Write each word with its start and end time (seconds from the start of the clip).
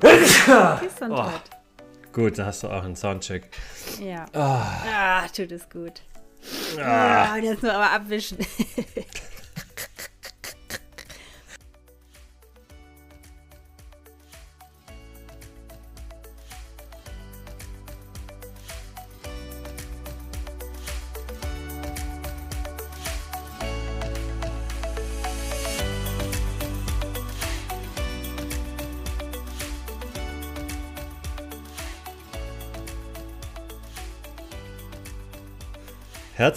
Gesundheit. 0.00 1.10
Oh, 1.10 2.12
gut, 2.12 2.38
da 2.38 2.46
hast 2.46 2.62
du 2.62 2.68
auch 2.68 2.84
einen 2.84 2.96
Soundcheck. 2.96 3.50
Ja. 4.00 4.26
Ah, 4.34 5.26
tut 5.34 5.52
es 5.52 5.68
gut. 5.68 6.02
Ah, 6.78 7.36
jetzt 7.36 7.62
nur 7.62 7.72
aber 7.72 7.90
abwischen. 7.90 8.38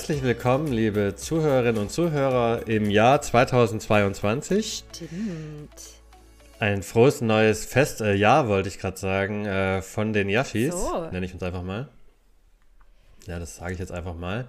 Herzlich 0.05 0.21
willkommen, 0.21 0.67
liebe 0.67 1.15
Zuhörerinnen 1.15 1.81
und 1.81 1.89
Zuhörer, 1.89 2.67
im 2.67 2.91
Jahr 2.91 3.23
2022. 3.23 4.83
Stimmt. 4.93 5.69
Ein 6.59 6.83
frohes 6.83 7.21
neues 7.21 7.65
Festjahr, 7.65 8.45
äh, 8.45 8.47
wollte 8.47 8.69
ich 8.69 8.77
gerade 8.77 8.97
sagen, 8.97 9.47
äh, 9.47 9.81
von 9.81 10.13
den 10.13 10.29
Yashis. 10.29 10.75
So. 10.75 11.09
Nenne 11.09 11.25
ich 11.25 11.33
uns 11.33 11.41
einfach 11.41 11.63
mal. 11.63 11.89
Ja, 13.25 13.39
das 13.39 13.55
sage 13.55 13.73
ich 13.73 13.79
jetzt 13.79 13.91
einfach 13.91 14.13
mal. 14.13 14.45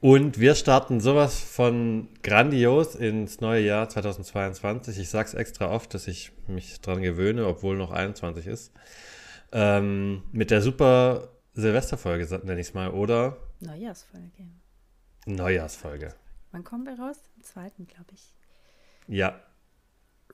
Und 0.00 0.38
wir 0.38 0.54
starten 0.54 1.00
sowas 1.00 1.40
von 1.40 2.08
grandios 2.22 2.94
ins 2.94 3.40
neue 3.40 3.64
Jahr 3.64 3.88
2022. 3.88 4.96
Ich 5.00 5.08
sage 5.08 5.26
es 5.26 5.34
extra 5.34 5.72
oft, 5.72 5.92
dass 5.92 6.06
ich 6.06 6.30
mich 6.46 6.80
dran 6.82 7.02
gewöhne, 7.02 7.48
obwohl 7.48 7.76
noch 7.76 7.90
21 7.90 8.46
ist. 8.46 8.72
Ähm, 9.50 10.22
mit 10.30 10.52
der 10.52 10.62
super 10.62 11.30
Silvesterfolge, 11.54 12.42
nenne 12.44 12.60
ich 12.60 12.68
es 12.68 12.74
mal, 12.74 12.90
oder? 12.90 13.38
Neujahrsfolge. 13.58 14.44
Neujahrsfolge. 15.26 16.14
Wann 16.52 16.64
kommen 16.64 16.84
wir 16.86 16.98
raus? 16.98 17.16
Am 17.36 17.42
zweiten, 17.42 17.86
glaube 17.86 18.10
ich. 18.12 18.32
Ja. 19.08 19.40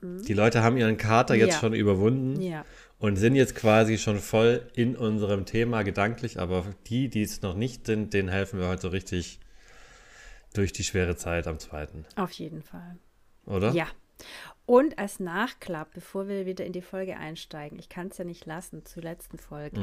Die 0.03 0.33
Leute 0.33 0.63
haben 0.63 0.77
ihren 0.79 0.97
Kater 0.97 1.35
jetzt 1.35 1.55
Ja. 1.55 1.61
schon 1.61 1.75
überwunden 1.75 2.41
Ja. 2.41 2.65
und 2.99 3.17
sind 3.17 3.35
jetzt 3.35 3.55
quasi 3.55 3.99
schon 3.99 4.19
voll 4.19 4.67
in 4.75 4.97
unserem 4.97 5.45
Thema 5.45 5.83
gedanklich, 5.83 6.39
aber 6.41 6.65
die, 6.87 7.09
die 7.11 7.23
es 7.23 7.43
noch 7.43 7.55
nicht 7.55 7.85
sind, 7.87 8.15
denen 8.15 8.29
helfen 8.31 8.59
wir 8.61 8.69
heute 8.69 8.83
so 8.83 8.89
richtig 8.89 9.41
durch 10.55 10.73
die 10.73 10.85
schwere 10.85 11.17
Zeit 11.17 11.47
am 11.47 11.59
zweiten, 11.59 12.07
Auf 12.17 12.33
jeden 12.33 12.63
Fall. 12.63 12.97
oder? 13.45 13.73
Ja. 13.73 13.87
Und 14.71 15.01
als 15.01 15.19
Nachklapp, 15.19 15.95
bevor 15.95 16.29
wir 16.29 16.47
wieder 16.47 16.65
in 16.65 16.73
die 16.73 16.81
Folge 16.81 17.17
einsteigen, 17.17 17.77
ich 17.81 17.89
kann 17.89 18.07
es 18.07 18.19
ja 18.19 18.25
nicht 18.25 18.47
lassen 18.47 18.87
zur 18.87 19.03
letzten 19.03 19.37
Folge, 19.37 19.81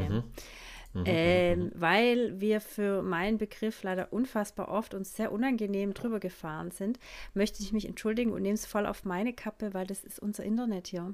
Mhm. 0.93 1.03
ähm, 1.03 1.71
weil 1.75 2.39
wir 2.39 2.61
für 2.61 3.01
meinen 3.01 3.37
Begriff 3.37 3.83
leider 3.83 4.13
unfassbar 4.13 4.69
oft 4.69 4.93
und 4.93 5.05
sehr 5.05 5.33
unangenehm 5.33 5.93
drüber 5.93 6.21
gefahren 6.21 6.71
sind, 6.71 6.99
möchte 7.33 7.61
ich 7.61 7.73
mich 7.73 7.85
entschuldigen 7.85 8.31
und 8.31 8.43
nehme 8.43 8.53
es 8.53 8.65
voll 8.65 8.85
auf 8.85 9.03
meine 9.03 9.33
Kappe, 9.33 9.73
weil 9.73 9.85
das 9.85 10.05
ist 10.05 10.19
unser 10.19 10.45
Internet 10.45 10.87
hier. 10.87 11.13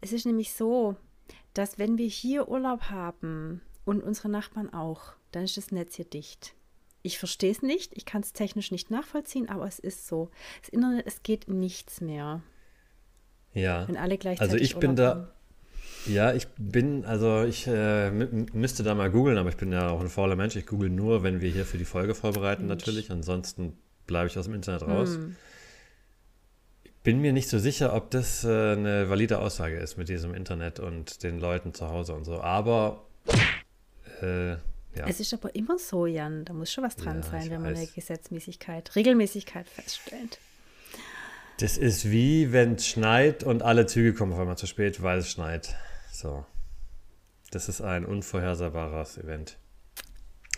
Es 0.00 0.14
ist 0.14 0.24
nämlich 0.24 0.54
so, 0.54 0.96
dass 1.52 1.78
wenn 1.78 1.98
wir 1.98 2.08
hier 2.08 2.48
Urlaub 2.48 2.84
haben 2.84 3.60
und 3.84 4.02
unsere 4.02 4.30
Nachbarn 4.30 4.72
auch, 4.72 5.12
dann 5.32 5.44
ist 5.44 5.58
das 5.58 5.72
Netz 5.72 5.96
hier 5.96 6.06
dicht. 6.06 6.55
Ich 7.06 7.18
verstehe 7.18 7.52
es 7.52 7.62
nicht, 7.62 7.92
ich 7.96 8.04
kann 8.04 8.22
es 8.22 8.32
technisch 8.32 8.70
nicht 8.72 8.90
nachvollziehen, 8.90 9.48
aber 9.48 9.66
es 9.66 9.78
ist 9.78 10.08
so. 10.08 10.30
Das 10.60 10.68
Internet, 10.70 11.06
es 11.06 11.22
geht 11.22 11.46
nichts 11.48 12.00
mehr, 12.00 12.42
Ja. 13.54 13.86
wenn 13.86 13.96
alle 13.96 14.18
gleichzeitig 14.18 14.52
Also 14.52 14.64
ich 14.64 14.76
bin 14.76 14.96
da, 14.96 15.08
haben. 15.10 15.26
ja, 16.06 16.32
ich 16.34 16.48
bin, 16.58 17.04
also 17.04 17.44
ich 17.44 17.66
äh, 17.68 18.08
mü- 18.10 18.48
müsste 18.52 18.82
da 18.82 18.94
mal 18.96 19.10
googeln, 19.10 19.38
aber 19.38 19.48
ich 19.50 19.56
bin 19.56 19.70
ja 19.72 19.88
auch 19.90 20.00
ein 20.00 20.08
fauler 20.08 20.34
Mensch. 20.36 20.56
Ich 20.56 20.66
google 20.66 20.90
nur, 20.90 21.22
wenn 21.22 21.40
wir 21.40 21.48
hier 21.50 21.64
für 21.64 21.78
die 21.78 21.84
Folge 21.84 22.14
vorbereiten 22.16 22.66
Mensch. 22.66 22.80
natürlich. 22.84 23.10
Ansonsten 23.12 23.78
bleibe 24.08 24.26
ich 24.28 24.36
aus 24.36 24.46
dem 24.46 24.54
Internet 24.54 24.82
raus. 24.82 25.14
Hm. 25.14 25.36
Bin 27.04 27.20
mir 27.20 27.32
nicht 27.32 27.48
so 27.48 27.60
sicher, 27.60 27.94
ob 27.94 28.10
das 28.10 28.42
äh, 28.42 28.48
eine 28.72 29.08
valide 29.08 29.38
Aussage 29.38 29.76
ist 29.78 29.96
mit 29.96 30.08
diesem 30.08 30.34
Internet 30.34 30.80
und 30.80 31.22
den 31.22 31.38
Leuten 31.38 31.72
zu 31.72 31.88
Hause 31.88 32.14
und 32.14 32.24
so. 32.24 32.40
Aber 32.40 33.04
äh, 34.22 34.56
ja. 34.96 35.06
Es 35.06 35.20
ist 35.20 35.32
aber 35.34 35.54
immer 35.54 35.78
so, 35.78 36.06
Jan, 36.06 36.44
da 36.44 36.52
muss 36.52 36.72
schon 36.72 36.84
was 36.84 36.96
dran 36.96 37.22
Ja, 37.22 37.22
sein, 37.22 37.50
wenn 37.50 37.62
man 37.62 37.74
eine 37.74 37.82
weiß. 37.82 37.94
Gesetzmäßigkeit, 37.94 38.94
Regelmäßigkeit 38.96 39.68
feststellt. 39.68 40.38
Das 41.58 41.78
ist 41.78 42.10
wie 42.10 42.52
wenn 42.52 42.74
es 42.74 42.86
schneit 42.86 43.42
und 43.44 43.62
alle 43.62 43.86
Züge 43.86 44.12
kommen 44.14 44.32
auf 44.32 44.38
einmal 44.38 44.58
zu 44.58 44.66
spät, 44.66 45.02
weil 45.02 45.18
es 45.18 45.30
schneit. 45.30 45.74
So. 46.12 46.44
Das 47.50 47.68
ist 47.68 47.80
ein 47.80 48.04
unvorhersehbares 48.04 49.18
Event. 49.18 49.56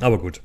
Aber 0.00 0.18
gut. 0.18 0.42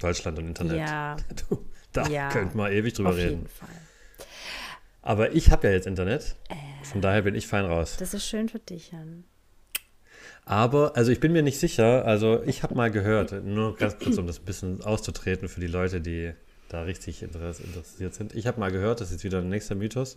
Deutschland 0.00 0.38
und 0.38 0.46
Internet. 0.48 0.72
Hm. 0.72 0.78
Ja, 0.86 1.16
da 1.92 2.08
Ja, 2.08 2.28
könnte 2.30 2.56
man 2.56 2.72
ewig 2.72 2.94
drüber 2.94 3.10
auf 3.10 3.16
reden. 3.16 3.30
jeden 3.30 3.48
Fall. 3.48 3.68
Aber 5.02 5.32
ich 5.32 5.50
habe 5.50 5.68
ja 5.68 5.72
jetzt 5.74 5.86
Internet. 5.86 6.36
Von 6.82 7.00
daher 7.00 7.22
bin 7.22 7.34
ich 7.34 7.46
fein 7.46 7.64
raus. 7.64 7.96
Das 7.98 8.14
ist 8.14 8.26
schön 8.26 8.48
für 8.48 8.58
dich, 8.58 8.92
Jan. 8.92 9.24
Aber, 10.48 10.96
also 10.96 11.12
ich 11.12 11.20
bin 11.20 11.32
mir 11.32 11.42
nicht 11.42 11.58
sicher, 11.58 12.06
also 12.06 12.42
ich 12.46 12.62
habe 12.62 12.74
mal 12.74 12.90
gehört, 12.90 13.44
nur 13.44 13.76
ganz 13.76 13.98
kurz, 13.98 14.16
um 14.16 14.26
das 14.26 14.38
ein 14.38 14.46
bisschen 14.46 14.82
auszutreten 14.82 15.46
für 15.46 15.60
die 15.60 15.66
Leute, 15.66 16.00
die 16.00 16.32
da 16.70 16.84
richtig 16.84 17.22
interess 17.22 17.60
interessiert 17.60 18.14
sind. 18.14 18.34
Ich 18.34 18.46
habe 18.46 18.58
mal 18.58 18.72
gehört, 18.72 19.02
das 19.02 19.12
ist 19.12 19.24
wieder 19.24 19.40
ein 19.40 19.50
nächster 19.50 19.74
Mythos, 19.74 20.16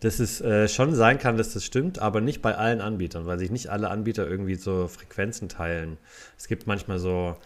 dass 0.00 0.18
es 0.18 0.40
äh, 0.40 0.66
schon 0.68 0.94
sein 0.94 1.18
kann, 1.18 1.36
dass 1.36 1.52
das 1.52 1.62
stimmt, 1.62 1.98
aber 1.98 2.22
nicht 2.22 2.40
bei 2.40 2.54
allen 2.56 2.80
Anbietern, 2.80 3.26
weil 3.26 3.38
sich 3.38 3.50
nicht 3.50 3.68
alle 3.68 3.90
Anbieter 3.90 4.26
irgendwie 4.26 4.54
so 4.54 4.88
Frequenzen 4.88 5.50
teilen. 5.50 5.98
Es 6.38 6.48
gibt 6.48 6.66
manchmal 6.66 6.98
so, 6.98 7.36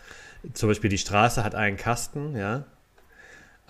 zum 0.55 0.69
Beispiel 0.69 0.89
die 0.89 0.99
Straße 0.99 1.43
hat 1.43 1.57
einen 1.57 1.77
Kasten, 1.77 2.37
ja, 2.37 2.65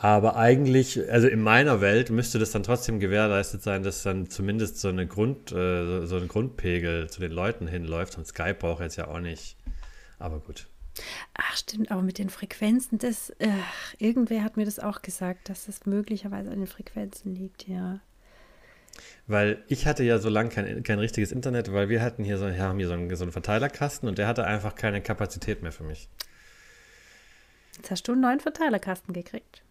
aber 0.03 0.37
eigentlich, 0.37 1.11
also 1.11 1.28
in 1.28 1.43
meiner 1.43 1.83
Welt 1.83 2.09
müsste 2.09 2.38
das 2.38 2.53
dann 2.53 2.62
trotzdem 2.62 3.00
gewährleistet 3.00 3.62
sein, 3.62 3.83
dass 3.83 4.03
dann 4.03 4.31
zumindest 4.31 4.81
so 4.81 4.88
eine 4.88 5.06
Grund, 5.06 5.53
äh, 5.53 6.06
so 6.06 6.16
ein 6.16 6.27
Grundpegel 6.27 7.11
zu 7.11 7.21
den 7.21 7.33
Leuten 7.33 7.66
hinläuft. 7.66 8.16
Und 8.16 8.27
Skype 8.27 8.55
braucht 8.55 8.81
jetzt 8.81 8.97
ja 8.97 9.09
auch 9.09 9.21
nicht. 9.21 9.59
Aber 10.19 10.41
gut. 10.41 10.69
Ach, 11.34 11.55
stimmt, 11.55 11.91
aber 11.91 12.00
mit 12.00 12.16
den 12.16 12.31
Frequenzen, 12.31 12.97
das, 12.97 13.28
äh, 13.41 13.50
irgendwer 13.99 14.43
hat 14.43 14.56
mir 14.56 14.65
das 14.65 14.78
auch 14.78 15.03
gesagt, 15.03 15.50
dass 15.50 15.66
das 15.66 15.84
möglicherweise 15.84 16.50
an 16.50 16.61
den 16.61 16.67
Frequenzen 16.67 17.34
liegt, 17.34 17.69
ja. 17.69 18.00
Weil 19.27 19.62
ich 19.69 19.87
hatte 19.87 20.03
ja 20.03 20.19
so 20.19 20.31
lange 20.31 20.49
kein, 20.49 20.82
kein 20.82 20.99
richtiges 20.99 21.31
Internet, 21.31 21.75
weil 21.75 21.91
wir 21.91 22.00
hatten 22.00 22.25
hier 22.25 22.38
so, 22.38 22.50
haben 22.50 22.78
hier 22.78 22.88
so 22.88 22.94
einen, 22.94 23.15
so 23.15 23.25
einen 23.25 23.32
Verteilerkasten 23.32 24.09
und 24.09 24.17
der 24.17 24.27
hatte 24.27 24.47
einfach 24.47 24.77
keine 24.77 25.03
Kapazität 25.03 25.62
mehr 25.62 25.72
für 25.72 25.84
mich. 25.84 26.09
Jetzt 27.77 27.91
hast 27.91 28.09
du 28.09 28.12
einen 28.12 28.22
neuen 28.22 28.41
Verteilerkasten 28.41 29.12
gekriegt. 29.12 29.62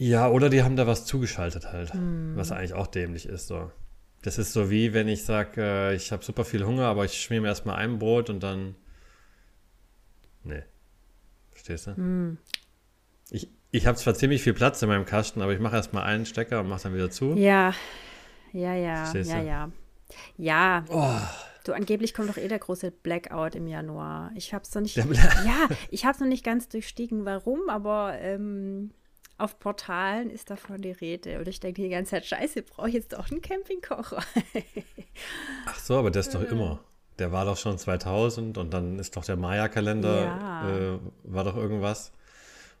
Ja, 0.00 0.28
oder 0.28 0.48
die 0.48 0.62
haben 0.62 0.76
da 0.76 0.86
was 0.86 1.04
zugeschaltet 1.04 1.72
halt, 1.72 1.90
was 2.36 2.52
eigentlich 2.52 2.72
auch 2.72 2.86
dämlich 2.86 3.26
ist. 3.28 3.48
So. 3.48 3.72
Das 4.22 4.38
ist 4.38 4.52
so 4.52 4.70
wie, 4.70 4.94
wenn 4.94 5.08
ich 5.08 5.24
sage, 5.24 5.60
äh, 5.60 5.94
ich 5.96 6.12
habe 6.12 6.24
super 6.24 6.44
viel 6.44 6.64
Hunger, 6.64 6.86
aber 6.86 7.04
ich 7.04 7.20
schmier 7.20 7.40
mir 7.40 7.48
erstmal 7.48 7.76
ein 7.76 7.98
Brot 7.98 8.30
und 8.30 8.40
dann. 8.40 8.76
Nee. 10.44 10.62
Verstehst 11.50 11.88
du? 11.88 12.36
Ich, 13.30 13.48
ich 13.72 13.86
habe 13.86 13.98
zwar 13.98 14.14
ziemlich 14.14 14.42
viel 14.42 14.54
Platz 14.54 14.80
in 14.82 14.88
meinem 14.88 15.04
Kasten, 15.04 15.42
aber 15.42 15.52
ich 15.52 15.58
mache 15.58 15.74
erstmal 15.74 16.04
einen 16.04 16.26
Stecker 16.26 16.60
und 16.60 16.68
mache 16.68 16.84
dann 16.84 16.94
wieder 16.94 17.10
zu. 17.10 17.34
Ja, 17.34 17.74
ja, 18.52 18.74
ja, 18.74 18.94
Verstehst 19.04 19.30
ja, 19.30 19.40
du? 19.40 19.46
ja. 19.46 19.70
Ja, 20.36 20.84
Oh, 20.88 21.20
du, 21.64 21.72
angeblich 21.72 22.14
kommt 22.14 22.30
doch 22.30 22.38
eh 22.38 22.48
der 22.48 22.60
große 22.60 22.92
Blackout 22.92 23.56
im 23.56 23.66
Januar. 23.66 24.30
Ich 24.36 24.54
hab's 24.54 24.74
noch 24.74 24.82
nicht, 24.82 24.96
ja, 24.96 25.68
ich 25.90 26.06
hab's 26.06 26.20
noch 26.20 26.28
nicht 26.28 26.44
ganz 26.44 26.68
durchstiegen, 26.68 27.24
warum, 27.24 27.68
aber 27.68 28.14
ähm, 28.20 28.92
auf 29.38 29.58
Portalen 29.58 30.30
ist 30.30 30.50
davon 30.50 30.82
die 30.82 30.90
Rede. 30.92 31.38
Und 31.38 31.48
ich 31.48 31.60
denke 31.60 31.82
die 31.82 31.88
ganze 31.88 32.10
Zeit, 32.12 32.26
scheiße, 32.26 32.62
brauche 32.62 32.88
ich 32.88 32.94
jetzt 32.94 33.12
doch 33.12 33.30
einen 33.30 33.40
Campingkocher. 33.40 34.22
ach 35.66 35.78
so, 35.78 35.96
aber 35.98 36.10
der 36.10 36.20
ist 36.20 36.34
doch 36.34 36.42
immer. 36.42 36.80
Der 37.18 37.32
war 37.32 37.44
doch 37.44 37.56
schon 37.56 37.78
2000 37.78 38.58
und 38.58 38.72
dann 38.72 38.98
ist 38.98 39.16
doch 39.16 39.24
der 39.24 39.36
Maya-Kalender, 39.36 40.24
Ja. 40.24 40.94
äh, 40.94 40.98
war 41.24 41.44
doch 41.44 41.56
irgendwas. 41.56 42.12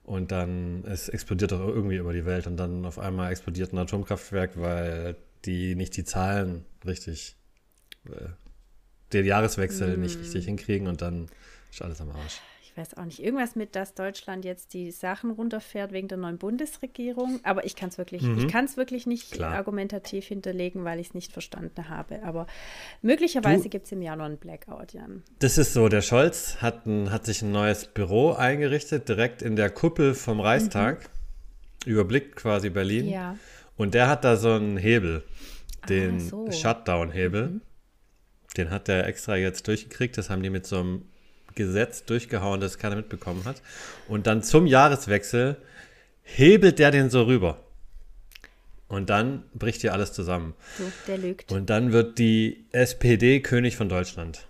Und 0.04 0.32
dann, 0.32 0.84
es 0.86 1.08
explodiert 1.08 1.52
doch 1.52 1.60
irgendwie 1.60 1.96
über 1.96 2.12
die 2.12 2.24
Welt 2.24 2.46
und 2.46 2.56
dann 2.56 2.86
auf 2.86 2.98
einmal 2.98 3.30
explodiert 3.30 3.72
ein 3.72 3.78
Atomkraftwerk, 3.78 4.52
weil 4.60 5.16
die 5.44 5.74
nicht 5.74 5.96
die 5.96 6.04
Zahlen 6.04 6.64
richtig, 6.86 7.36
äh, 8.06 8.28
den 9.12 9.26
Jahreswechsel 9.26 9.96
Mm. 9.96 10.00
nicht 10.00 10.18
richtig 10.18 10.44
hinkriegen 10.46 10.86
und 10.88 11.02
dann 11.02 11.28
ist 11.70 11.82
alles 11.82 12.00
am 12.00 12.10
Arsch. 12.10 12.40
Ich 12.78 12.82
weiß 12.82 12.96
auch 12.96 13.06
nicht, 13.06 13.18
irgendwas 13.20 13.56
mit, 13.56 13.74
dass 13.74 13.94
Deutschland 13.94 14.44
jetzt 14.44 14.72
die 14.72 14.92
Sachen 14.92 15.32
runterfährt 15.32 15.90
wegen 15.90 16.06
der 16.06 16.16
neuen 16.16 16.38
Bundesregierung. 16.38 17.40
Aber 17.42 17.66
ich 17.66 17.74
kann 17.74 17.88
es 17.88 17.98
wirklich, 17.98 18.22
ich 18.22 18.46
kann 18.46 18.66
es 18.66 18.76
wirklich 18.76 19.04
nicht 19.04 19.32
Klar. 19.32 19.52
argumentativ 19.52 20.26
hinterlegen, 20.26 20.84
weil 20.84 21.00
ich 21.00 21.08
es 21.08 21.14
nicht 21.14 21.32
verstanden 21.32 21.88
habe. 21.88 22.22
Aber 22.22 22.46
möglicherweise 23.02 23.68
gibt 23.68 23.86
es 23.86 23.92
im 23.92 24.00
Januar 24.00 24.26
einen 24.26 24.36
Blackout, 24.36 24.92
Jan. 24.92 25.24
Das 25.40 25.58
ist 25.58 25.72
so, 25.72 25.88
der 25.88 26.02
Scholz 26.02 26.58
hat, 26.62 26.86
ein, 26.86 27.10
hat 27.10 27.26
sich 27.26 27.42
ein 27.42 27.50
neues 27.50 27.86
Büro 27.86 28.34
eingerichtet, 28.34 29.08
direkt 29.08 29.42
in 29.42 29.56
der 29.56 29.70
Kuppel 29.70 30.14
vom 30.14 30.38
Reichstag, 30.38 31.10
überblickt 31.84 32.36
quasi 32.36 32.70
Berlin. 32.70 33.08
Ja. 33.08 33.36
Und 33.76 33.94
der 33.94 34.08
hat 34.08 34.22
da 34.22 34.36
so 34.36 34.52
einen 34.52 34.76
Hebel, 34.76 35.24
den 35.88 36.18
Ah, 36.18 36.20
so. 36.20 36.52
Shutdown-Hebel. 36.52 37.60
Den 38.56 38.70
hat 38.70 38.86
der 38.86 39.08
extra 39.08 39.34
jetzt 39.34 39.66
durchgekriegt. 39.66 40.16
Das 40.16 40.30
haben 40.30 40.44
die 40.44 40.50
mit 40.50 40.64
so 40.64 40.78
einem 40.78 41.02
Gesetz 41.54 42.04
durchgehauen, 42.04 42.60
das 42.60 42.78
keiner 42.78 42.96
mitbekommen 42.96 43.44
hat. 43.44 43.62
Und 44.08 44.26
dann 44.26 44.42
zum 44.42 44.66
Jahreswechsel 44.66 45.56
hebelt 46.22 46.78
der 46.78 46.90
den 46.90 47.10
so 47.10 47.22
rüber. 47.24 47.62
Und 48.88 49.10
dann 49.10 49.44
bricht 49.52 49.82
hier 49.82 49.92
alles 49.92 50.12
zusammen. 50.12 50.54
Du, 50.78 50.90
der 51.06 51.18
lügt. 51.18 51.52
Und 51.52 51.68
dann 51.68 51.92
wird 51.92 52.18
die 52.18 52.64
SPD 52.72 53.40
König 53.40 53.76
von 53.76 53.88
Deutschland. 53.88 54.46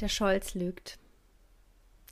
Der 0.00 0.08
Scholz 0.08 0.54
lügt. 0.54 0.98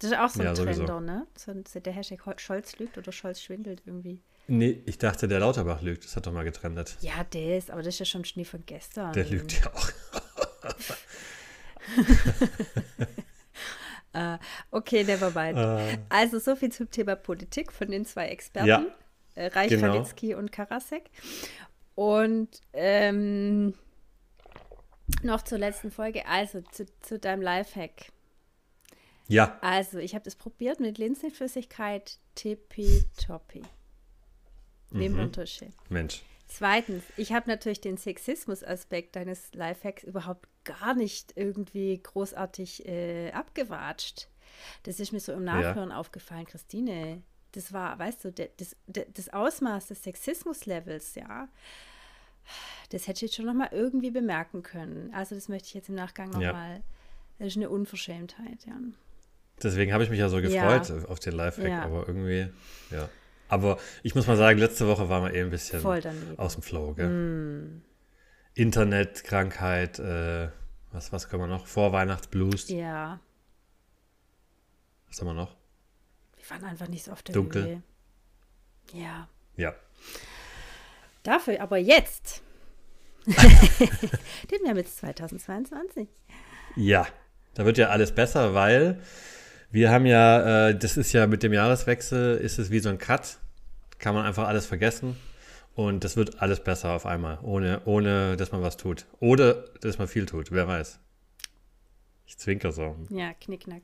Das 0.00 0.10
ist 0.12 0.18
auch 0.18 0.28
so 0.30 0.40
ein 0.40 0.46
Ja. 0.46 0.54
Trender, 0.54 1.00
ne? 1.00 1.26
So, 1.36 1.52
so 1.70 1.80
der 1.80 1.92
Hashtag 1.92 2.24
Hol- 2.26 2.38
Scholz 2.38 2.78
lügt 2.78 2.96
oder 2.98 3.12
Scholz 3.12 3.40
schwindelt 3.42 3.82
irgendwie. 3.86 4.20
Nee, 4.48 4.80
ich 4.86 4.98
dachte, 4.98 5.26
der 5.28 5.40
Lauterbach 5.40 5.82
lügt. 5.82 6.04
Das 6.04 6.16
hat 6.16 6.26
doch 6.26 6.32
mal 6.32 6.44
getrennt. 6.44 6.96
Ja, 7.00 7.24
der 7.32 7.58
ist, 7.58 7.70
aber 7.70 7.82
das 7.82 7.94
ist 7.94 7.98
ja 8.00 8.04
schon 8.06 8.24
Schnee 8.24 8.44
von 8.44 8.62
gestern. 8.64 9.12
Der 9.12 9.24
lügt 9.24 9.60
ja 9.60 9.72
auch. 9.74 9.90
Okay, 14.70 15.04
never 15.04 15.30
mind. 15.30 15.58
Äh, 15.58 15.98
Also 16.08 16.38
so 16.38 16.56
viel 16.56 16.72
zum 16.72 16.90
Thema 16.90 17.16
Politik 17.16 17.72
von 17.72 17.90
den 17.90 18.04
zwei 18.04 18.28
Experten, 18.28 18.68
Ja, 18.68 18.84
äh, 19.34 19.46
Reich, 19.48 19.68
genau. 19.70 20.04
Und 20.38 20.52
Karasek. 20.52 21.10
Und 21.94 22.60
ähm, 22.72 23.74
noch 25.22 25.42
zur 25.42 25.58
letzten 25.58 25.90
Folge, 25.90 26.26
also 26.26 26.60
zu, 26.72 26.86
zu 27.00 27.18
deinem 27.18 27.42
Lifehack. 27.42 28.12
ja, 29.28 29.58
Also, 29.60 29.98
ich 29.98 30.14
habe 30.14 30.24
das 30.24 30.36
probiert 30.36 30.80
mit 30.80 30.98
Linsenflüssigkeit, 30.98 32.18
tippitoppi. 32.34 33.62
Mhm. 34.90 34.98
Nebenunterschied. 34.98 35.72
Mensch. 35.88 36.22
Zweitens, 36.48 37.02
ich 37.16 37.32
habe 37.32 37.48
natürlich 37.48 37.80
den 37.80 37.96
Sexismus-Aspekt 37.96 39.16
deines 39.16 39.52
Lifehacks 39.52 40.04
überhaupt 40.04 40.48
gar 40.66 40.94
nicht 40.94 41.32
irgendwie 41.36 41.98
großartig 42.02 42.86
äh, 42.86 43.32
abgewatscht. 43.32 44.28
Das 44.82 45.00
ist 45.00 45.12
mir 45.12 45.20
so 45.20 45.32
im 45.32 45.44
Nachhören 45.44 45.92
aufgefallen, 45.92 46.44
Christine. 46.46 47.22
Das 47.52 47.72
war, 47.72 47.98
weißt 47.98 48.24
du, 48.26 48.32
das, 48.32 48.76
das 48.86 49.28
Ausmaß 49.32 49.86
des 49.86 50.02
Sexismus-Levels, 50.02 51.14
ja, 51.14 51.48
das 52.90 53.06
hätte 53.08 53.16
ich 53.18 53.22
jetzt 53.22 53.34
schon 53.36 53.46
nochmal 53.46 53.68
irgendwie 53.72 54.10
bemerken 54.10 54.62
können. 54.62 55.12
Also 55.14 55.34
das 55.34 55.48
möchte 55.48 55.68
ich 55.68 55.74
jetzt 55.74 55.88
im 55.88 55.94
Nachgang 55.94 56.30
Ja. 56.32 56.48
nochmal, 56.52 56.82
das 57.38 57.48
ist 57.48 57.56
eine 57.56 57.70
Unverschämtheit, 57.70 58.66
ja. 58.66 58.76
Deswegen 59.62 59.92
habe 59.92 60.04
ich 60.04 60.10
mich 60.10 60.18
ja 60.18 60.28
so 60.28 60.38
Ja. 60.38 60.42
gefreut 60.78 61.08
auf 61.08 61.18
den 61.18 61.32
Lifehack, 61.32 61.70
Ja. 61.70 61.82
aber 61.82 62.06
irgendwie, 62.06 62.50
ja. 62.90 63.08
Aber 63.48 63.78
ich 64.02 64.14
muss 64.14 64.26
mal 64.26 64.36
sagen, 64.36 64.58
letzte 64.58 64.86
Woche 64.86 65.08
waren 65.08 65.24
wir 65.24 65.32
eh 65.34 65.40
ein 65.40 65.50
bisschen 65.50 65.80
Voll 65.80 66.00
aus 66.36 66.54
dem 66.54 66.62
Flow, 66.62 66.92
gell? 66.94 67.08
Mm, 67.08 67.82
Internet, 68.56 69.22
Krankheit, 69.22 69.98
äh, 69.98 70.48
was, 70.90 71.12
was 71.12 71.28
können 71.28 71.42
wir 71.42 71.46
noch? 71.46 71.66
Vorweihnachtsblues, 71.66 72.70
ja, 72.70 73.20
was 75.08 75.20
haben 75.20 75.28
wir 75.28 75.34
noch? 75.34 75.54
wir 76.36 76.50
waren 76.50 76.64
einfach 76.64 76.88
nicht 76.88 77.04
so 77.04 77.12
auf 77.12 77.22
der 77.22 77.34
Dunkel. 77.34 77.64
Höhe. 77.64 77.82
Ja. 78.94 79.28
Ja, 79.56 79.74
Dafür 81.22 81.60
aber 81.60 81.76
jetzt. 81.76 82.42
Den 83.26 84.62
wir 84.62 84.76
jetzt 84.76 84.98
2022. 84.98 86.08
ja, 86.76 87.06
da 87.54 87.64
wird 87.64 87.76
ja 87.76 87.88
alles 87.88 88.14
besser, 88.14 88.54
weil 88.54 89.02
wir 89.70 89.90
haben 89.90 90.06
ja, 90.06 90.68
äh, 90.68 90.78
das 90.78 90.96
ist 90.96 91.12
ja 91.12 91.26
mit 91.26 91.42
dem 91.42 91.52
Jahreswechsel, 91.52 92.36
ist 92.38 92.58
es 92.58 92.70
wie 92.70 92.78
so 92.78 92.88
ein 92.88 92.98
Cut, 92.98 93.38
kann 93.98 94.14
man 94.14 94.24
einfach 94.24 94.46
alles 94.46 94.64
vergessen 94.64 95.16
und 95.76 96.04
das 96.04 96.16
wird 96.16 96.40
alles 96.40 96.60
besser 96.60 96.92
auf 96.92 97.04
einmal, 97.04 97.38
ohne, 97.42 97.82
ohne 97.84 98.36
dass 98.38 98.50
man 98.50 98.62
was 98.62 98.78
tut. 98.78 99.04
Oder 99.20 99.68
dass 99.82 99.98
man 99.98 100.08
viel 100.08 100.24
tut, 100.24 100.50
wer 100.50 100.66
weiß. 100.66 100.98
Ich 102.26 102.38
zwinker 102.38 102.72
so. 102.72 102.96
Ja, 103.10 103.34
knickknack. 103.34 103.82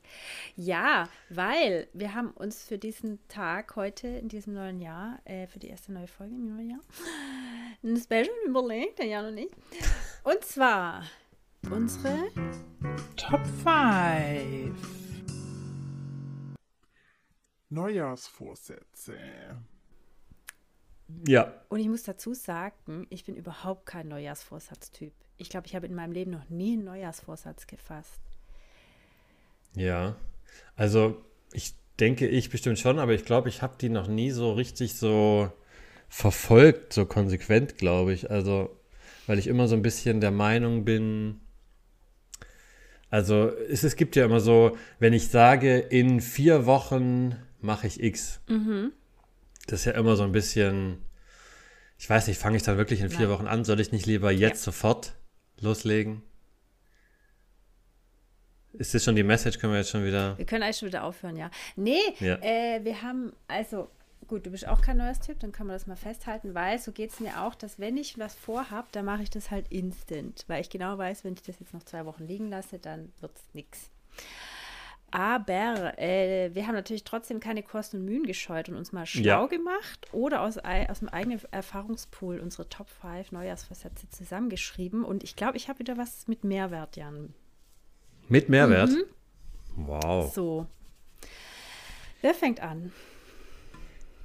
Ja, 0.56 1.08
weil 1.28 1.86
wir 1.92 2.14
haben 2.14 2.30
uns 2.30 2.64
für 2.64 2.78
diesen 2.78 3.20
Tag 3.28 3.76
heute 3.76 4.08
in 4.08 4.28
diesem 4.28 4.54
neuen 4.54 4.80
Jahr, 4.80 5.20
äh, 5.26 5.46
für 5.46 5.58
die 5.58 5.68
erste 5.68 5.92
neue 5.92 6.08
Folge 6.08 6.34
im 6.34 6.56
neuen 6.56 6.70
Jahr, 6.70 6.80
ein 7.84 7.96
Special 7.98 8.30
überlegt, 8.46 8.98
der 8.98 9.06
Jan 9.06 9.26
und 9.26 9.36
ich. 9.36 9.50
Und 10.24 10.42
zwar 10.44 11.04
unsere 11.70 12.28
Top 13.16 13.46
5 13.62 14.74
Neujahrsvorsätze. 17.68 19.14
Ja, 21.26 21.52
Und 21.68 21.80
ich 21.80 21.88
muss 21.88 22.02
dazu 22.04 22.34
sagen, 22.34 23.06
ich 23.10 23.24
bin 23.24 23.36
überhaupt 23.36 23.86
kein 23.86 24.08
Neujahrsvorsatztyp. 24.08 25.12
Ich 25.36 25.50
glaube, 25.50 25.66
ich 25.66 25.74
habe 25.74 25.86
in 25.86 25.94
meinem 25.94 26.12
Leben 26.12 26.30
noch 26.30 26.48
nie 26.48 26.74
einen 26.74 26.84
Neujahrsvorsatz 26.84 27.66
gefasst. 27.66 28.20
Ja, 29.74 30.16
also 30.76 31.22
ich 31.52 31.74
denke, 32.00 32.26
ich 32.28 32.50
bestimmt 32.50 32.78
schon, 32.78 32.98
aber 32.98 33.12
ich 33.12 33.24
glaube, 33.24 33.48
ich 33.48 33.62
habe 33.62 33.76
die 33.80 33.88
noch 33.88 34.08
nie 34.08 34.30
so 34.30 34.52
richtig 34.52 34.94
so 34.96 35.50
verfolgt, 36.08 36.92
so 36.92 37.06
konsequent, 37.06 37.78
glaube 37.78 38.12
ich. 38.12 38.30
Also, 38.30 38.70
weil 39.26 39.38
ich 39.38 39.46
immer 39.46 39.68
so 39.68 39.74
ein 39.74 39.82
bisschen 39.82 40.20
der 40.20 40.30
Meinung 40.30 40.84
bin, 40.84 41.40
also 43.08 43.48
es, 43.48 43.82
es 43.82 43.96
gibt 43.96 44.16
ja 44.16 44.24
immer 44.24 44.40
so, 44.40 44.76
wenn 44.98 45.12
ich 45.12 45.28
sage, 45.28 45.78
in 45.78 46.20
vier 46.20 46.66
Wochen 46.66 47.36
mache 47.60 47.86
ich 47.86 48.02
X, 48.02 48.40
das 49.66 49.80
ist 49.80 49.84
ja 49.86 49.92
immer 49.92 50.16
so 50.16 50.22
ein 50.24 50.32
bisschen, 50.32 51.04
ich 51.98 52.08
weiß 52.08 52.26
nicht, 52.28 52.38
fange 52.40 52.56
ich 52.56 52.62
dann 52.62 52.76
wirklich 52.78 53.00
in 53.00 53.10
vier 53.10 53.20
Nein. 53.20 53.30
Wochen 53.30 53.46
an? 53.46 53.64
Soll 53.64 53.80
ich 53.80 53.92
nicht 53.92 54.06
lieber 54.06 54.30
jetzt 54.32 54.62
sofort 54.62 55.14
loslegen? 55.60 56.22
Ist 58.72 58.94
das 58.94 59.04
schon 59.04 59.16
die 59.16 59.22
Message? 59.22 59.58
Können 59.58 59.72
wir 59.74 59.80
jetzt 59.80 59.90
schon 59.90 60.04
wieder. 60.04 60.36
Wir 60.38 60.46
können 60.46 60.62
eigentlich 60.62 60.78
schon 60.78 60.88
wieder 60.88 61.04
aufhören, 61.04 61.36
ja. 61.36 61.50
Nee, 61.76 62.00
Ja. 62.20 62.36
äh, 62.40 62.82
wir 62.84 63.02
haben, 63.02 63.32
also, 63.46 63.90
gut, 64.26 64.46
du 64.46 64.50
bist 64.50 64.66
auch 64.66 64.80
kein 64.80 64.96
neues 64.96 65.20
Typ, 65.20 65.38
dann 65.40 65.52
kann 65.52 65.66
man 65.66 65.76
das 65.76 65.86
mal 65.86 65.96
festhalten, 65.96 66.54
weil 66.54 66.78
so 66.78 66.90
geht 66.90 67.10
es 67.12 67.20
mir 67.20 67.42
auch, 67.42 67.54
dass 67.54 67.78
wenn 67.78 67.98
ich 67.98 68.18
was 68.18 68.34
vorhab, 68.34 68.90
dann 68.92 69.04
mache 69.04 69.22
ich 69.22 69.30
das 69.30 69.50
halt 69.50 69.66
instant, 69.68 70.44
weil 70.48 70.62
ich 70.62 70.70
genau 70.70 70.96
weiß, 70.96 71.22
wenn 71.24 71.34
ich 71.34 71.42
das 71.42 71.60
jetzt 71.60 71.74
noch 71.74 71.82
zwei 71.82 72.06
Wochen 72.06 72.24
liegen 72.26 72.48
lasse, 72.48 72.78
dann 72.78 73.12
wird 73.20 73.36
es 73.36 73.42
nichts. 73.52 73.90
Aber 75.12 75.98
äh, 75.98 76.54
wir 76.54 76.66
haben 76.66 76.74
natürlich 76.74 77.04
trotzdem 77.04 77.38
keine 77.38 77.62
Kosten 77.62 77.98
und 77.98 78.04
Mühen 78.06 78.24
gescheut 78.24 78.68
und 78.68 78.76
uns 78.76 78.92
mal 78.92 79.06
schlau 79.06 79.22
Ja. 79.42 79.46
gemacht 79.46 80.06
oder 80.12 80.40
aus, 80.40 80.56
aus 80.58 80.98
dem 81.00 81.08
eigenen 81.10 81.40
Erfahrungspool 81.50 82.40
unsere 82.40 82.68
Top 82.68 82.88
5 82.88 83.30
Neujahrsvorsätze 83.32 84.08
zusammengeschrieben. 84.08 85.04
Und 85.04 85.22
ich 85.22 85.36
glaube, 85.36 85.56
ich 85.58 85.68
habe 85.68 85.78
wieder 85.80 85.96
was 85.98 86.26
mit 86.28 86.44
Mehrwert, 86.44 86.96
Jan. 86.96 87.34
Mit 88.28 88.48
Mehrwert? 88.48 88.90
Wow. 89.76 90.32
So. 90.34 90.66
Wer 92.22 92.34
fängt 92.34 92.60
an? 92.60 92.92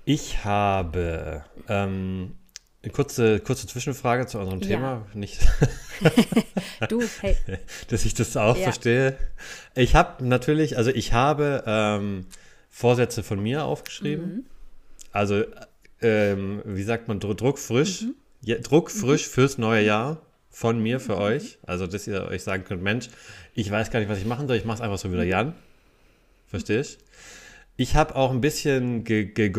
Ich 0.06 0.46
habe 0.46 1.44
ähm, 1.68 2.36
eine 2.84 2.92
kurze, 2.94 3.40
kurze 3.40 3.68
Zwischenfrage 3.68 4.28
zu 4.28 4.40
unserem 4.40 4.62
Ja. 4.62 4.68
Thema. 4.68 5.06
Nicht, 5.14 5.40
Du, 6.90 7.02
hey. 7.22 7.36
dass 7.90 8.06
ich 8.06 8.14
das 8.14 8.38
auch 8.38 8.56
Ja. 8.58 8.64
verstehe. 8.64 9.18
Ich 9.76 9.96
habe 9.96 10.24
natürlich, 10.26 10.78
also 10.78 10.92
ich 10.92 11.14
habe 11.14 11.64
ähm, 11.66 12.26
Vorsätze 12.70 13.24
von 13.24 13.42
mir 13.42 13.64
aufgeschrieben. 13.66 14.26
Mhm. 14.28 14.46
Also, 15.12 15.44
ähm, 16.02 16.62
wie 16.66 16.84
sagt 16.84 17.08
man, 17.08 17.20
Dru- 17.20 17.34
druckfrisch. 17.34 18.04
Mhm. 18.04 18.16
Ja, 18.42 18.58
druckfrisch 18.60 19.28
fürs 19.28 19.58
neue 19.58 19.84
Jahr 19.84 20.22
von 20.52 20.80
mir 20.80 21.00
für 21.00 21.18
euch. 21.18 21.58
Also, 21.66 21.88
dass 21.88 22.06
ihr 22.08 22.26
euch 22.26 22.44
sagen 22.44 22.64
könnt, 22.64 22.84
Mensch, 22.84 23.10
ich 23.56 23.70
weiß 23.72 23.90
gar 23.90 24.00
nicht, 24.00 24.10
was 24.10 24.20
ich 24.20 24.26
machen 24.26 24.48
soll. 24.48 24.58
Ich 24.58 24.66
mache 24.66 24.76
es 24.78 24.82
einfach 24.82 25.00
so 25.00 25.12
wie 25.12 25.16
der 25.16 25.26
Jan. 25.26 25.56
Verstehe 26.46 26.82
ich? 26.82 27.00
Ich 27.76 27.96
habe 27.96 28.16
auch 28.16 28.32
ein 28.32 28.42
bisschen 28.42 29.04
ge- 29.04 29.26
ge- 29.26 29.50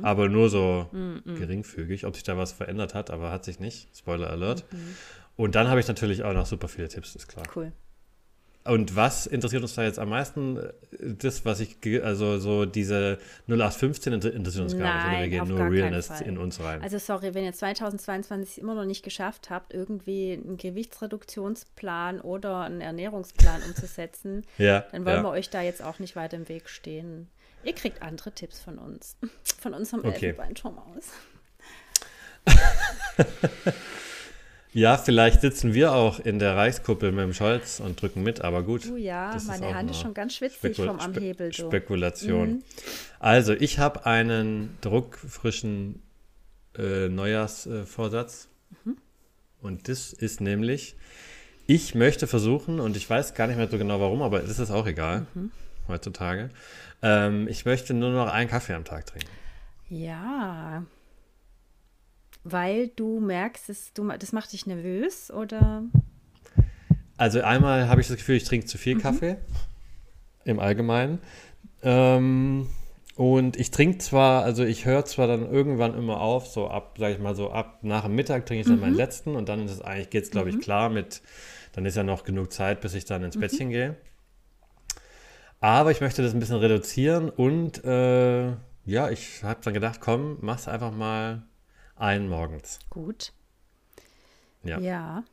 Mhm. 0.00 0.04
aber 0.04 0.28
nur 0.28 0.50
so 0.50 0.88
geringfügig, 1.24 2.06
ob 2.06 2.14
sich 2.14 2.24
da 2.24 2.36
was 2.36 2.52
verändert 2.52 2.94
hat, 2.94 3.10
aber 3.10 3.30
hat 3.30 3.44
sich 3.44 3.60
nicht. 3.60 3.88
Spoiler 3.96 4.30
Alert. 4.30 4.64
Mhm. 4.72 4.96
Und 5.36 5.54
dann 5.54 5.68
habe 5.68 5.80
ich 5.80 5.88
natürlich 5.88 6.22
auch 6.24 6.34
noch 6.34 6.46
super 6.46 6.68
viele 6.68 6.88
Tipps, 6.88 7.14
ist 7.14 7.28
klar. 7.28 7.44
Cool. 7.54 7.72
Und 8.62 8.94
was 8.94 9.26
interessiert 9.26 9.62
uns 9.62 9.74
da 9.74 9.84
jetzt 9.84 9.98
am 9.98 10.10
meisten? 10.10 10.58
Das, 11.00 11.46
was 11.46 11.60
ich, 11.60 11.78
also 12.04 12.38
so 12.38 12.66
diese 12.66 13.18
0815 13.48 14.12
inter- 14.12 14.34
interessiert 14.34 14.64
uns 14.64 14.76
gar 14.76 14.96
nicht. 14.96 15.04
Wir 15.04 15.18
Nein, 15.18 15.30
gehen 15.30 15.48
nur 15.48 15.70
Realness 15.70 16.20
in 16.20 16.36
uns 16.36 16.60
rein. 16.60 16.82
Also 16.82 16.98
sorry, 16.98 17.32
wenn 17.32 17.44
ihr 17.44 17.54
2022 17.54 18.60
immer 18.60 18.74
noch 18.74 18.84
nicht 18.84 19.02
geschafft 19.02 19.48
habt, 19.48 19.72
irgendwie 19.72 20.32
einen 20.34 20.58
Gewichtsreduktionsplan 20.58 22.20
oder 22.20 22.60
einen 22.60 22.82
Ernährungsplan 22.82 23.62
umzusetzen, 23.66 24.44
ja, 24.58 24.84
dann 24.92 25.06
wollen 25.06 25.16
ja. 25.16 25.22
wir 25.22 25.30
euch 25.30 25.48
da 25.48 25.62
jetzt 25.62 25.82
auch 25.82 25.98
nicht 25.98 26.14
weiter 26.14 26.36
im 26.36 26.48
Weg 26.50 26.68
stehen. 26.68 27.28
Ihr 27.64 27.74
kriegt 27.74 28.02
andere 28.02 28.32
Tipps 28.32 28.60
von 28.60 28.78
uns, 28.78 29.16
von 29.60 29.74
unserem 29.74 30.04
Okay. 30.04 30.26
Elfenbeinturm 30.28 30.78
aus. 30.78 31.08
ja, 34.72 34.96
vielleicht 34.96 35.40
sitzen 35.40 35.74
wir 35.74 35.92
auch 35.92 36.20
in 36.20 36.38
der 36.38 36.56
Reichskuppel 36.56 37.10
mit 37.12 37.24
dem 37.24 37.34
Scholz 37.34 37.80
und 37.80 38.00
drücken 38.00 38.22
mit, 38.22 38.40
aber 38.42 38.62
gut. 38.62 38.86
Du 38.86 38.96
ja, 38.96 39.32
Das 39.32 39.42
ist 39.42 39.48
meine 39.48 39.74
Hand 39.74 39.90
ist 39.90 40.00
schon 40.00 40.14
ganz 40.14 40.34
schwitzig 40.36 40.58
Spekul- 40.76 40.86
vom 40.86 41.00
am 41.00 41.12
Spe- 41.12 41.20
Hebel. 41.20 41.50
Du. 41.50 41.56
Spekulation. 41.66 42.48
Mhm. 42.50 42.62
Also, 43.18 43.52
ich 43.52 43.78
habe 43.78 44.06
einen 44.06 44.76
druckfrischen 44.80 46.02
äh, 46.78 47.06
äh, 47.06 47.08
Neujahrsvorsatz. 47.08 48.48
Mhm. 48.84 48.96
Und 49.60 49.88
das 49.88 50.12
ist 50.12 50.40
nämlich, 50.40 50.96
ich 51.66 51.94
möchte 51.94 52.26
versuchen, 52.26 52.80
und 52.80 52.96
ich 52.96 53.10
weiß 53.10 53.34
gar 53.34 53.48
nicht 53.48 53.56
mehr 53.56 53.68
so 53.68 53.76
genau 53.76 54.00
warum, 54.00 54.22
aber 54.22 54.38
das 54.40 54.58
ist 54.58 54.70
auch 54.70 54.86
egal 54.86 55.26
Mhm. 55.34 55.50
Heutzutage. 55.90 56.50
Ähm, 57.02 57.48
ich 57.48 57.64
möchte 57.64 57.94
nur 57.94 58.10
noch 58.10 58.32
einen 58.32 58.48
Kaffee 58.48 58.74
am 58.74 58.84
Tag 58.84 59.06
trinken. 59.06 59.28
Ja. 59.88 60.84
Weil 62.44 62.88
du 62.88 63.20
merkst, 63.20 63.68
dass 63.68 63.92
du, 63.92 64.08
das 64.08 64.32
macht 64.32 64.52
dich 64.52 64.66
nervös 64.66 65.30
oder? 65.30 65.82
Also 67.16 67.42
einmal 67.42 67.88
habe 67.88 68.00
ich 68.00 68.08
das 68.08 68.16
Gefühl, 68.16 68.36
ich 68.36 68.44
trinke 68.44 68.66
zu 68.66 68.78
viel 68.78 68.98
Kaffee 68.98 69.36
im 70.44 70.58
Allgemeinen. 70.58 71.18
Ähm, 71.82 72.68
und 73.16 73.58
ich 73.58 73.70
trinke 73.70 73.98
zwar, 73.98 74.44
also 74.44 74.64
ich 74.64 74.86
höre 74.86 75.04
zwar 75.04 75.26
dann 75.26 75.50
irgendwann 75.50 75.94
immer 75.94 76.20
auf, 76.22 76.46
so 76.46 76.68
ab, 76.68 76.96
sag 76.98 77.12
ich 77.12 77.18
mal 77.18 77.34
so 77.34 77.50
ab 77.50 77.80
nach 77.82 78.04
dem 78.04 78.14
Mittag 78.14 78.46
trinke 78.46 78.62
ich 78.62 78.66
dann 78.66 78.80
meinen 78.80 78.94
letzten 78.94 79.36
und 79.36 79.50
dann 79.50 79.62
ist 79.66 79.72
es 79.72 79.82
eigentlich, 79.82 80.08
geht 80.08 80.24
es 80.24 80.30
glaube 80.30 80.48
ich 80.48 80.60
klar 80.60 80.88
mit, 80.88 81.20
dann 81.72 81.84
ist 81.84 81.96
ja 81.96 82.02
noch 82.02 82.24
genug 82.24 82.52
Zeit, 82.52 82.80
bis 82.80 82.94
ich 82.94 83.04
dann 83.04 83.22
ins 83.22 83.38
Bettchen 83.38 83.68
gehe. 83.68 83.96
Aber 85.60 85.90
ich 85.90 86.00
möchte 86.00 86.22
das 86.22 86.32
ein 86.32 86.40
bisschen 86.40 86.56
reduzieren 86.56 87.28
und 87.28 87.84
äh, 87.84 88.48
ja, 88.86 89.10
ich 89.10 89.44
habe 89.44 89.60
dann 89.62 89.74
gedacht, 89.74 90.00
komm, 90.00 90.38
mach's 90.40 90.68
einfach 90.68 90.90
mal 90.90 91.42
einen 91.96 92.28
morgens. 92.28 92.78
Gut. 92.88 93.32
Ja. 94.64 94.78
Ja. 94.78 95.24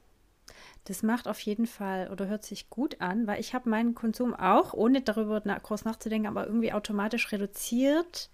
Das 0.83 1.03
macht 1.03 1.27
auf 1.27 1.39
jeden 1.41 1.65
Fall 1.65 2.09
oder 2.11 2.27
hört 2.27 2.45
sich 2.45 2.69
gut 2.69 3.01
an, 3.01 3.27
weil 3.27 3.39
ich 3.39 3.53
habe 3.53 3.69
meinen 3.69 3.93
Konsum 3.93 4.33
auch, 4.33 4.73
ohne 4.73 5.01
darüber 5.01 5.41
na 5.43 5.57
groß 5.57 5.83
nachzudenken, 5.85 6.27
aber 6.27 6.45
irgendwie 6.45 6.71
automatisch 6.71 7.31
reduziert. 7.31 8.29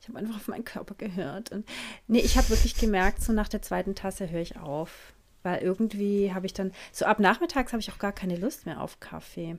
Ich 0.00 0.08
habe 0.08 0.18
einfach 0.18 0.36
auf 0.36 0.48
meinen 0.48 0.64
Körper 0.64 0.94
gehört. 0.94 1.50
Und 1.50 1.66
nee, 2.06 2.20
ich 2.20 2.36
habe 2.36 2.50
wirklich 2.50 2.76
gemerkt, 2.76 3.22
so 3.22 3.32
nach 3.32 3.48
der 3.48 3.62
zweiten 3.62 3.94
Tasse 3.94 4.30
höre 4.30 4.42
ich 4.42 4.56
auf. 4.58 5.12
Weil 5.42 5.62
irgendwie 5.62 6.32
habe 6.34 6.46
ich 6.46 6.52
dann, 6.52 6.72
so 6.92 7.04
ab 7.06 7.20
nachmittags 7.20 7.72
habe 7.72 7.80
ich 7.80 7.90
auch 7.90 7.98
gar 7.98 8.12
keine 8.12 8.36
Lust 8.36 8.66
mehr 8.66 8.80
auf 8.82 9.00
Kaffee. 9.00 9.56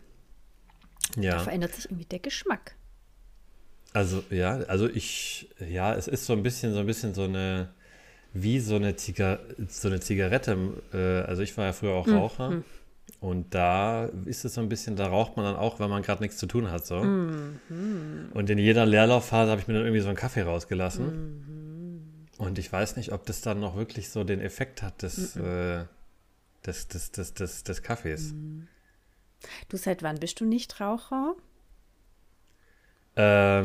Da 1.16 1.22
Ja. 1.22 1.40
verändert 1.40 1.74
sich 1.76 1.86
irgendwie 1.86 2.06
der 2.06 2.20
Geschmack. 2.20 2.76
Also 3.94 4.24
ja, 4.30 4.58
also 4.68 4.88
ich, 4.88 5.50
ja, 5.68 5.96
es 5.96 6.08
ist 6.08 6.26
so 6.26 6.34
ein 6.34 6.44
bisschen, 6.44 6.74
so 6.74 6.80
ein 6.80 6.86
bisschen 6.86 7.14
so 7.16 7.24
eine, 7.24 7.70
wie 8.34 8.60
so 8.60 8.76
eine, 8.76 8.96
Ziga 8.96 9.40
so 9.68 9.88
eine 9.88 10.00
Zigarette. 10.00 10.56
Äh, 10.94 11.28
also 11.28 11.42
ich 11.42 11.58
war 11.58 11.66
ja 11.66 11.74
früher 11.74 11.94
auch 11.94 12.08
Raucher 12.08 12.62
und 13.20 13.56
da 13.56 14.06
ist 14.26 14.46
es 14.46 14.54
so 14.54 14.62
ein 14.62 14.70
bisschen, 14.70 14.96
da 14.96 15.08
raucht 15.08 15.36
man 15.38 15.46
dann 15.46 15.56
auch, 15.56 15.80
wenn 15.80 15.90
man 15.90 16.04
gerade 16.04 16.22
nichts 16.22 16.38
zu 16.38 16.46
tun 16.46 16.70
hat, 16.70 16.86
so. 16.86 16.98
Und 17.00 18.50
in 18.50 18.60
jeder 18.60 18.86
Leerlaufphase 18.86 19.50
habe 19.50 19.60
ich 19.62 19.68
mir 19.68 19.74
dann 19.74 19.84
irgendwie 19.84 20.02
so 20.02 20.08
einen 20.10 20.18
Kaffee 20.18 20.44
rausgelassen. 20.44 22.30
Und 22.38 22.60
ich 22.60 22.72
weiß 22.72 22.96
nicht, 22.96 23.12
ob 23.12 23.26
das 23.26 23.42
dann 23.42 23.60
noch 23.60 23.76
wirklich 23.76 24.10
so 24.10 24.24
den 24.24 24.40
Effekt 24.40 24.84
hat 24.84 25.02
des, 25.02 25.36
äh, 25.36 25.86
des, 26.66 26.88
des, 26.88 27.12
des, 27.12 27.34
des, 27.34 27.64
des 27.64 27.82
Kaffees. 27.82 28.36
Du, 29.70 29.78
seit 29.78 30.04
wann 30.04 30.20
bist 30.20 30.40
du 30.40 30.46
nicht 30.46 30.80
Raucher? 30.82 31.36
Ähm, 33.16 33.64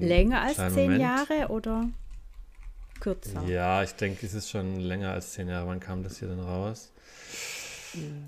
Länger 0.00 0.42
als 0.42 0.56
zehn 0.56 0.84
Moment. 0.92 1.00
Jahre 1.00 1.48
oder 1.48 1.88
kürzer? 3.00 3.42
Ja, 3.46 3.82
ich 3.82 3.92
denke, 3.94 4.26
es 4.26 4.34
ist 4.34 4.50
schon 4.50 4.76
länger 4.80 5.12
als 5.12 5.32
zehn 5.32 5.48
Jahre. 5.48 5.66
Wann 5.68 5.80
kam 5.80 6.02
das 6.02 6.18
hier 6.18 6.28
denn 6.28 6.40
raus? 6.40 6.92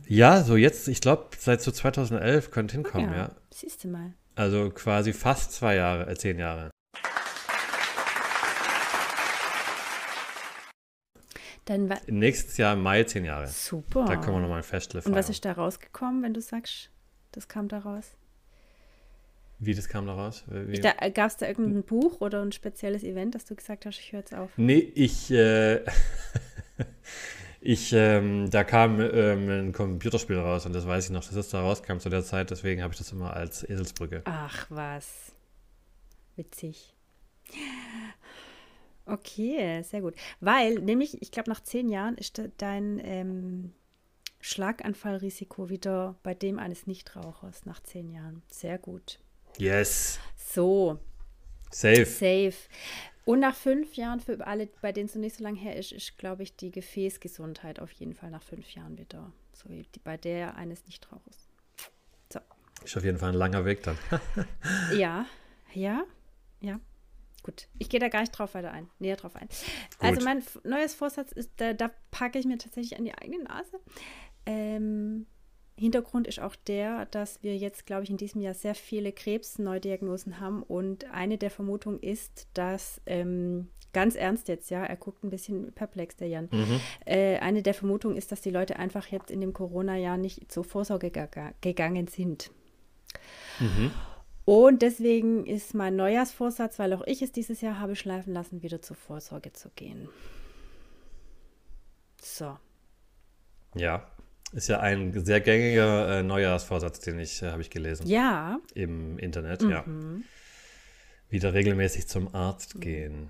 Ja, 0.06 0.42
so 0.42 0.56
jetzt, 0.56 0.88
ich 0.88 1.00
glaube, 1.00 1.28
seit 1.38 1.60
so 1.60 1.70
2011 1.70 2.50
könnte 2.50 2.72
hinkommen, 2.72 3.12
ja. 3.12 3.30
Siehst 3.50 3.84
du 3.84 3.88
mal. 3.88 4.14
Also 4.34 4.70
quasi 4.70 5.12
fast 5.12 5.52
zwei 5.52 5.74
Jahre, 5.74 6.10
äh, 6.10 6.14
zehn 6.16 6.38
Jahre. 6.38 6.70
Dann 11.68 11.92
Nächstes 12.06 12.56
Jahr 12.56 12.72
im 12.74 12.82
Mai 12.82 13.04
zehn 13.04 13.24
Jahre. 13.26 13.46
super. 13.46 14.06
Da 14.06 14.16
können 14.16 14.36
wir 14.36 14.40
nochmal 14.40 14.58
ein 14.58 14.62
Festle 14.62 15.00
Und 15.04 15.12
was 15.14 15.26
feiern. 15.26 15.32
ist 15.32 15.44
da 15.44 15.52
rausgekommen, 15.52 16.22
wenn 16.22 16.32
du 16.32 16.40
sagst, 16.40 16.90
das 17.32 17.46
kam 17.46 17.68
da 17.68 17.78
raus? 17.80 18.12
Wie, 19.58 19.74
das 19.74 19.88
kam 19.88 20.06
da 20.06 20.14
raus? 20.14 20.44
Da, 20.48 20.92
Gab 21.10 21.26
es 21.30 21.36
da 21.36 21.46
irgendein 21.46 21.82
Buch 21.82 22.20
oder 22.20 22.42
ein 22.42 22.52
spezielles 22.52 23.02
Event, 23.02 23.34
dass 23.34 23.44
du 23.44 23.54
gesagt 23.56 23.84
hast, 23.86 23.98
ich 23.98 24.12
höre 24.12 24.20
jetzt 24.20 24.32
auf? 24.32 24.50
Nee, 24.56 24.78
ich, 24.94 25.30
äh, 25.32 25.84
ich, 27.60 27.92
ähm, 27.92 28.48
da 28.50 28.62
kam 28.64 29.00
ähm, 29.00 29.48
ein 29.50 29.72
Computerspiel 29.72 30.38
raus 30.38 30.64
und 30.64 30.72
das 30.74 30.86
weiß 30.86 31.06
ich 31.06 31.10
noch, 31.10 31.24
dass 31.24 31.34
es 31.34 31.48
da 31.50 31.60
rauskam 31.60 31.98
zu 31.98 32.08
der 32.08 32.22
Zeit, 32.22 32.50
deswegen 32.50 32.82
habe 32.82 32.92
ich 32.94 32.98
das 32.98 33.10
immer 33.12 33.34
als 33.34 33.68
Eselsbrücke. 33.68 34.22
Ach 34.24 34.66
was. 34.70 35.32
Witzig. 36.36 36.94
Okay, 39.08 39.82
sehr 39.82 40.00
gut. 40.00 40.14
Weil, 40.40 40.74
nämlich, 40.80 41.20
ich 41.22 41.30
glaube, 41.30 41.50
nach 41.50 41.62
zehn 41.62 41.88
Jahren 41.88 42.16
ist 42.16 42.38
de- 42.38 42.50
dein 42.58 43.00
ähm, 43.04 43.72
Schlaganfallrisiko 44.40 45.68
wieder 45.68 46.16
bei 46.22 46.34
dem 46.34 46.58
eines 46.58 46.86
Nichtrauchers 46.86 47.64
nach 47.66 47.82
zehn 47.82 48.10
Jahren. 48.10 48.42
Sehr 48.48 48.78
gut. 48.78 49.18
Yes, 49.58 50.20
So, 50.36 50.98
safe. 51.70 52.04
safe. 52.04 52.54
Und 53.24 53.40
nach 53.40 53.54
fünf 53.54 53.94
Jahren, 53.96 54.20
für 54.20 54.46
alle, 54.46 54.68
bei 54.80 54.92
denen 54.92 55.06
es 55.06 55.14
noch 55.14 55.20
nicht 55.20 55.36
so 55.36 55.42
lange 55.44 55.58
her 55.58 55.76
ist, 55.76 55.92
ist, 55.92 56.16
glaube 56.18 56.42
ich, 56.42 56.56
die 56.56 56.70
Gefäßgesundheit 56.70 57.80
auf 57.80 57.90
jeden 57.92 58.14
Fall 58.14 58.30
nach 58.30 58.42
fünf 58.42 58.70
Jahren 58.74 58.96
wieder. 58.96 59.32
So 59.52 59.68
wie 59.68 59.82
die, 59.94 59.98
bei 59.98 60.16
der 60.16 60.56
eines 60.56 60.86
Nichtrauchers. 60.86 61.48
So. 62.32 62.40
Ist 62.84 62.96
auf 62.96 63.04
jeden 63.04 63.18
Fall 63.18 63.30
ein 63.30 63.34
langer 63.38 63.64
Weg 63.64 63.82
dann. 63.82 63.98
Ja, 64.96 65.26
ja, 65.74 66.04
ja. 66.60 66.80
Gut, 67.42 67.68
ich 67.78 67.88
gehe 67.88 68.00
da 68.00 68.08
gar 68.08 68.20
nicht 68.20 68.32
drauf 68.32 68.54
weiter 68.54 68.72
ein, 68.72 68.90
näher 68.98 69.16
drauf 69.16 69.36
ein. 69.36 69.48
Also 70.00 70.20
mein 70.24 70.42
neues 70.64 70.94
Vorsatz 70.94 71.32
ist, 71.32 71.50
da, 71.56 71.72
da 71.72 71.90
packe 72.10 72.38
ich 72.38 72.44
mir 72.46 72.58
tatsächlich 72.58 72.98
an 72.98 73.04
die 73.04 73.14
eigene 73.14 73.44
Nase. 73.44 73.80
Ähm, 74.44 75.26
Hintergrund 75.78 76.26
ist 76.26 76.40
auch 76.40 76.56
der, 76.56 77.06
dass 77.06 77.42
wir 77.42 77.56
jetzt, 77.56 77.86
glaube 77.86 78.02
ich, 78.02 78.10
in 78.10 78.16
diesem 78.16 78.40
Jahr 78.40 78.54
sehr 78.54 78.74
viele 78.74 79.12
Krebsneudiagnosen 79.12 80.40
haben 80.40 80.62
und 80.64 81.04
eine 81.12 81.38
der 81.38 81.50
Vermutungen 81.50 82.00
ist, 82.00 82.48
dass 82.54 83.00
ähm, 83.06 83.68
ganz 83.92 84.16
ernst 84.16 84.48
jetzt, 84.48 84.70
ja, 84.70 84.84
er 84.84 84.96
guckt 84.96 85.22
ein 85.22 85.30
bisschen 85.30 85.72
perplex, 85.72 86.16
der 86.16 86.28
Jan. 86.28 86.48
Äh, 87.06 87.38
eine 87.38 87.62
der 87.62 87.74
Vermutungen 87.74 88.16
ist, 88.18 88.32
dass 88.32 88.40
die 88.40 88.50
Leute 88.50 88.76
einfach 88.76 89.06
jetzt 89.06 89.30
in 89.30 89.40
dem 89.40 89.52
Corona-Jahr 89.52 90.16
nicht 90.16 90.50
zur 90.50 90.64
Vorsorge 90.64 91.08
gega- 91.08 91.54
gegangen 91.60 92.08
sind. 92.08 92.50
Und 94.48 94.80
deswegen 94.80 95.44
ist 95.44 95.74
mein 95.74 95.96
Neujahrsvorsatz, 95.96 96.78
weil 96.78 96.94
auch 96.94 97.02
ich 97.06 97.20
es 97.20 97.32
dieses 97.32 97.60
Jahr 97.60 97.78
habe 97.78 97.94
schleifen 97.94 98.32
lassen, 98.32 98.62
wieder 98.62 98.80
zur 98.80 98.96
Vorsorge 98.96 99.52
zu 99.52 99.68
gehen. 99.68 100.08
So. 102.22 102.56
Ja, 103.74 104.10
ist 104.54 104.68
ja 104.68 104.80
ein 104.80 105.22
sehr 105.22 105.42
gängiger 105.42 106.20
äh, 106.20 106.22
Neujahrsvorsatz, 106.22 107.00
den 107.00 107.18
ich, 107.18 107.42
äh, 107.42 107.50
habe 107.50 107.60
ich 107.60 107.68
gelesen, 107.68 108.06
Ja, 108.06 108.58
im 108.72 109.18
Internet, 109.18 109.60
ja. 109.64 109.84
Wieder 111.28 111.52
regelmäßig 111.52 112.08
zum 112.08 112.34
Arzt 112.34 112.80
gehen. 112.80 113.28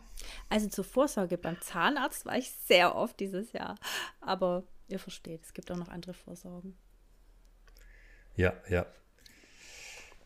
also 0.48 0.68
zur 0.68 0.84
Vorsorge 0.84 1.37
beim 1.37 1.60
Zahnarzt 1.60 2.26
war 2.26 2.38
ich 2.38 2.52
sehr 2.52 2.94
oft 2.94 3.18
dieses 3.18 3.50
Jahr. 3.50 3.75
Aber 4.20 4.62
ihr 4.87 5.00
versteht, 5.00 5.42
es 5.42 5.52
gibt 5.52 5.68
auch 5.72 5.76
noch 5.78 5.88
andere 5.88 6.14
Vorsorgen. 6.14 6.76
Ja, 8.37 8.52
ja. 8.68 8.87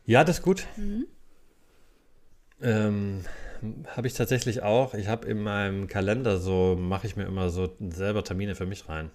Ja, 0.04 0.25
das 0.25 0.38
ist 0.38 0.42
gut. 0.42 0.66
Ähm, 2.61 3.25
habe 3.87 4.06
ich 4.06 4.14
tatsächlich 4.14 4.62
auch. 4.62 4.94
Ich 4.94 5.09
habe 5.09 5.26
in 5.26 5.42
meinem 5.42 5.87
Kalender 5.87 6.38
so, 6.38 6.76
mache 6.76 7.06
ich 7.06 7.16
mir 7.16 7.25
immer 7.25 7.50
so 7.50 7.75
selber 7.80 8.25
Termine 8.25 8.54
für 8.54 8.66
mich 8.66 8.88
rein. 8.88 9.11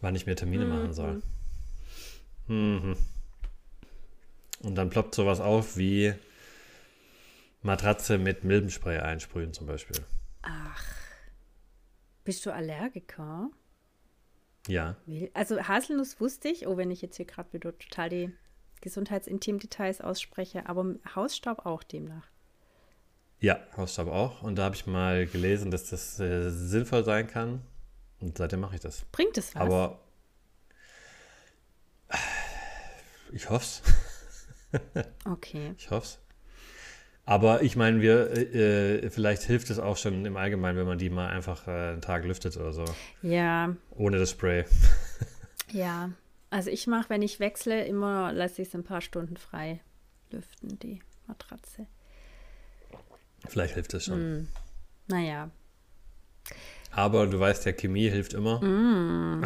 Wann 0.00 0.14
ich 0.14 0.26
mir 0.26 0.36
Termine 0.36 0.66
machen 0.66 0.92
soll. 0.92 1.22
Mhm. 2.46 2.96
Und 4.60 4.74
dann 4.74 4.90
ploppt 4.90 5.14
sowas 5.14 5.40
auf 5.40 5.76
wie 5.76 6.14
Matratze 7.62 8.18
mit 8.18 8.44
Milbenspray 8.44 8.98
einsprühen 8.98 9.52
zum 9.52 9.66
Beispiel. 9.66 9.96
Bist 12.24 12.46
du 12.46 12.52
Allergiker? 12.52 13.50
Ja. 14.66 14.96
Also 15.34 15.60
Haselnuss 15.62 16.20
wusste 16.20 16.48
ich, 16.48 16.66
oh, 16.66 16.76
wenn 16.76 16.90
ich 16.90 17.02
jetzt 17.02 17.16
hier 17.16 17.26
gerade 17.26 17.52
wieder 17.52 17.76
total 17.78 18.08
die 18.08 18.32
Gesundheitsintim-Details 18.80 20.00
ausspreche, 20.00 20.68
aber 20.68 20.94
Hausstaub 21.14 21.66
auch 21.66 21.82
demnach. 21.82 22.28
Ja, 23.40 23.58
Hausstaub 23.76 24.08
auch. 24.08 24.42
Und 24.42 24.56
da 24.56 24.64
habe 24.64 24.74
ich 24.74 24.86
mal 24.86 25.26
gelesen, 25.26 25.70
dass 25.70 25.90
das 25.90 26.18
äh, 26.20 26.50
sinnvoll 26.50 27.04
sein 27.04 27.26
kann. 27.26 27.60
Und 28.20 28.38
seitdem 28.38 28.60
mache 28.60 28.76
ich 28.76 28.80
das. 28.80 29.04
Bringt 29.12 29.36
es 29.36 29.54
was? 29.54 29.62
Aber 29.62 30.00
ich 33.32 33.50
hoff's. 33.50 33.82
okay. 35.24 35.74
Ich 35.76 35.90
hoff's. 35.90 36.20
Aber 37.26 37.62
ich 37.62 37.74
meine, 37.76 38.00
wir, 38.02 38.30
äh, 38.30 38.96
äh, 39.04 39.10
vielleicht 39.10 39.42
hilft 39.42 39.70
es 39.70 39.78
auch 39.78 39.96
schon 39.96 40.26
im 40.26 40.36
Allgemeinen, 40.36 40.78
wenn 40.78 40.86
man 40.86 40.98
die 40.98 41.08
mal 41.08 41.28
einfach 41.28 41.66
äh, 41.66 41.70
einen 41.70 42.02
Tag 42.02 42.24
lüftet 42.24 42.56
oder 42.56 42.72
so. 42.72 42.84
Ja, 43.22 43.74
Ohne 43.90 44.18
das 44.18 44.30
Spray. 44.30 44.64
ja. 45.72 46.10
Also 46.54 46.70
ich 46.70 46.86
mache, 46.86 47.10
wenn 47.10 47.20
ich 47.20 47.40
wechsle, 47.40 47.84
immer 47.84 48.32
lasse 48.32 48.62
ich 48.62 48.68
es 48.68 48.76
ein 48.76 48.84
paar 48.84 49.00
Stunden 49.00 49.36
frei 49.36 49.80
lüften, 50.30 50.78
die 50.78 51.00
Matratze. 51.26 51.88
Vielleicht 53.48 53.74
hilft 53.74 53.92
es 53.94 54.04
schon. 54.04 54.46
Naja. 55.08 55.50
Aber 56.92 57.26
du 57.26 57.40
weißt 57.40 57.66
ja, 57.66 57.72
Chemie 57.72 58.08
hilft 58.08 58.34
immer. 58.34 58.60
Mm. 58.60 59.44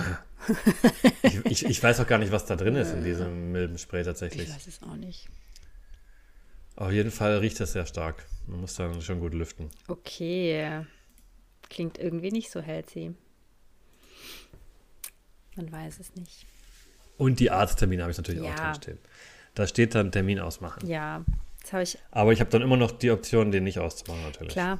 ich, 1.23 1.47
ich, 1.47 1.65
ich 1.65 1.83
weiß 1.83 1.99
auch 2.01 2.07
gar 2.07 2.19
nicht, 2.19 2.31
was 2.31 2.45
da 2.45 2.57
drin 2.57 2.77
ist 2.77 2.93
in 2.93 3.03
diesem 3.03 3.53
Milbenspray 3.53 4.05
tatsächlich. 4.05 4.47
Ich 4.47 4.55
weiß 4.55 4.67
es 4.67 4.83
auch 4.83 4.97
nicht. 4.97 5.31
Auf 6.77 6.93
jeden 6.93 7.11
Fall 7.11 7.39
riecht 7.39 7.59
das 7.59 7.73
sehr 7.73 7.87
stark. 7.87 8.27
Man 8.47 8.61
muss 8.61 8.75
dann 8.75 9.01
schon 9.01 9.21
gut 9.21 9.33
lüften. 9.33 9.71
Okay. 9.87 10.85
Klingt 11.71 11.97
irgendwie 11.97 12.33
nicht 12.33 12.51
so 12.51 12.61
healthy. 12.61 13.15
Man 15.57 15.73
weiß 15.73 16.01
es 16.01 16.15
nicht. 16.15 16.47
Und 17.19 17.41
die 17.41 17.51
Arzttermine 17.51 18.03
habe 18.03 18.13
ich 18.13 18.17
natürlich 18.19 18.43
Ja. 18.43 18.51
auch 18.53 18.57
drin 18.57 18.75
stehen. 18.75 18.99
Da 19.55 19.67
steht 19.67 19.95
dann 19.95 20.11
Termin 20.13 20.39
ausmachen. 20.39 20.87
Ja, 20.89 21.25
das 21.63 21.73
habe 21.73 21.83
ich, 21.83 21.99
Aber 22.13 22.33
ich 22.33 22.41
habe 22.41 22.49
dann 22.51 22.63
immer 22.63 22.77
noch 22.77 22.93
die 22.93 23.11
Option, 23.11 23.51
den 23.51 23.65
nicht 23.65 23.79
auszumachen 23.81 24.23
natürlich. 24.23 24.53
klar. 24.53 24.79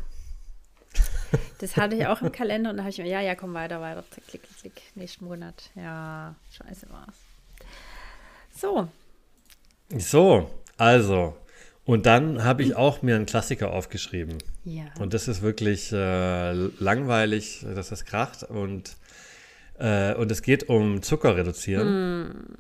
Das 1.59 1.77
hatte 1.77 1.97
ich 1.97 2.07
auch 2.07 2.23
im 2.23 2.33
Kalender 2.33 2.71
und 2.71 2.77
da 2.79 2.85
habe 2.85 2.91
ich 2.91 2.99
mir, 2.99 3.07
ja, 3.09 3.21
ja, 3.21 3.35
komm 3.35 3.53
weiter, 3.53 3.81
weiter. 3.83 4.03
Klick, 4.11 4.27
klick, 4.29 4.43
klick. 4.61 4.83
Nächsten 4.95 5.25
Monat. 5.27 5.71
Ja, 5.75 6.35
scheiße 6.53 6.87
war's. 6.91 7.15
So, 8.57 8.89
So, 9.99 10.51
also. 10.79 11.37
Und 11.85 12.07
dann 12.07 12.45
habe 12.45 12.63
ich 12.63 12.77
auch 12.77 13.03
mir 13.03 13.17
einen 13.17 13.27
Klassiker 13.27 13.73
aufgeschrieben. 13.73 14.39
ja. 14.65 14.85
Und 15.01 15.13
das 15.15 15.27
ist 15.29 15.43
wirklich 15.43 15.91
äh, 15.93 16.53
langweilig, 16.53 17.65
dass 17.75 17.89
das 17.89 18.05
kracht. 18.05 18.43
Und, 18.45 18.97
äh, 19.79 20.15
und 20.15 20.31
es 20.31 20.43
geht 20.43 20.69
um 20.69 21.03
Zucker 21.03 21.37
reduzieren. 21.37 22.59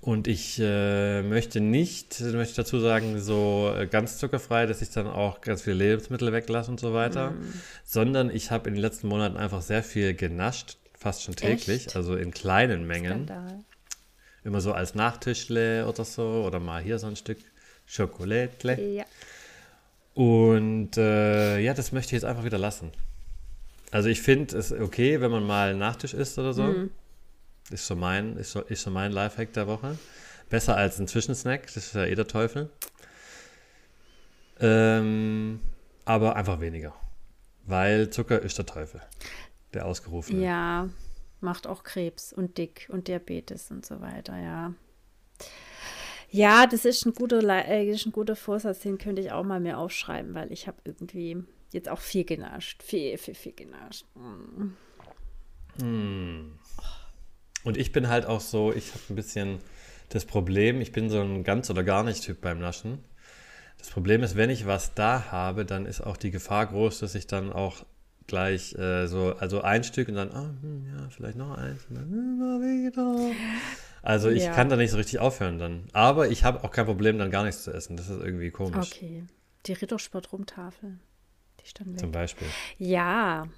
Und 0.00 0.26
ich 0.28 0.58
äh, 0.60 1.22
möchte 1.22 1.60
nicht, 1.60 2.20
möchte 2.20 2.50
ich 2.50 2.56
dazu 2.56 2.78
sagen, 2.78 3.20
so 3.20 3.72
äh, 3.76 3.86
ganz 3.86 4.18
zuckerfrei, 4.18 4.64
dass 4.66 4.80
ich 4.80 4.90
dann 4.90 5.06
auch 5.06 5.40
ganz 5.40 5.62
viele 5.62 5.76
Lebensmittel 5.76 6.32
weglasse 6.32 6.70
und 6.70 6.80
so 6.80 6.94
weiter. 6.94 7.34
Sondern 7.84 8.30
ich 8.30 8.50
habe 8.50 8.68
in 8.68 8.74
den 8.74 8.80
letzten 8.80 9.08
Monaten 9.08 9.36
einfach 9.36 9.60
sehr 9.60 9.82
viel 9.82 10.14
genascht, 10.14 10.78
fast 10.96 11.24
schon 11.24 11.36
täglich, 11.36 11.86
Echt? 11.86 11.96
also 11.96 12.16
in 12.16 12.30
kleinen 12.30 12.86
Mengen. 12.86 13.26
Skandal. 13.26 13.64
Immer 14.44 14.60
so 14.60 14.72
als 14.72 14.94
Nachtischle 14.94 15.86
oder 15.86 16.04
so. 16.04 16.44
Oder 16.46 16.60
mal 16.60 16.80
hier 16.80 16.98
so 16.98 17.06
ein 17.06 17.16
Stück 17.16 17.38
Schokolädle. 17.84 18.80
Ja. 18.80 19.04
Und 20.14 20.96
äh, 20.96 21.58
ja, 21.58 21.74
das 21.74 21.92
möchte 21.92 22.10
ich 22.10 22.22
jetzt 22.22 22.24
einfach 22.24 22.44
wieder 22.44 22.58
lassen. 22.58 22.92
Also 23.90 24.08
ich 24.08 24.20
finde 24.20 24.56
es 24.56 24.72
okay, 24.72 25.20
wenn 25.20 25.30
man 25.30 25.46
mal 25.46 25.70
einen 25.70 25.78
Nachtisch 25.78 26.14
isst 26.14 26.38
oder 26.38 26.52
so. 26.52 26.64
Mhm. 26.64 26.90
Ist 27.70 27.86
so 27.86 27.96
mein, 27.96 28.36
ist 28.36 28.52
so, 28.52 28.60
ist 28.62 28.82
so 28.82 28.90
mein 28.90 29.12
Lifehack 29.12 29.52
der 29.52 29.66
Woche. 29.66 29.98
Besser 30.48 30.76
als 30.76 30.98
ein 30.98 31.06
Zwischensnack, 31.06 31.66
das 31.66 31.76
ist 31.76 31.94
ja 31.94 32.04
eh 32.04 32.14
der 32.14 32.26
Teufel. 32.26 32.70
Ähm, 34.60 35.60
aber 36.04 36.36
einfach 36.36 36.60
weniger. 36.60 36.94
Weil 37.64 38.08
Zucker 38.10 38.40
ist 38.40 38.56
der 38.56 38.66
Teufel. 38.66 39.02
Der 39.74 39.84
ausgerufene. 39.84 40.42
Ja, 40.42 40.88
macht 41.40 41.66
auch 41.66 41.82
Krebs 41.82 42.32
und 42.32 42.56
Dick 42.56 42.88
und 42.90 43.08
Diabetes 43.08 43.70
und 43.70 43.84
so 43.84 44.00
weiter, 44.00 44.38
ja. 44.38 44.72
Ja, 46.30 46.66
das 46.66 46.84
ist 46.84 47.04
ein 47.04 47.12
guter, 47.12 47.42
Le- 47.42 47.64
äh, 47.64 47.88
ist 47.88 48.06
ein 48.06 48.12
guter 48.12 48.36
Vorsatz, 48.36 48.80
den 48.80 48.98
könnte 48.98 49.20
ich 49.20 49.32
auch 49.32 49.44
mal 49.44 49.60
mir 49.60 49.78
aufschreiben, 49.78 50.34
weil 50.34 50.50
ich 50.52 50.66
habe 50.66 50.78
irgendwie 50.84 51.42
jetzt 51.72 51.88
auch 51.88 52.00
viel 52.00 52.24
genascht. 52.24 52.82
Viel, 52.82 53.18
viel, 53.18 53.34
viel 53.34 53.52
genascht. 53.52 54.04
Mm. 54.14 54.72
Und 57.64 57.76
ich 57.76 57.92
bin 57.92 58.08
halt 58.08 58.26
auch 58.26 58.40
so, 58.40 58.72
ich 58.72 58.90
habe 58.90 59.00
ein 59.10 59.16
bisschen 59.16 59.58
das 60.08 60.24
Problem, 60.24 60.80
ich 60.80 60.92
bin 60.92 61.10
so 61.10 61.20
ein 61.20 61.44
ganz 61.44 61.70
oder 61.70 61.84
gar 61.84 62.02
nicht 62.02 62.24
Typ 62.24 62.40
beim 62.40 62.58
Naschen. 62.58 63.04
Das 63.78 63.90
Problem 63.90 64.22
ist, 64.22 64.36
wenn 64.36 64.50
ich 64.50 64.66
was 64.66 64.94
da 64.94 65.30
habe, 65.30 65.64
dann 65.64 65.86
ist 65.86 66.00
auch 66.00 66.16
die 66.16 66.30
Gefahr 66.30 66.66
groß, 66.66 66.98
dass 66.98 67.14
ich 67.14 67.26
dann 67.26 67.52
auch 67.52 67.84
gleich 68.26 68.74
äh, 68.74 69.06
so, 69.06 69.34
also 69.38 69.62
ein 69.62 69.84
Stück 69.84 70.08
und 70.08 70.14
dann, 70.14 70.32
ah, 70.32 70.54
hm, 70.60 70.86
ja, 70.86 71.08
vielleicht 71.10 71.38
noch 71.38 71.56
eins 71.56 71.84
und 71.88 71.94
dann 71.96 72.12
immer 72.12 72.60
wieder. 72.60 73.34
Also 74.02 74.30
ich 74.30 74.44
Ja. 74.44 74.54
kann 74.54 74.68
da 74.68 74.76
nicht 74.76 74.90
so 74.90 74.96
richtig 74.96 75.18
aufhören 75.18 75.58
dann. 75.58 75.84
Aber 75.92 76.28
ich 76.28 76.44
habe 76.44 76.64
auch 76.64 76.70
kein 76.70 76.86
Problem, 76.86 77.18
dann 77.18 77.30
gar 77.30 77.44
nichts 77.44 77.64
zu 77.64 77.72
essen. 77.72 77.96
Das 77.96 78.08
ist 78.08 78.20
irgendwie 78.20 78.50
komisch. 78.50 78.92
Okay. 78.92 79.24
Die 79.66 79.72
Rittersport-Rumtafel. 79.72 80.98
Die 81.62 81.68
stand 81.68 81.98
Zum. 81.98 82.12
Beispiel. 82.12 82.48
Ja. 82.78 83.48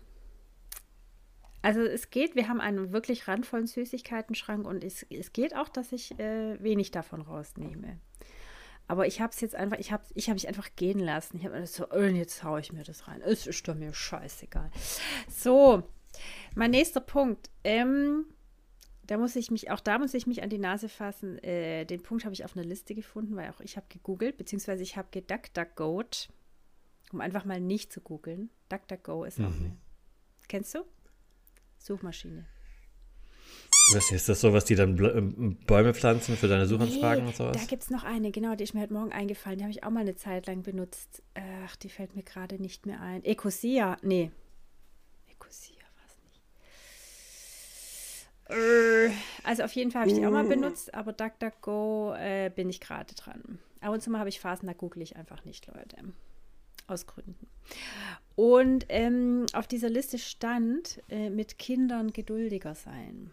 Also 1.63 1.81
es 1.81 2.11
geht, 2.11 2.37
wir 2.37 2.49
haben 2.49 2.61
einen 2.61 2.93
wirklich 2.93 3.29
randvollen 3.29 3.67
Süßigkeiten-Schrank 3.67 4.67
und 4.67 4.83
es, 4.83 5.05
es 5.11 5.33
geht 5.33 5.55
auch, 5.55 5.69
dass 5.69 5.93
ich 5.93 6.19
äh, 6.19 6.63
wenig 6.63 6.91
davon 6.91 7.21
rausnehme. 7.21 7.99
Aber 8.89 9.07
ich 9.07 9.21
habe 9.21 9.33
es 9.33 9.41
jetzt 9.41 9.55
einfach, 9.55 9.79
ich 9.79 9.93
habe 9.93 10.03
ich 10.15 10.29
hab 10.29 10.35
mich 10.35 10.49
einfach 10.49 10.69
gehen 10.75 10.99
lassen. 10.99 11.37
Ich 11.37 11.45
habe 11.45 11.61
das 11.61 11.75
so, 11.75 11.89
äh, 11.91 12.09
jetzt 12.09 12.43
haue 12.43 12.61
ich 12.61 12.73
mir 12.73 12.83
das 12.83 13.07
rein. 13.07 13.21
Es 13.23 13.47
ist 13.47 13.69
doch 13.69 13.75
mir 13.75 13.95
scheißegal. 13.95 14.71
So, 15.29 15.85
mein 16.57 16.73
nächster 16.73 17.01
Punkt. 17.01 17.51
Ähm, 17.63 18.25
da 19.11 19.17
muss 19.17 19.37
ich 19.37 19.51
mich, 19.51 19.71
auch 19.71 19.81
da 19.81 19.99
muss 19.99 20.15
ich 20.15 20.27
mich 20.27 20.43
an 20.43 20.51
die 20.51 20.59
Nase 20.59 20.89
fassen. 20.89 21.39
Äh, 21.39 21.85
den 21.85 22.03
Punkt 22.03 22.25
habe 22.25 22.33
ich 22.33 22.45
auf 22.45 22.57
einer 22.57 22.65
Liste 22.65 22.95
gefunden, 22.95 23.37
weil 23.37 23.51
auch 23.51 23.61
ich 23.61 23.77
habe 23.77 23.87
gegoogelt, 23.89 24.37
beziehungsweise 24.37 24.83
ich 24.83 24.97
habe 24.97 25.09
geduckduckgoat, 25.11 26.29
um 27.12 27.20
einfach 27.20 27.44
mal 27.44 27.61
nicht 27.61 27.92
zu 27.92 28.01
googeln. 28.01 28.51
DuckDuckGo 28.68 29.25
ist 29.25 29.40
auch 29.40 29.44
eine. 29.44 29.77
Kennst 30.49 30.75
du? 30.75 30.81
Suchmaschine. 31.79 32.46
Was 33.94 34.12
ist 34.12 34.29
das 34.29 34.40
so, 34.40 34.53
was 34.53 34.64
die 34.64 34.77
dann 34.77 34.96
ähm, 34.99 35.57
Bäume 35.66 35.94
pflanzen 35.94 36.37
für 36.37 36.46
deine 36.46 36.66
Suchanfragen 36.66 37.27
und 37.27 37.35
sowas? 37.35 37.57
Da 37.57 37.64
gibt 37.64 37.83
es 37.83 37.90
noch 37.90 38.05
eine, 38.05 38.31
genau, 38.31 38.55
die 38.55 38.62
ist 38.64 38.75
mir 38.75 38.83
heute 38.83 38.92
Morgen 38.92 39.12
eingefallen. 39.12 39.59
Die 39.59 39.64
habe 39.64 39.73
ich 39.73 39.83
auch 39.83 39.90
mal 39.90 40.01
eine 40.01 40.14
Zeit 40.14 40.46
lang 40.46 40.62
benutzt. 40.62 41.23
Ach, 41.35 41.75
die 41.77 41.88
fällt 41.88 42.14
mir 42.14 42.23
gerade 42.23 42.61
nicht 42.61 42.87
mehr 42.87 43.01
ein. 43.01 43.25
Ecosia, 43.25 43.96
nee. 44.03 44.31
Ecosia 45.29 45.83
war 45.96 46.07
es 46.07 46.18
nicht. 48.53 49.11
Äh, 49.11 49.11
Also 49.42 49.64
auf 49.64 49.73
jeden 49.73 49.90
Fall 49.90 50.03
habe 50.03 50.11
ich 50.12 50.18
die 50.18 50.27
auch 50.27 50.31
mal 50.31 50.44
benutzt, 50.44 50.94
aber 50.94 51.12
DuckDuckGo 51.12 52.14
äh, 52.16 52.51
bin 52.55 52.68
ich 52.68 52.81
gerade 52.81 53.12
dran. 53.14 53.59
Ab 53.81 53.92
und 53.92 54.03
zu 54.03 54.11
mal 54.11 54.18
habe 54.20 54.29
ich 54.29 54.38
Phasen, 54.38 54.66
da 54.68 54.73
google 54.75 55.03
ich 55.03 55.16
einfach 55.16 55.44
nicht, 55.44 55.66
Leute. 55.66 55.96
Aus 56.90 57.07
Gründen. 57.07 57.46
Und 58.37 58.87
ähm, 58.88 59.46
auf 59.53 59.66
dieser 59.66 59.90
Liste 59.90 60.18
stand, 60.18 61.00
äh, 61.09 61.31
mit 61.31 61.59
Kindern 61.59 62.12
geduldiger 62.12 62.74
sein. 62.74 63.31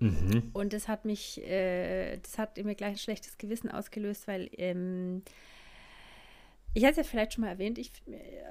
Mhm. 0.00 0.50
Und 0.52 0.72
das 0.72 0.88
hat 0.88 1.04
mich, 1.04 1.42
äh, 1.42 2.18
das 2.18 2.38
hat 2.38 2.58
in 2.58 2.66
mir 2.66 2.74
gleich 2.74 2.92
ein 2.92 2.98
schlechtes 2.98 3.38
Gewissen 3.38 3.70
ausgelöst, 3.70 4.28
weil 4.28 4.50
ähm, 4.56 5.22
ich 6.74 6.84
hatte 6.84 7.00
es 7.00 7.06
ja 7.06 7.10
vielleicht 7.10 7.34
schon 7.34 7.44
mal 7.44 7.50
erwähnt, 7.50 7.78
ich 7.78 7.90
äh, 8.06 8.44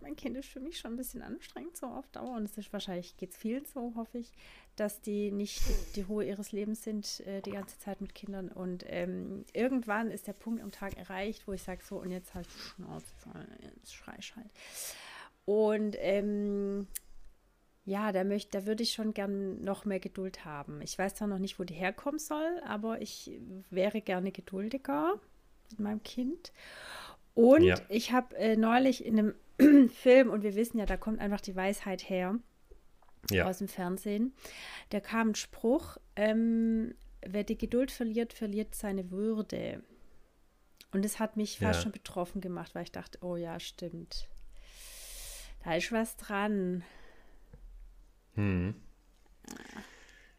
mein 0.00 0.16
Kind 0.16 0.36
ist 0.36 0.48
für 0.48 0.60
mich 0.60 0.78
schon 0.78 0.94
ein 0.94 0.96
bisschen 0.96 1.22
anstrengend 1.22 1.76
so 1.76 1.86
auf 1.86 2.06
Dauer 2.08 2.36
und 2.36 2.44
es 2.44 2.58
ist 2.58 2.72
wahrscheinlich 2.72 3.16
geht 3.16 3.30
es 3.30 3.36
vielen 3.36 3.64
so, 3.64 3.92
hoffe 3.94 4.18
ich, 4.18 4.32
dass 4.76 5.00
die 5.00 5.30
nicht 5.30 5.62
die, 5.96 6.02
Ruhe 6.02 6.24
ihres 6.24 6.52
Lebens 6.52 6.82
sind 6.82 7.20
äh, 7.26 7.40
die 7.42 7.52
ganze 7.52 7.78
Zeit 7.78 8.00
mit 8.00 8.14
Kindern 8.14 8.48
und 8.48 8.84
ähm, 8.88 9.44
irgendwann 9.52 10.10
ist 10.10 10.26
der 10.26 10.32
Punkt 10.32 10.62
am 10.62 10.70
Tag 10.70 10.96
erreicht, 10.96 11.46
wo 11.46 11.52
ich 11.52 11.62
sage 11.62 11.82
so 11.84 11.96
und 11.96 12.10
jetzt 12.10 12.32
die 12.34 12.58
Schnauze, 12.58 13.06
jetzt 13.62 13.94
schrei 13.94 14.14
ich 14.18 14.34
halt. 14.36 14.50
Und 15.44 15.96
ähm, 15.98 16.86
ja, 17.84 18.12
da, 18.12 18.22
möchte, 18.24 18.58
da 18.58 18.66
würde 18.66 18.82
ich 18.82 18.92
schon 18.92 19.12
gern 19.12 19.62
noch 19.62 19.84
mehr 19.84 19.98
Geduld 20.00 20.44
haben. 20.44 20.80
Ich 20.82 20.96
weiß 20.98 21.16
zwar 21.16 21.28
noch 21.28 21.38
nicht, 21.38 21.58
wo 21.58 21.64
die 21.64 21.74
herkommen 21.74 22.20
soll, 22.20 22.60
aber 22.64 23.02
ich 23.02 23.32
wäre 23.70 24.00
gerne 24.00 24.30
geduldiger 24.30 25.14
mit 25.70 25.80
meinem 25.80 26.02
Kind. 26.02 26.52
Und 27.34 27.62
Ja. 27.64 27.76
ich 27.88 28.12
habe 28.12 28.36
äh, 28.36 28.56
neulich 28.56 29.04
in 29.04 29.18
einem 29.18 29.88
Film, 29.90 30.30
und 30.30 30.42
wir 30.42 30.54
wissen 30.54 30.78
ja, 30.78 30.86
da 30.86 30.96
kommt 30.96 31.20
einfach 31.20 31.40
die 31.40 31.56
Weisheit 31.56 32.08
her 32.08 32.38
Ja. 33.30 33.46
aus 33.46 33.58
dem 33.58 33.68
Fernsehen, 33.68 34.32
da 34.90 35.00
kam 35.00 35.30
ein 35.30 35.34
Spruch, 35.34 35.96
ähm, 36.16 36.94
wer 37.24 37.44
die 37.44 37.56
Geduld 37.56 37.90
verliert, 37.90 38.32
verliert 38.32 38.74
seine 38.74 39.10
Würde. 39.10 39.82
Und 40.92 41.04
das 41.04 41.18
hat 41.20 41.36
mich 41.36 41.58
fast 41.58 41.78
Ja. 41.78 41.82
schon 41.84 41.92
betroffen 41.92 42.40
gemacht, 42.40 42.74
weil 42.74 42.82
ich 42.82 42.92
dachte, 42.92 43.18
oh 43.22 43.36
ja, 43.36 43.58
stimmt. 43.60 44.28
Da 45.64 45.76
ist 45.76 45.92
was 45.92 46.16
dran. 46.16 46.82
Hm. 48.34 48.74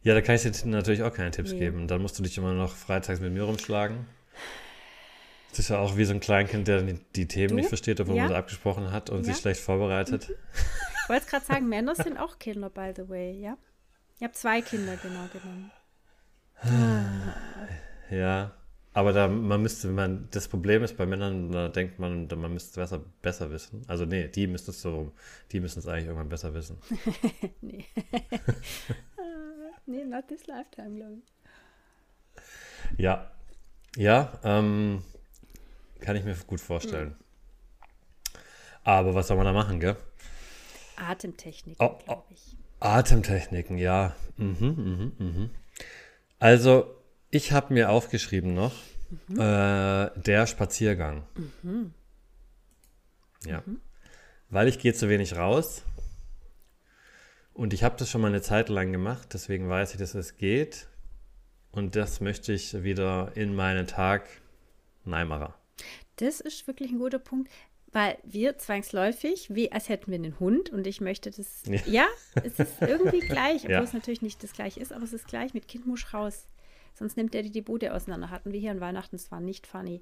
Ja, 0.02 0.13
da 0.13 0.22
kann 0.22 0.36
ich 0.36 0.41
dir 0.41 0.52
natürlich 0.67 1.02
auch 1.04 1.13
keine 1.13 1.32
Tipps 1.32 1.54
Nee. 1.54 1.60
geben. 1.60 1.88
Dann 1.88 2.02
musst 2.02 2.19
du 2.19 2.24
dich 2.24 2.38
immer 2.38 2.54
noch 2.54 2.76
freitags 2.76 3.22
mit 3.22 3.32
mir 3.32 3.43
rumschlagen. 3.43 4.06
Das 5.52 5.60
ist 5.60 5.69
ja 5.69 5.80
auch 5.80 5.96
wie 5.98 6.04
so 6.06 6.13
ein 6.13 6.19
Kleinkind, 6.19 6.67
der 6.67 6.82
die, 6.82 7.28
Themen 7.28 7.50
Du? 7.50 7.56
nicht 7.56 7.67
versteht, 7.69 8.00
obwohl 8.02 8.15
Ja. 8.17 8.24
man 8.24 8.32
sie 8.32 8.38
abgesprochen 8.38 8.91
hat 8.91 9.10
und 9.10 9.19
Ja. 9.19 9.24
sich 9.26 9.38
schlecht 9.38 9.62
vorbereitet. 9.62 10.30
Ich 10.30 10.92
wollte 11.10 11.26
gerade 11.28 11.46
sagen, 11.46 11.68
Männer 11.70 11.96
sind 11.96 12.18
auch 12.18 12.39
Kinder, 12.39 12.70
by 12.70 12.94
the 12.96 13.08
way, 13.10 13.32
ja? 13.39 13.58
Ich 14.18 14.24
habe 14.24 14.34
zwei 14.34 14.62
Kinder 14.62 14.96
genau 14.98 15.28
genommen. 15.32 15.72
Ja. 18.10 18.54
Aber 18.96 19.12
da, 19.12 19.28
man 19.28 19.63
müsste, 19.63 19.88
man, 19.88 20.28
das 20.30 20.48
Problem 20.48 20.84
ist 20.84 20.98
bei 20.98 21.08
Männern, 21.08 21.52
da 21.52 21.68
denkt 21.68 21.98
man, 21.98 22.28
da- 22.28 22.36
man 22.36 22.54
müsste 22.54 22.70
es 22.70 22.76
besser, 22.76 23.04
besser 23.24 23.50
wissen. 23.50 23.82
Also 23.88 24.06
nee, 24.06 24.28
die 24.28 24.46
müssen 24.46 24.70
es 24.70 24.82
so, 24.84 25.12
die 25.52 25.60
müssen 25.60 25.80
es 25.80 25.88
eigentlich 25.88 26.06
irgendwann 26.06 26.30
besser 26.30 26.54
wissen. 26.54 26.78
Nee. 27.62 27.86
nee, 29.88 30.04
not 30.06 30.28
this 30.28 30.46
lifetime, 30.46 30.96
glaube 30.96 31.16
ich. 31.16 33.00
Ja. 33.00 33.32
Ja, 33.96 34.39
ähm, 34.44 35.04
kann 36.00 36.16
ich 36.16 36.24
mir 36.24 36.36
gut 36.46 36.62
vorstellen. 36.62 37.16
Aber 38.84 39.16
was 39.16 39.28
soll 39.28 39.38
man 39.38 39.46
da 39.46 39.54
machen, 39.54 39.80
gell? 39.80 39.96
Atemtechnik, 41.08 41.78
Oh, 41.80 41.86
oh. 41.86 42.04
glaube 42.04 42.24
ich. 42.32 42.58
Atemtechniken, 42.80 43.78
ja. 43.78 44.16
Mhm, 44.38 44.56
mhm, 44.60 45.12
mhm. 45.18 45.50
Also, 46.39 46.94
ich 47.30 47.52
habe 47.52 47.74
mir 47.74 47.89
aufgeschrieben 47.89 48.54
noch, 48.54 48.74
äh, 49.30 50.10
der 50.20 50.48
Spaziergang. 50.48 51.24
Ja. 53.46 53.63
Weil 54.50 54.68
ich 54.68 54.80
gehe 54.80 54.94
zu 54.94 55.10
wenig 55.10 55.36
raus. 55.36 55.84
Und 57.54 57.74
ich 57.74 57.84
habe 57.84 57.96
das 57.98 58.10
schon 58.10 58.22
mal 58.22 58.28
eine 58.28 58.42
Zeit 58.42 58.70
lang 58.70 58.92
gemacht, 58.92 59.30
deswegen 59.34 59.70
weiß 59.70 59.92
ich, 59.94 59.98
dass 60.00 60.16
es 60.16 60.38
geht. 60.38 60.88
Und 61.72 61.96
das 61.96 62.20
möchte 62.20 62.52
ich 62.54 62.84
wieder 62.84 63.32
in 63.36 63.56
meinen 63.56 63.88
Tag 63.88 64.28
Neimerer. 65.06 65.56
Das 66.18 66.39
ist 66.39 66.68
wirklich 66.68 66.92
ein 66.92 67.00
guter 67.00 67.20
Punkt, 67.20 67.50
weil 67.93 68.17
wir 68.23 68.58
zwangsläufig, 68.58 69.53
wie 69.53 69.71
als 69.71 69.88
hätten 69.89 70.12
wir 70.12 70.15
einen 70.17 70.39
Hund 70.39 70.69
und 70.71 70.86
ich 70.88 70.99
möchte 71.01 71.32
das. 71.32 71.63
Ja. 71.67 71.79
Ja, 71.86 72.08
es 72.43 72.60
ist 72.60 72.82
irgendwie 72.82 73.19
gleich, 73.27 73.62
obwohl 73.62 73.71
Ja. 73.71 73.84
es 73.84 73.93
natürlich 73.93 74.21
nicht 74.21 74.43
das 74.43 74.53
gleiche 74.53 74.79
ist, 74.79 74.91
aber 74.91 75.03
es 75.03 75.13
ist 75.13 75.27
gleich 75.27 75.53
mit 75.53 75.67
Kind 75.67 75.86
muss 75.86 76.13
raus. 76.13 76.47
Sonst 76.95 77.17
nimmt 77.17 77.34
er 77.34 77.41
dir 77.43 77.51
die 77.51 77.62
Bude 77.62 77.93
auseinander. 77.93 78.29
Hatten 78.29 78.51
wir 78.51 78.60
hier 78.60 78.71
an 78.71 78.82
Weihnachten, 78.82 79.15
es 79.15 79.32
war 79.32 79.39
nicht 79.39 79.65
funny. 79.65 80.01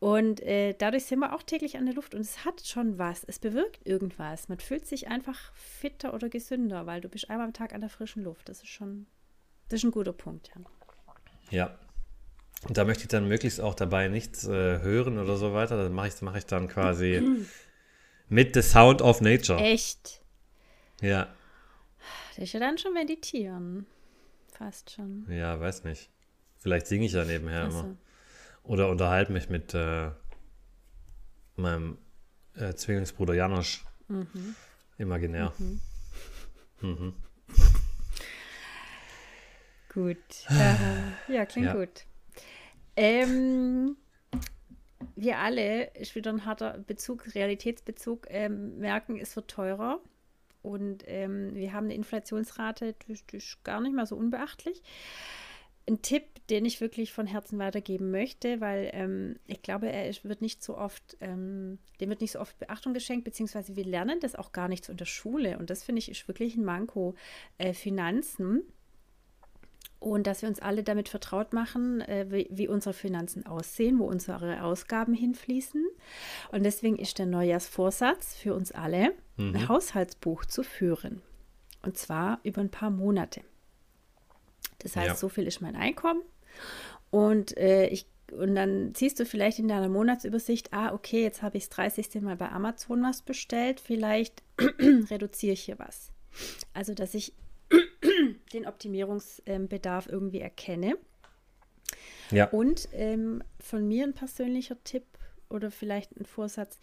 Und 0.00 0.40
äh, 0.42 0.74
dadurch 0.78 1.04
sind 1.06 1.18
wir 1.18 1.34
auch 1.34 1.42
täglich 1.42 1.76
an 1.76 1.84
der 1.86 1.94
Luft 1.94 2.14
und 2.14 2.20
es 2.20 2.44
hat 2.44 2.64
schon 2.64 2.98
was. 2.98 3.24
Es 3.24 3.38
bewirkt 3.40 3.84
irgendwas. 3.84 4.48
Man 4.48 4.60
fühlt 4.60 4.86
sich 4.86 5.08
einfach 5.08 5.52
fitter 5.54 6.14
oder 6.14 6.28
gesünder, 6.28 6.86
weil 6.86 7.00
du 7.00 7.08
bist 7.08 7.28
einmal 7.28 7.46
am 7.48 7.52
Tag 7.52 7.74
an 7.74 7.80
der 7.80 7.90
frischen 7.90 8.22
Luft. 8.22 8.48
Das 8.48 8.58
ist 8.62 8.68
schon, 8.68 9.06
das 9.68 9.80
ist 9.80 9.84
ein 9.84 9.90
guter 9.90 10.12
Punkt, 10.12 10.50
ja. 10.54 10.62
Ja. 11.50 11.78
Und 12.66 12.76
da 12.76 12.84
möchte 12.84 13.04
ich 13.04 13.08
dann 13.08 13.28
möglichst 13.28 13.60
auch 13.60 13.74
dabei 13.74 14.08
nichts 14.08 14.44
äh, 14.46 14.80
hören 14.80 15.18
oder 15.18 15.36
so 15.36 15.52
weiter. 15.54 15.76
Das 15.76 15.90
mache 15.92 16.08
ich, 16.08 16.20
mache 16.22 16.38
ich 16.38 16.46
dann 16.46 16.66
quasi 16.68 17.22
mit 18.28 18.54
The 18.54 18.62
Sound 18.62 19.00
of 19.00 19.20
Nature. 19.20 19.60
Echt. 19.60 20.20
Ja. 21.00 21.32
Das 22.34 22.44
ist 22.44 22.52
ja 22.52 22.60
dann 22.60 22.78
schon 22.78 22.94
meditieren. 22.94 23.86
Fast 24.52 24.90
schon. 24.90 25.26
Ja, 25.30 25.58
weiß 25.60 25.84
nicht. 25.84 26.10
Vielleicht 26.56 26.88
singe 26.88 27.06
ich 27.06 27.12
ja 27.12 27.24
nebenher 27.24 27.66
Ach 27.68 27.70
so. 27.72 27.80
immer. 27.80 27.96
Oder 28.64 28.88
unterhalte 28.88 29.32
mich 29.32 29.48
mit 29.48 29.72
äh, 29.74 30.10
meinem 31.56 31.96
äh, 32.56 32.74
Zwillingsbruder 32.74 33.34
Janosch. 33.34 33.84
Mhm. 34.08 34.56
Imaginär. 34.98 35.52
Gut. 39.92 40.16
Äh, 40.50 41.32
ja, 41.32 41.46
klingt 41.46 41.68
Ja. 41.68 41.74
gut. 41.74 42.04
Ähm, 43.00 43.96
wir 45.14 45.38
alle, 45.38 45.94
ist 45.94 46.16
wieder 46.16 46.32
ein 46.32 46.44
harter 46.44 46.78
Bezug, 46.78 47.32
Realitätsbezug, 47.32 48.26
ähm, 48.28 48.78
merken, 48.78 49.16
es 49.20 49.36
wird 49.36 49.46
teurer. 49.46 50.00
Und 50.62 51.04
ähm, 51.06 51.54
wir 51.54 51.72
haben 51.72 51.84
eine 51.84 51.94
Inflationsrate, 51.94 52.96
die, 53.06 53.36
ist 53.36 53.62
gar 53.62 53.80
nicht 53.80 53.94
mal 53.94 54.04
so 54.04 54.16
unbeachtlich. 54.16 54.82
Ein 55.88 56.02
Tipp, 56.02 56.24
den 56.50 56.64
ich 56.64 56.80
wirklich 56.80 57.12
von 57.12 57.28
Herzen 57.28 57.60
weitergeben 57.60 58.10
möchte, 58.10 58.60
weil 58.60 58.90
ähm, 58.92 59.38
ich 59.46 59.62
glaube, 59.62 59.92
er 59.92 60.08
ist, 60.08 60.24
wird 60.24 60.42
nicht 60.42 60.64
so 60.64 60.76
oft, 60.76 61.16
ähm, 61.20 61.78
dem 62.00 62.08
wird 62.08 62.20
nicht 62.20 62.32
so 62.32 62.40
oft 62.40 62.58
Beachtung 62.58 62.94
geschenkt, 62.94 63.24
beziehungsweise 63.24 63.76
wir 63.76 63.84
lernen 63.84 64.18
das 64.18 64.34
auch 64.34 64.50
gar 64.50 64.66
nicht 64.66 64.84
so 64.84 64.90
in 64.90 64.98
der 64.98 65.04
Schule. 65.04 65.56
Und 65.58 65.70
das 65.70 65.84
finde 65.84 66.00
ich 66.00 66.10
ist 66.10 66.26
wirklich 66.26 66.56
ein 66.56 66.64
Manko. 66.64 67.14
Äh, 67.58 67.74
Finanzen 67.74 68.64
und 70.00 70.26
dass 70.26 70.42
wir 70.42 70.48
uns 70.48 70.60
alle 70.60 70.82
damit 70.84 71.08
vertraut 71.08 71.52
machen, 71.52 72.00
äh, 72.02 72.26
wie, 72.30 72.46
wie 72.50 72.68
unsere 72.68 72.92
Finanzen 72.92 73.46
aussehen, 73.46 73.98
wo 73.98 74.04
unsere 74.04 74.62
Ausgaben 74.62 75.12
hinfließen. 75.14 75.84
Und 76.52 76.62
deswegen 76.62 76.96
ist 76.96 77.18
der 77.18 77.26
Neujahrsvorsatz 77.26 78.34
für 78.36 78.54
uns 78.54 78.72
alle, 78.72 79.12
ein 79.38 79.68
Haushaltsbuch 79.68 80.44
zu 80.44 80.62
führen. 80.64 81.22
Und 81.82 81.96
zwar 81.96 82.40
über 82.42 82.60
ein 82.60 82.70
paar 82.70 82.90
Monate. 82.90 83.40
Das 84.80 84.96
heißt, 84.96 85.06
Ja. 85.08 85.14
so 85.14 85.28
viel 85.28 85.46
ist 85.46 85.60
mein 85.60 85.76
Einkommen. 85.76 86.22
Und, 87.10 87.56
äh, 87.56 87.86
ich, 87.86 88.06
und 88.32 88.54
dann 88.54 88.94
siehst 88.94 89.18
du 89.20 89.24
vielleicht 89.24 89.58
in 89.58 89.68
deiner 89.68 89.88
Monatsübersicht, 89.88 90.72
ah, 90.72 90.92
okay, 90.92 91.22
jetzt 91.22 91.42
habe 91.42 91.56
ich 91.56 91.68
das 91.68 91.76
30. 91.76 92.20
Mal 92.20 92.36
bei 92.36 92.50
Amazon 92.50 93.02
was 93.02 93.22
bestellt, 93.22 93.80
vielleicht 93.80 94.42
reduziere 94.78 95.52
ich 95.54 95.62
hier 95.62 95.78
was. 95.78 96.10
Also, 96.74 96.94
dass 96.94 97.14
ich 97.14 97.32
den 98.52 98.66
Optimierungsbedarf 98.66 100.08
irgendwie 100.08 100.40
erkenne. 100.40 100.96
Ja. 102.30 102.48
Und 102.48 102.88
ähm, 102.92 103.42
von 103.60 103.86
mir 103.86 104.04
ein 104.04 104.14
persönlicher 104.14 104.82
Tipp 104.84 105.04
oder 105.48 105.70
vielleicht 105.70 106.16
ein 106.16 106.26
Vorsatz, 106.26 106.78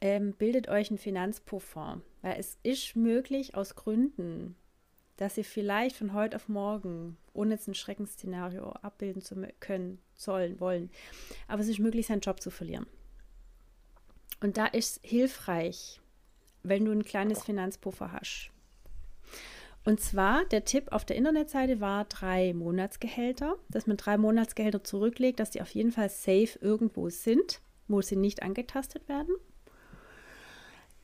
ähm, 0.00 0.32
bildet 0.32 0.68
euch 0.68 0.90
einen 0.90 0.98
Finanzpuffer, 0.98 2.00
weil 2.22 2.38
es 2.38 2.58
ist 2.62 2.96
möglich 2.96 3.54
aus 3.54 3.74
Gründen, 3.74 4.56
dass 5.16 5.38
ihr 5.38 5.44
vielleicht 5.44 5.96
von 5.96 6.12
heute 6.12 6.36
auf 6.36 6.48
morgen, 6.48 7.16
ohne 7.32 7.54
jetzt 7.54 7.68
ein 7.68 7.74
Schreckensszenario 7.74 8.70
abbilden 8.70 9.22
zu 9.22 9.36
können, 9.60 9.98
sollen, 10.14 10.60
wollen, 10.60 10.90
aber 11.48 11.62
es 11.62 11.68
ist 11.68 11.78
möglich, 11.78 12.06
seinen 12.06 12.20
Job 12.20 12.40
zu 12.40 12.50
verlieren. 12.50 12.86
Und 14.40 14.58
da 14.58 14.66
ist 14.66 14.96
es 14.96 15.10
hilfreich, 15.10 16.00
wenn 16.62 16.84
du 16.84 16.92
ein 16.92 17.04
kleines 17.04 17.42
Finanzpuffer 17.42 18.12
hast. 18.12 18.50
Und 19.86 20.00
zwar, 20.00 20.44
der 20.46 20.64
Tipp 20.64 20.88
auf 20.90 21.04
der 21.04 21.14
Internetseite 21.14 21.80
war 21.80 22.06
drei 22.06 22.52
Monatsgehälter, 22.52 23.54
dass 23.68 23.86
man 23.86 23.96
drei 23.96 24.18
Monatsgehälter 24.18 24.82
zurücklegt, 24.82 25.38
dass 25.38 25.52
die 25.52 25.62
auf 25.62 25.70
jeden 25.70 25.92
Fall 25.92 26.08
safe 26.08 26.58
irgendwo 26.60 27.08
sind, 27.08 27.60
wo 27.86 28.02
sie 28.02 28.16
nicht 28.16 28.42
angetastet 28.42 29.08
werden. 29.08 29.32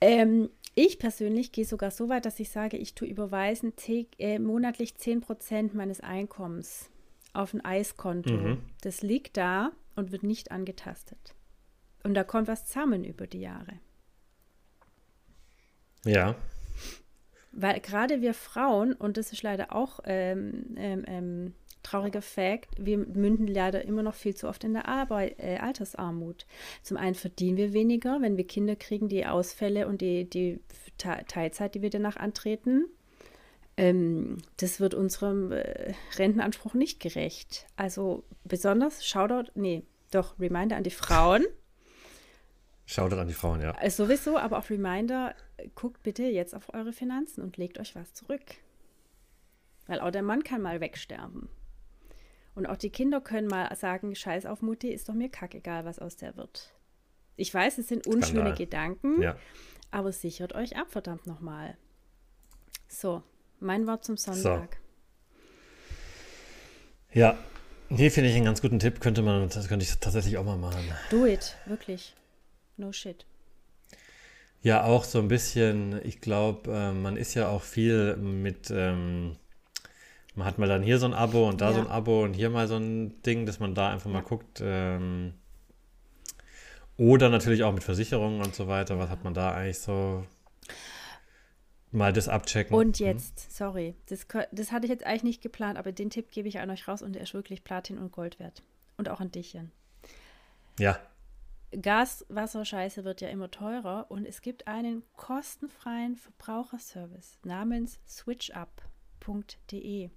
Ähm, 0.01 0.51
ich 0.75 0.99
persönlich 0.99 1.53
gehe 1.53 1.65
sogar 1.65 1.93
so 1.93 2.09
weit, 2.09 2.27
dass 2.27 2.41
ich 2.41 2.51
sage, 2.51 2.77
ich 2.77 2.97
tue 2.97 3.07
überweisen 3.07 3.73
äh, 4.19 4.41
monatlich 4.41 4.95
10% 4.95 5.77
meines 5.77 6.01
Einkommens 6.01 6.91
auf 7.35 7.55
ein 7.55 7.65
Eiskonto. 7.65 8.33
Mhm. 8.33 8.63
Das 8.81 9.03
liegt 9.03 9.37
da 9.37 9.71
und 9.95 10.11
wird 10.11 10.25
nicht 10.25 10.51
angetastet. 10.51 11.37
Und 12.03 12.15
da 12.15 12.25
kommt 12.25 12.49
was 12.49 12.67
zusammen 12.67 13.05
über 13.05 13.29
die 13.29 13.43
Jahre. 13.43 13.79
Ja. 16.05 16.35
Weil 17.53 17.81
gerade 17.81 18.23
wir 18.23 18.35
Frauen, 18.35 18.95
und 18.95 19.17
das 19.17 19.33
ist 19.33 19.43
leider 19.43 19.75
auch 19.75 20.01
ähm, 20.05 20.75
ähm, 20.77 21.05
ähm, 21.07 21.55
trauriger 21.83 22.23
Fakt, 22.23 22.71
wir 22.79 22.97
münden 22.97 23.47
leider 23.47 23.85
immer 23.85 24.03
noch 24.03 24.15
viel 24.15 24.35
zu 24.35 24.49
oft 24.49 24.65
in 24.65 24.73
der 24.73 24.89
Arbeit, 24.89 25.39
äh, 25.39 25.59
Altersarmut. 25.59 26.47
Zum 26.83 26.97
einen 26.97 27.15
verdienen 27.15 27.57
wir 27.57 27.73
weniger, 27.73 28.23
wenn 28.23 28.37
wir 28.37 28.47
Kinder 28.47 28.77
kriegen, 28.77 29.09
die 29.09 29.27
Ausfälle 29.27 29.87
und 29.87 30.01
die, 30.01 30.25
die 30.29 30.61
Te- 30.97 31.25
Teilzeit, 31.29 31.75
die 31.75 31.83
wir 31.83 31.91
danach 31.91 32.17
antreten. 32.17 32.87
Ähm, 33.77 34.39
das 34.59 34.81
wird 34.81 34.95
unserem 34.95 35.53
äh, 35.53 35.95
Rentenanspruch 36.17 36.75
nicht 36.75 37.01
gerecht. 37.01 37.67
Also 37.77 38.25
besonders 38.45 39.05
Shoutout, 39.05 39.51
nee, 39.55 39.83
doch, 40.11 40.39
Reminder 40.39 40.77
an 40.77 40.85
die 40.85 40.91
Frauen. 40.91 41.45
Schaut 42.85 43.13
an 43.13 43.29
die 43.29 43.35
Frauen, 43.35 43.61
ja. 43.61 43.77
Äh, 43.81 43.91
Sowieso, 43.91 44.37
aber 44.39 44.59
auch 44.59 44.69
Reminder, 44.69 45.35
guckt 45.75 46.03
bitte 46.03 46.25
jetzt 46.25 46.55
auf 46.55 46.75
eure 46.75 46.93
Finanzen 46.93 47.43
und 47.43 47.57
legt 47.57 47.79
euch 47.79 47.95
was 47.95 48.13
zurück. 48.13 48.43
Weil 49.87 50.01
auch 50.01 50.11
der 50.11 50.23
Mann 50.23 50.43
kann 50.43 50.63
mal 50.63 50.81
wegsterben. 50.81 51.49
Und 52.55 52.67
auch 52.67 52.77
die 52.77 52.91
Kinder 52.91 53.21
können 53.21 53.47
mal 53.49 53.75
sagen, 53.77 54.15
scheiß 54.15 54.47
auf 54.47 54.61
Mutti, 54.63 54.89
ist 54.89 55.09
doch 55.09 55.15
mir 55.15 55.29
kackegal, 55.31 55.85
was 55.85 55.99
aus 55.99 56.17
der 56.17 56.37
wird. 56.37 56.75
Ich 57.37 57.53
weiß, 57.55 57.79
es 57.79 57.89
sind 57.89 58.07
unschöne 58.07 58.41
Skandal. 58.41 58.55
Gedanken, 58.57 59.23
Ja. 59.23 59.37
aber 59.91 60.13
sichert 60.13 60.55
euch 60.55 60.77
ab, 60.77 60.89
verdammt 60.91 61.27
nochmal. 61.27 61.77
So, 62.89 63.23
mein 63.59 63.87
Wort 63.87 64.05
zum 64.05 64.17
Sonntag. 64.19 64.79
Ja. 67.13 67.39
Hier 67.89 68.11
finde 68.11 68.31
ich 68.31 68.37
einen 68.37 68.45
ganz 68.47 68.63
guten 68.63 68.79
Tipp. 68.79 69.01
Könnte 69.01 69.23
man, 69.23 69.49
das 69.49 69.69
könnte 69.69 69.85
ich 69.85 69.99
tatsächlich 69.99 70.37
auch 70.39 70.45
mal 70.45 70.57
machen. 70.57 70.81
Do 71.11 71.27
it, 71.27 71.57
wirklich. 71.67 72.15
No 72.83 72.91
shit. 72.93 73.25
Ja, 74.63 74.85
auch 74.85 75.05
so 75.05 75.19
ein 75.19 75.29
bisschen, 75.29 76.01
ich 76.05 76.21
glaube, 76.21 76.71
äh, 76.73 76.93
man 76.93 77.17
ist 77.17 77.35
ja 77.35 77.49
auch 77.49 77.63
viel 77.63 78.17
mit, 78.17 78.71
ähm, 78.71 79.37
man 80.35 80.47
hat 80.47 80.59
mal 80.59 80.69
dann 80.69 80.83
hier 80.83 80.99
so 80.99 81.07
ein 81.07 81.15
Abo 81.15 81.49
und 81.49 81.61
da 81.61 81.73
so 81.73 81.79
Ja. 81.79 81.85
ein 81.87 81.91
Abo 81.91 82.25
und 82.25 82.35
hier 82.35 82.51
mal 82.51 82.69
so 82.69 82.77
ein 82.77 83.23
Ding, 83.23 83.47
dass 83.47 83.61
man 83.61 83.75
da 83.75 83.91
einfach 83.91 84.11
mal 84.11 84.23
guckt. 84.23 84.61
Ähm, 84.65 85.35
oder 86.97 87.29
natürlich 87.29 87.65
auch 87.65 87.73
mit 87.73 87.83
Versicherungen 87.85 88.41
und 88.41 88.55
so 88.55 88.69
weiter. 88.69 88.99
Was 88.99 89.11
hat 89.11 89.25
man 89.25 89.35
da 89.35 89.53
eigentlich 89.53 89.79
so? 89.81 90.25
Mal 91.93 92.13
das 92.13 92.29
abchecken. 92.29 92.77
Und 92.77 92.99
Hm? 92.99 93.07
jetzt, 93.07 93.57
sorry, 93.57 93.95
das, 94.07 94.27
das 94.51 94.73
hatte 94.73 94.87
ich 94.87 94.91
jetzt 94.91 95.05
eigentlich 95.05 95.25
nicht 95.25 95.43
geplant, 95.43 95.79
aber 95.79 95.93
den 95.93 96.11
Tipp 96.11 96.31
gebe 96.31 96.49
ich 96.49 96.59
an 96.59 96.71
euch 96.71 96.89
raus 96.89 97.03
und 97.03 97.15
der 97.15 97.23
ist 97.23 97.35
wirklich 97.35 97.65
Platin 97.65 97.99
und 97.99 98.13
Gold 98.13 98.39
wert. 98.39 98.63
Und 98.97 99.09
auch 99.09 99.21
an 99.21 99.31
dich, 99.31 99.53
Jan. 99.53 99.71
Ja, 100.79 100.99
Gas, 101.81 102.25
Wasser, 102.29 102.65
Scheiße 102.65 103.05
wird 103.05 103.21
ja 103.21 103.29
immer 103.29 103.51
teurer 103.51 104.07
und 104.11 104.27
es 104.27 104.43
gibt 104.43 104.67
einen 104.67 105.03
kostenfreien 105.17 106.17
Verbraucherservice 106.17 107.39
namens 107.45 108.01
switchup.de. 108.07 110.11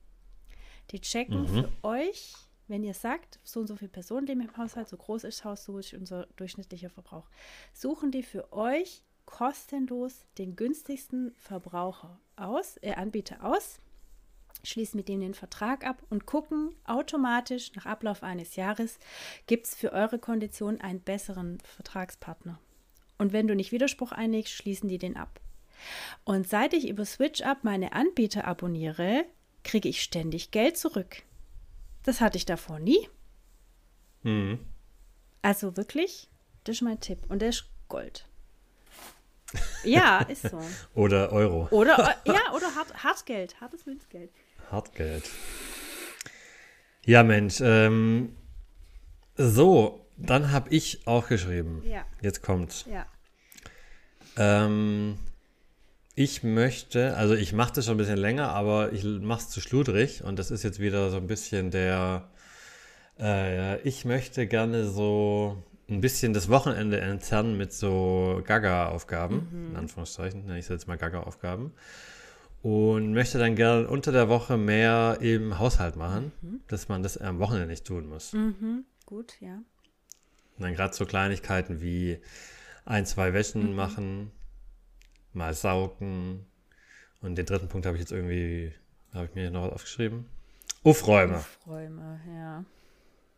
Die 0.91 1.01
checken 1.01 1.41
Mhm. 1.43 1.47
für 1.47 1.71
euch 1.83 2.33
wenn 2.67 2.83
ihr 2.83 2.93
sagt, 2.93 3.39
so 3.43 3.59
und 3.59 3.67
so 3.67 3.75
viele 3.75 3.91
Personen 3.91 4.27
leben 4.27 4.41
im 4.41 4.57
Haushalt, 4.57 4.89
so 4.89 4.97
groß 4.97 5.23
ist 5.25 5.39
das 5.39 5.45
Haus, 5.45 5.63
so 5.65 5.77
ist 5.77 5.93
unser 5.93 6.27
durchschnittlicher 6.35 6.89
Verbrauch, 6.89 7.29
suchen 7.73 8.11
die 8.11 8.23
für 8.23 8.51
euch 8.51 9.03
kostenlos 9.25 10.25
den 10.37 10.55
günstigsten 10.55 11.33
Verbraucher 11.35 12.19
aus, 12.35 12.77
äh, 12.81 12.93
Anbieter 12.93 13.43
aus, 13.43 13.79
schließen 14.65 14.97
mit 14.97 15.07
dem 15.07 15.21
den 15.21 15.33
Vertrag 15.33 15.85
ab 15.85 16.01
und 16.09 16.25
gucken 16.25 16.75
automatisch 16.85 17.73
nach 17.75 17.85
Ablauf 17.85 18.23
eines 18.23 18.55
Jahres, 18.55 18.99
gibt 19.47 19.67
es 19.67 19.75
für 19.75 19.91
eure 19.91 20.19
Kondition 20.19 20.81
einen 20.81 21.01
besseren 21.01 21.59
Vertragspartner. 21.61 22.59
Und 23.17 23.33
wenn 23.33 23.47
du 23.47 23.55
nicht 23.55 23.71
Widerspruch 23.71 24.11
einlegst, 24.11 24.53
schließen 24.53 24.89
die 24.89 24.97
den 24.97 25.15
ab. 25.15 25.39
Und 26.23 26.47
seit 26.47 26.73
ich 26.73 26.87
über 26.87 27.05
SwitchUp 27.05 27.63
meine 27.63 27.93
Anbieter 27.93 28.45
abonniere, 28.45 29.25
kriege 29.63 29.89
ich 29.89 30.01
ständig 30.01 30.51
Geld 30.51 30.77
zurück. 30.77 31.23
Das 32.03 32.21
hatte 32.21 32.37
ich 32.37 32.45
davor 32.45 32.79
nie. 32.79 33.09
Mhm. 34.23 34.59
Also 35.41 35.77
wirklich, 35.77 36.29
das 36.63 36.77
ist 36.77 36.81
mein 36.81 36.99
Tipp. 36.99 37.19
Und 37.29 37.41
der 37.41 37.49
ist 37.49 37.65
Gold. 37.87 38.25
Ja, 39.83 40.19
ist 40.21 40.49
so. 40.49 40.59
Oder 40.95 41.31
Euro. 41.31 41.67
Oder, 41.69 42.15
ja, 42.25 42.51
oder 42.53 42.73
Hart, 42.75 43.03
Hartgeld, 43.03 43.61
hartes 43.61 43.85
Münzgeld. 43.85 44.31
Hartgeld. 44.71 45.29
Ja, 47.05 47.23
Mensch. 47.23 47.61
Ähm, 47.61 48.35
so, 49.35 50.05
dann 50.17 50.51
habe 50.51 50.69
ich 50.73 51.05
auch 51.05 51.27
geschrieben. 51.27 51.83
Ja. 51.85 52.05
Jetzt 52.21 52.41
kommt's. 52.41 52.85
Ja. 52.91 53.05
Ähm, 54.37 55.17
ich 56.15 56.43
möchte, 56.43 57.15
also 57.17 57.35
ich 57.35 57.53
mache 57.53 57.73
das 57.73 57.85
schon 57.85 57.95
ein 57.95 57.97
bisschen 57.97 58.17
länger, 58.17 58.49
aber 58.49 58.93
ich 58.93 59.03
mache 59.03 59.41
es 59.41 59.49
zu 59.49 59.59
schludrig 59.59 60.23
und 60.23 60.39
das 60.39 60.49
ist 60.49 60.63
jetzt 60.63 60.79
wieder 60.79 61.09
so 61.09 61.17
ein 61.17 61.27
bisschen 61.27 61.71
der, 61.71 62.29
äh, 63.19 63.79
ich 63.81 64.05
möchte 64.05 64.47
gerne 64.47 64.87
so 64.87 65.61
ein 65.89 66.01
bisschen 66.01 66.33
das 66.33 66.49
Wochenende 66.49 66.99
entzerren 67.01 67.57
mit 67.57 67.73
so 67.73 68.41
Gaga-Aufgaben, 68.45 69.69
in 69.71 69.75
Anführungszeichen, 69.75 70.45
nenne 70.45 70.57
ich 70.57 70.65
es 70.65 70.69
jetzt 70.69 70.87
mal 70.87 70.97
Gaga-Aufgaben. 70.97 71.73
Und 72.67 73.13
möchte 73.13 73.37
dann 73.37 73.55
gerne 73.55 73.87
unter 73.87 74.11
der 74.11 74.27
Woche 74.27 74.57
mehr 74.57 75.19
im 75.21 75.59
Haushalt 75.59 75.95
machen, 75.97 76.31
dass 76.67 76.89
man 76.89 77.03
das 77.03 77.15
am 77.15 77.37
Wochenende 77.37 77.67
nicht 77.67 77.85
tun 77.85 78.09
muss. 78.09 78.33
Mhm. 78.33 78.85
Gut, 79.05 79.39
ja. 79.39 79.57
Und 80.57 80.63
dann 80.63 80.73
gerade 80.73 80.95
so 80.95 81.05
Kleinigkeiten 81.05 81.79
wie 81.79 82.19
ein, 82.83 83.05
zwei 83.05 83.33
Wäschen 83.33 83.69
Mhm. 83.69 83.75
machen, 83.75 84.31
mal 85.31 85.53
saugen. 85.53 86.47
Und 87.21 87.35
den 87.35 87.45
dritten 87.45 87.67
Punkt 87.67 87.85
habe 87.85 87.97
ich 87.97 88.01
jetzt 88.01 88.11
irgendwie, 88.11 88.73
habe 89.13 89.25
ich 89.25 89.35
mir 89.35 89.51
noch 89.51 89.71
aufgeschrieben. 89.71 90.25
Aufräume. 90.83 91.35
Aufräume, 91.35 92.19
ja. 92.35 92.65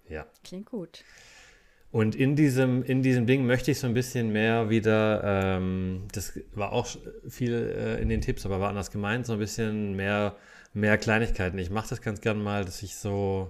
Ja. 0.07 0.25
Klingt 0.45 0.67
gut. 0.67 1.03
Und 1.97 2.13
in 2.13 2.35
diesem, 2.35 2.83
in 2.83 3.01
diesem 3.01 3.25
Ding 3.25 3.47
möchte 3.47 3.71
ich 3.71 3.79
so 3.79 3.87
ein 3.87 3.95
bisschen 3.95 4.31
mehr 4.31 4.69
wieder, 4.69 5.23
ähm, 5.23 6.03
das 6.11 6.39
war 6.53 6.71
auch 6.71 6.85
viel 7.27 7.53
äh, 7.75 7.99
in 7.99 8.07
den 8.07 8.21
Tipps, 8.21 8.45
aber 8.45 8.59
war 8.59 8.69
anders 8.69 8.91
gemeint, 8.91 9.25
so 9.25 9.33
ein 9.33 9.39
bisschen 9.39 9.95
mehr, 9.95 10.35
mehr 10.75 10.99
Kleinigkeiten. 10.99 11.57
Ich 11.57 11.71
mache 11.71 11.89
das 11.89 12.03
ganz 12.03 12.21
gern 12.21 12.39
mal, 12.39 12.63
dass 12.63 12.83
ich 12.83 12.97
so, 12.97 13.49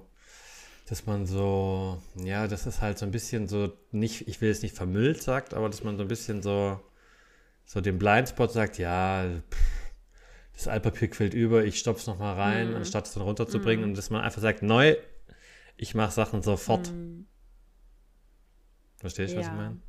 dass 0.88 1.05
man 1.05 1.25
so, 1.25 2.01
ja, 2.23 2.47
das 2.47 2.65
ist 2.65 2.79
halt 2.79 2.97
so 2.97 3.05
ein 3.05 3.12
bisschen 3.12 3.49
so, 3.49 3.73
nicht, 3.91 4.29
ich 4.29 4.39
will 4.39 4.49
es 4.49 4.62
nicht 4.62 4.77
vermüllt 4.77 5.21
sagt, 5.21 5.53
aber 5.53 5.67
dass 5.67 5.83
man 5.83 5.97
so 5.97 6.03
ein 6.03 6.07
bisschen 6.07 6.41
so, 6.41 6.79
so 7.65 7.81
den 7.81 7.99
Blindspot 7.99 8.53
sagt, 8.53 8.77
ja, 8.77 9.25
pff, 9.51 9.91
das 10.53 10.69
Altpapier 10.69 11.10
quillt 11.10 11.33
über, 11.33 11.65
ich 11.65 11.79
stopf's 11.79 12.07
noch 12.07 12.17
mal 12.17 12.36
rein, 12.36 12.75
anstatt 12.75 13.07
es 13.07 13.13
dann 13.13 13.23
runterzubringen 13.23 13.83
und 13.83 13.97
dass 13.97 14.10
man 14.10 14.21
einfach 14.21 14.41
sagt, 14.41 14.63
neu, 14.63 14.95
ich 15.75 15.95
mache 15.95 16.13
Sachen 16.13 16.41
sofort. 16.41 16.93
Verstehst 18.97 19.33
du, 19.33 19.38
was 19.38 19.45
ich. 19.45 19.51
Ja. 19.51 19.57
meine? 19.57 19.79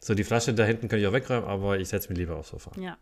So, 0.00 0.14
die 0.14 0.24
Flasche 0.24 0.54
da 0.54 0.64
hinten 0.64 0.88
kann 0.88 0.98
ich 1.00 1.06
auch 1.06 1.12
wegräumen, 1.12 1.44
aber 1.48 1.78
ich 1.78 1.88
setze 1.88 2.08
mich 2.08 2.18
lieber 2.18 2.36
aufs 2.36 2.50
Sofa. 2.50 2.70
Ja. 2.80 2.96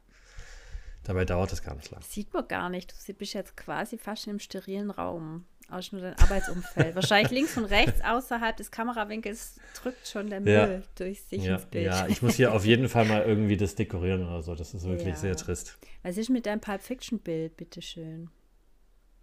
Dabei 1.04 1.24
dauert 1.24 1.52
das 1.52 1.62
gar 1.62 1.74
nicht 1.76 1.90
lang. 1.90 2.02
Sieht 2.02 2.32
man 2.32 2.48
gar 2.48 2.68
nicht. 2.68 2.92
Du 3.06 3.12
bist 3.14 3.34
jetzt 3.34 3.56
quasi 3.56 3.96
fast 3.98 4.26
im 4.26 4.38
sterilen 4.40 4.90
Raum. 4.90 5.44
Aus 5.68 5.92
nur 5.92 6.00
dein 6.00 6.18
Arbeitsumfeld. 6.18 6.94
Wahrscheinlich 6.94 7.30
links 7.32 7.56
und 7.56 7.64
rechts 7.66 8.00
außerhalb 8.00 8.56
des 8.56 8.70
Kamerawinkels 8.70 9.56
drückt 9.82 10.06
schon 10.08 10.30
der 10.30 10.40
Müll 10.40 10.52
Ja. 10.52 10.82
durch 10.96 11.22
sich 11.24 11.42
Ja, 11.44 11.56
ins 11.56 11.66
Bild. 11.66 11.86
ja, 11.86 12.06
ich 12.08 12.22
muss 12.22 12.34
hier 12.36 12.52
auf 12.54 12.64
jeden 12.64 12.88
Fall 12.88 13.04
mal 13.04 13.22
irgendwie 13.24 13.56
das 13.56 13.74
dekorieren 13.74 14.26
oder 14.26 14.42
so. 14.42 14.54
Das 14.54 14.74
ist 14.74 14.84
wirklich 14.84 15.08
Ja. 15.08 15.16
sehr 15.16 15.36
trist. 15.36 15.76
Was 16.02 16.16
ist 16.16 16.30
mit 16.30 16.46
deinem 16.46 16.60
Pulp 16.60 16.82
Fiction 16.82 17.18
Bild, 17.20 17.56
bitteschön? 17.56 18.30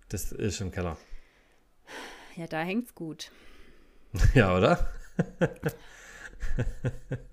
Das 0.09 0.31
ist 0.31 0.61
im 0.61 0.71
Keller. 0.71 0.97
Ja, 2.35 2.45
da 2.47 2.61
hängt's 2.61 2.93
gut. 2.93 3.31
Ja, 4.35 4.55
oder? 4.55 4.89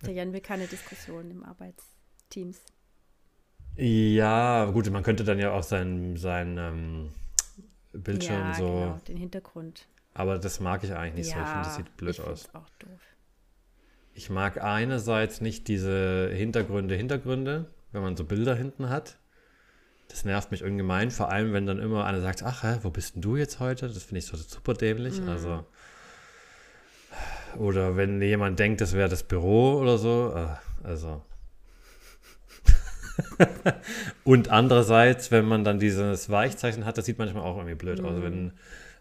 Der 0.06 0.12
Jan 0.12 0.32
will 0.32 0.40
keine 0.40 0.66
Diskussion 0.66 1.30
im 1.30 1.44
Arbeitsteams. 1.44 2.60
Ja, 3.76 4.66
gut, 4.66 4.90
man 4.90 5.02
könnte 5.02 5.24
dann 5.24 5.38
ja 5.38 5.52
auch 5.52 5.62
sein, 5.62 6.16
sein 6.16 6.58
ähm, 6.58 7.10
Bildschirm 7.92 8.48
ja, 8.48 8.54
so. 8.54 8.66
genau, 8.66 9.00
den 9.08 9.16
Hintergrund. 9.16 9.86
Aber 10.12 10.38
das 10.38 10.60
mag 10.60 10.84
ich 10.84 10.92
eigentlich 10.92 11.26
nicht 11.26 11.34
so. 11.34 11.40
Ich 11.40 11.46
finde, 11.46 11.64
das 11.64 11.76
sieht 11.76 11.96
blöd 11.96 12.18
ich 12.18 12.20
aus. 12.20 12.54
auch 12.54 12.68
doof. 12.78 13.00
Ich 14.12 14.28
mag 14.28 14.62
einerseits 14.62 15.40
nicht 15.40 15.68
diese 15.68 16.30
Hintergründe, 16.32 16.94
Hintergründe, 16.94 17.72
wenn 17.92 18.02
man 18.02 18.16
so 18.16 18.24
Bilder 18.24 18.54
hinten 18.54 18.88
hat. 18.88 19.18
Das 20.08 20.24
nervt 20.24 20.50
mich 20.50 20.64
ungemein, 20.64 21.12
vor 21.12 21.30
allem 21.30 21.52
wenn 21.52 21.66
dann 21.66 21.78
immer 21.78 22.04
einer 22.04 22.20
sagt, 22.20 22.42
ach, 22.42 22.64
hä, 22.64 22.78
wo 22.82 22.90
bist 22.90 23.14
denn 23.14 23.22
du 23.22 23.36
jetzt 23.36 23.60
heute? 23.60 23.86
Das 23.86 24.02
finde 24.02 24.18
ich 24.18 24.26
so 24.26 24.36
super 24.36 24.74
dämlich. 24.74 25.22
Also 25.22 25.64
oder 27.58 27.96
wenn 27.96 28.20
jemand 28.22 28.58
denkt, 28.58 28.80
das 28.80 28.92
wäre 28.92 29.08
das 29.08 29.22
Büro 29.22 29.78
oder 29.80 29.98
so, 29.98 30.34
äh, 30.34 30.86
also 30.86 31.22
und 34.24 34.50
andererseits, 34.50 35.30
wenn 35.30 35.44
man 35.44 35.64
dann 35.64 35.78
dieses 35.78 36.30
Weichzeichen 36.30 36.86
hat, 36.86 36.96
das 36.96 37.04
sieht 37.04 37.18
manchmal 37.18 37.42
auch 37.42 37.56
irgendwie 37.56 37.74
blöd 37.74 38.00
aus, 38.00 38.22
wenn 38.22 38.52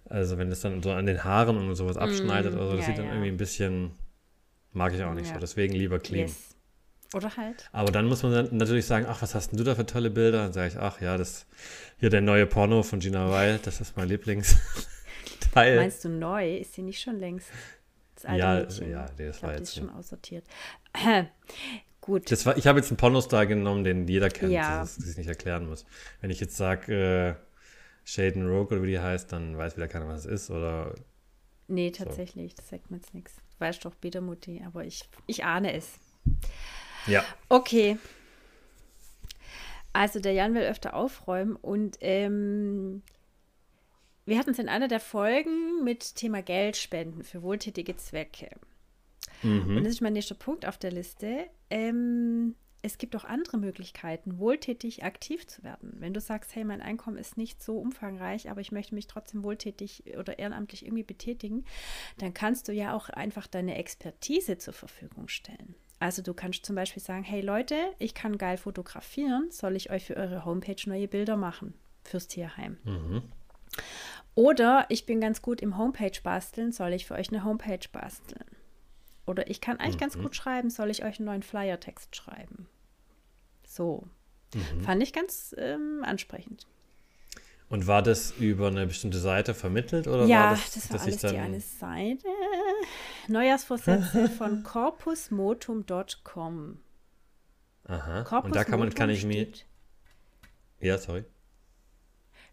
also 0.09 0.37
wenn 0.37 0.51
es 0.51 0.61
dann 0.61 0.81
so 0.81 0.91
an 0.91 1.05
den 1.05 1.23
Haaren 1.23 1.57
und 1.57 1.75
sowas 1.75 1.97
abschneidet 1.97 2.55
oder 2.55 2.65
so, 2.65 2.75
das 2.75 2.81
ja, 2.81 2.85
sieht 2.87 2.97
dann 2.97 3.05
ja. 3.05 3.11
irgendwie 3.11 3.29
ein 3.29 3.37
bisschen 3.37 3.91
mag 4.73 4.93
ich 4.93 5.03
auch 5.03 5.13
nicht 5.13 5.27
Ja. 5.27 5.35
so, 5.35 5.39
deswegen 5.39 5.73
lieber 5.73 5.99
clean. 5.99 6.27
Yes. 6.27 6.55
Oder 7.13 7.35
halt. 7.37 7.67
Aber 7.71 7.91
dann 7.91 8.05
muss 8.05 8.21
man 8.21 8.33
dann 8.33 8.57
natürlich 8.57 8.85
sagen, 8.85 9.07
ach, 9.09 9.21
was 9.21 9.33
hast 9.33 9.51
denn 9.51 9.57
du 9.57 9.63
da 9.63 9.73
für 9.73 9.85
tolle 9.85 10.11
Bilder? 10.11 10.43
Dann 10.43 10.53
sage 10.53 10.67
ich, 10.67 10.77
ach 10.77 11.01
ja, 11.01 11.17
das 11.17 11.47
hier 11.97 12.11
der 12.11 12.21
neue 12.21 12.45
Porno 12.45 12.83
von 12.83 12.99
Gina 12.99 13.31
Wild, 13.31 13.65
das 13.65 13.81
ist 13.81 13.97
mein 13.97 14.07
Lieblingsteil. 14.07 14.59
Meinst 15.55 16.05
du 16.05 16.09
neu? 16.09 16.57
Ist 16.57 16.73
sie 16.73 16.83
nicht 16.83 17.01
schon 17.01 17.17
längst? 17.17 17.47
Das 18.21 18.25
alte 18.25 18.39
Ja, 18.39 18.55
Mädchen? 18.59 18.91
ja, 18.91 19.05
glaube, 19.05 19.53
die 19.53 19.59
jetzt 19.59 19.69
ist 19.69 19.75
schon 19.77 19.87
so. 19.87 19.93
aussortiert. 19.93 20.45
Gut. 22.01 22.31
Das 22.31 22.45
war, 22.45 22.57
ich 22.57 22.65
habe 22.67 22.79
jetzt 22.79 22.89
einen 22.89 22.97
Pornostar 22.97 23.45
genommen, 23.45 23.83
den 23.83 24.07
jeder 24.07 24.29
kennt, 24.29 24.51
Ja. 24.51 24.79
dass 24.79 24.97
ich 24.97 25.05
es 25.05 25.17
nicht 25.17 25.27
erklären 25.27 25.67
muss. 25.67 25.85
Wenn 26.21 26.29
ich 26.29 26.39
jetzt 26.39 26.57
sage, 26.57 27.37
äh, 27.37 28.09
Shaden 28.09 28.47
Rogue 28.47 28.71
oder 28.77 28.83
wie 28.83 28.91
die 28.91 28.99
heißt, 28.99 29.31
dann 29.31 29.57
weiß 29.57 29.75
wieder 29.77 29.87
keiner, 29.87 30.07
was 30.07 30.25
es 30.25 30.31
ist. 30.43 30.49
Oder 30.49 30.95
nee, 31.67 31.91
tatsächlich. 31.91 32.55
Das 32.55 32.69
sagt 32.69 32.89
mir 32.89 32.97
jetzt 32.97 33.13
nichts. 33.13 33.35
Du 33.35 33.59
weißt 33.59 33.85
doch, 33.85 33.93
Biedermutti, 33.95 34.63
aber 34.65 34.83
ich, 34.85 35.07
ich 35.27 35.43
ahne 35.45 35.73
es. 35.73 35.99
ja, 37.07 37.23
Okay. 37.47 37.97
Also 39.93 40.19
der 40.19 40.33
Jan 40.33 40.53
will 40.53 40.63
öfter 40.63 40.93
aufräumen 40.93 41.55
und 41.55 41.97
ähm, 42.01 43.01
wir 44.29 44.39
hatten 44.39 44.51
es 44.51 44.59
in 44.59 44.69
einer 44.69 44.87
der 44.87 44.99
Folgen 44.99 45.83
mit 45.83 46.15
Thema 46.15 46.41
Geldspenden 46.41 47.23
für 47.23 47.41
wohltätige 47.41 47.95
Zwecke. 47.97 48.49
Mhm. 49.43 49.77
Und 49.77 49.83
das 49.83 49.93
ist 49.93 50.01
mein 50.01 50.13
nächster 50.13 50.35
Punkt 50.35 50.65
auf 50.65 50.77
der 50.77 50.91
Liste. 50.91 51.47
Ähm, 51.69 52.55
es 52.81 52.97
gibt 52.97 53.15
auch 53.15 53.25
andere 53.25 53.57
Möglichkeiten, 53.57 54.39
wohltätig 54.39 55.03
aktiv 55.03 55.45
zu 55.47 55.63
werden. 55.63 55.95
Wenn 55.99 56.13
du 56.13 56.21
sagst, 56.21 56.55
hey, 56.55 56.63
mein 56.63 56.81
Einkommen 56.81 57.17
ist 57.17 57.37
nicht 57.37 57.61
so 57.61 57.77
umfangreich, 57.77 58.49
aber 58.49 58.61
ich 58.61 58.71
möchte 58.71 58.95
mich 58.95 59.07
trotzdem 59.07 59.43
wohltätig 59.43 60.03
oder 60.17 60.39
ehrenamtlich 60.39 60.85
irgendwie 60.85 61.03
betätigen, 61.03 61.65
dann 62.17 62.33
kannst 62.33 62.67
du 62.67 62.71
ja 62.71 62.93
auch 62.93 63.09
einfach 63.09 63.47
deine 63.47 63.75
Expertise 63.75 64.57
zur 64.57 64.73
Verfügung 64.73 65.27
stellen. 65.27 65.75
Also 65.99 66.21
du 66.21 66.33
kannst 66.33 66.65
zum 66.65 66.75
Beispiel 66.77 67.03
sagen, 67.03 67.23
hey 67.23 67.41
Leute, 67.41 67.75
ich 67.97 68.13
kann 68.13 68.37
geil 68.37 68.55
fotografieren, 68.55 69.51
soll 69.51 69.75
ich 69.75 69.91
euch 69.91 70.05
für 70.05 70.15
eure 70.15 70.45
Homepage 70.45 70.81
neue 70.85 71.09
Bilder 71.09 71.35
machen 71.35 71.73
fürs 72.05 72.27
Tierheim? 72.27 72.77
Mhm. 72.85 73.23
Oder 74.39 74.85
ich 74.87 75.05
bin 75.05 75.19
ganz 75.19 75.41
gut 75.41 75.59
im 75.59 75.77
Homepage 75.77 76.17
basteln, 76.23 76.71
soll 76.71 76.93
ich 76.93 77.05
für 77.05 77.15
euch 77.15 77.27
eine 77.27 77.43
Homepage 77.43 77.85
basteln? 77.91 78.45
Oder 79.25 79.49
ich 79.49 79.59
kann 79.59 79.81
eigentlich 79.81 79.97
ganz 79.97 80.17
gut 80.17 80.33
schreiben, 80.33 80.69
soll 80.69 80.89
ich 80.89 81.03
euch 81.03 81.19
einen 81.19 81.25
neuen 81.25 81.43
Flyer-Text 81.43 82.15
schreiben? 82.15 82.69
So. 83.67 84.07
Fand 84.85 85.03
ich 85.03 85.11
ganz 85.11 85.53
ähm, 85.57 86.05
ansprechend. 86.05 86.67
Und 87.67 87.85
war 87.85 88.01
das 88.01 88.31
über 88.31 88.67
eine 88.67 88.87
bestimmte 88.87 89.19
Seite 89.19 89.53
vermittelt 89.53 90.07
oder 90.07 90.23
ja, 90.23 90.43
war 90.43 90.51
das, 90.51 90.71
das, 90.71 90.89
war 90.89 91.01
alles 91.01 91.17
die 91.17 91.37
eine 91.37 91.59
Seite. 91.59 92.27
Neujahrsvorsätze 93.27 94.29
von 94.37 94.63
corpusmotum.com. 94.63 96.79
Aha. 97.83 98.23
Corpus 98.23 98.45
und 98.45 98.55
da 98.55 98.63
kann 98.63 98.79
man 98.79 98.93
kann 98.93 99.09
ich 99.09 99.25
mir 99.25 99.49
ja 100.79 100.97
sorry 100.97 101.25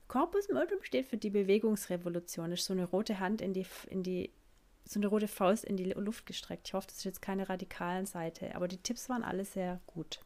Corpus 0.08 0.48
Modum 0.48 0.82
steht 0.82 1.06
für 1.06 1.16
die 1.16 1.30
Bewegungsrevolution. 1.30 2.50
Das 2.50 2.60
ist 2.60 2.66
so 2.66 2.72
eine 2.72 2.84
rote 2.84 3.18
Hand 3.18 3.40
in 3.40 3.52
die, 3.52 3.66
in 3.88 4.02
die, 4.02 4.30
so 4.84 5.00
eine 5.00 5.08
rote 5.08 5.28
Faust 5.28 5.64
in 5.64 5.76
die 5.76 5.84
Luft 5.84 6.26
gestreckt. 6.26 6.68
Ich 6.68 6.74
hoffe, 6.74 6.86
das 6.86 6.98
ist 6.98 7.04
jetzt 7.04 7.22
keine 7.22 7.48
radikalen 7.48 8.06
Seite, 8.06 8.54
aber 8.54 8.68
die 8.68 8.78
Tipps 8.78 9.08
waren 9.08 9.24
alle 9.24 9.44
sehr 9.44 9.80
gut. 9.86 10.20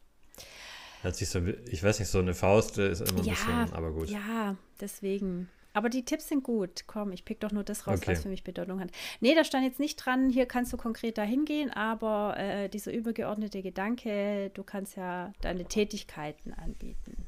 Hört 1.01 1.15
sich 1.15 1.29
so, 1.29 1.39
ich 1.39 1.81
weiß 1.83 1.99
nicht, 1.99 2.09
so 2.09 2.19
eine 2.19 2.35
Faust 2.35 2.77
ist 2.77 3.01
immer 3.01 3.21
ein 3.21 3.25
ja, 3.25 3.33
bisschen, 3.33 3.73
aber 3.73 3.91
gut. 3.91 4.09
Ja, 4.09 4.55
deswegen. 4.79 5.49
Aber 5.73 5.89
die 5.89 6.03
Tipps 6.03 6.27
sind 6.27 6.43
gut. 6.43 6.83
Komm, 6.85 7.11
ich 7.11 7.25
pick 7.25 7.39
doch 7.39 7.51
nur 7.51 7.63
das 7.63 7.87
raus, 7.87 7.99
Okay. 7.99 8.11
was 8.11 8.23
für 8.23 8.29
mich 8.29 8.43
Bedeutung 8.43 8.79
hat. 8.79 8.91
Nee, 9.19 9.33
da 9.33 9.43
stand 9.43 9.63
jetzt 9.63 9.79
nicht 9.79 9.95
dran, 9.95 10.29
hier 10.29 10.45
kannst 10.45 10.73
du 10.73 10.77
konkret 10.77 11.17
dahin 11.17 11.45
gehen, 11.45 11.71
aber 11.71 12.35
äh, 12.37 12.69
dieser 12.69 12.91
übergeordnete 12.93 13.61
Gedanke, 13.61 14.51
du 14.53 14.63
kannst 14.63 14.95
ja 14.95 15.33
deine 15.41 15.65
Tätigkeiten 15.65 16.53
anbieten. 16.53 17.25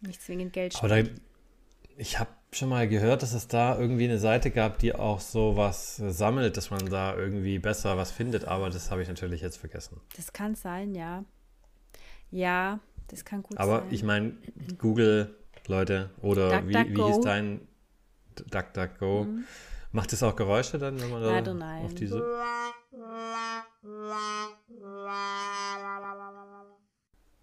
Nicht 0.00 0.22
zwingend 0.22 0.52
Geld 0.52 0.76
Aber 0.76 0.88
da, 0.88 1.02
ich 1.96 2.18
habe 2.18 2.30
schon 2.52 2.68
mal 2.68 2.88
gehört, 2.88 3.22
dass 3.22 3.34
es 3.34 3.48
da 3.48 3.78
irgendwie 3.78 4.04
eine 4.04 4.18
Seite 4.18 4.50
gab, 4.50 4.78
die 4.78 4.94
auch 4.94 5.20
sowas 5.20 5.96
sammelt, 5.96 6.56
dass 6.56 6.70
man 6.70 6.86
da 6.86 7.16
irgendwie 7.16 7.58
besser 7.58 7.96
was 7.96 8.10
findet, 8.10 8.44
aber 8.44 8.70
das 8.70 8.90
habe 8.90 9.02
ich 9.02 9.08
natürlich 9.08 9.40
jetzt 9.40 9.58
vergessen. 9.58 10.00
Das 10.16 10.32
kann 10.32 10.54
sein, 10.54 10.94
ja. 10.94 11.24
Ja, 12.30 12.80
das 13.08 13.24
kann 13.24 13.42
gut 13.42 13.58
Aber 13.58 13.80
sein. 13.80 13.88
ich 13.90 14.02
meine, 14.02 14.32
Google, 14.78 15.34
Leute, 15.66 16.10
oder 16.22 16.66
wie, 16.66 16.68
wie 16.68 16.72
DuckDuckGo. 16.84 17.06
hieß 17.08 17.20
dein 17.20 17.68
DuckDuckGo? 18.50 19.26
Macht 19.92 20.12
es 20.12 20.22
auch 20.22 20.36
Geräusche 20.36 20.78
dann, 20.78 21.00
wenn 21.00 21.10
man 21.10 21.22
da 21.22 21.30
Leider 21.30 21.54
nein. 21.54 21.84
auf 21.84 21.94
diese. 21.94 22.22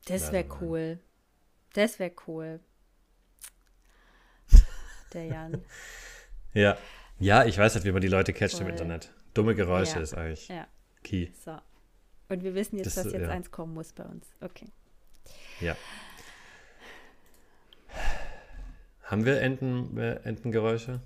Das 0.08 0.32
wäre 0.32 0.46
cool. 0.62 1.00
Das 1.76 2.00
wäre 2.00 2.12
cool. 2.28 2.60
Der 5.14 5.26
Jan. 5.26 5.62
Ja. 6.54 6.78
Ja, 7.20 7.44
ich 7.44 7.58
weiß 7.58 7.76
nicht, 7.76 7.84
wie 7.86 7.92
man 7.92 8.02
die 8.02 8.08
Leute 8.08 8.32
catcht 8.32 8.54
im 8.56 8.62
Voll. 8.62 8.70
Internet. 8.72 9.14
Dumme 9.34 9.56
Geräusche 9.56 9.96
Ja. 9.98 10.02
ist 10.02 10.14
eigentlich 10.14 10.48
Ja, 10.48 10.68
key. 11.04 11.28
so. 11.44 11.58
Und 12.30 12.44
wir 12.44 12.56
wissen 12.56 12.78
jetzt, 12.78 12.96
Das, 12.96 13.04
dass 13.04 13.12
jetzt 13.12 13.24
ja. 13.24 13.30
eins 13.30 13.52
kommen 13.52 13.74
muss 13.74 13.92
bei 13.92 14.06
uns. 14.06 14.26
Okay. 14.40 14.68
Ja. 15.60 15.76
Haben 19.04 19.26
wir 19.26 19.42
Enten, 19.42 19.98
äh, 19.98 20.16
Entengeräusche? 20.24 21.02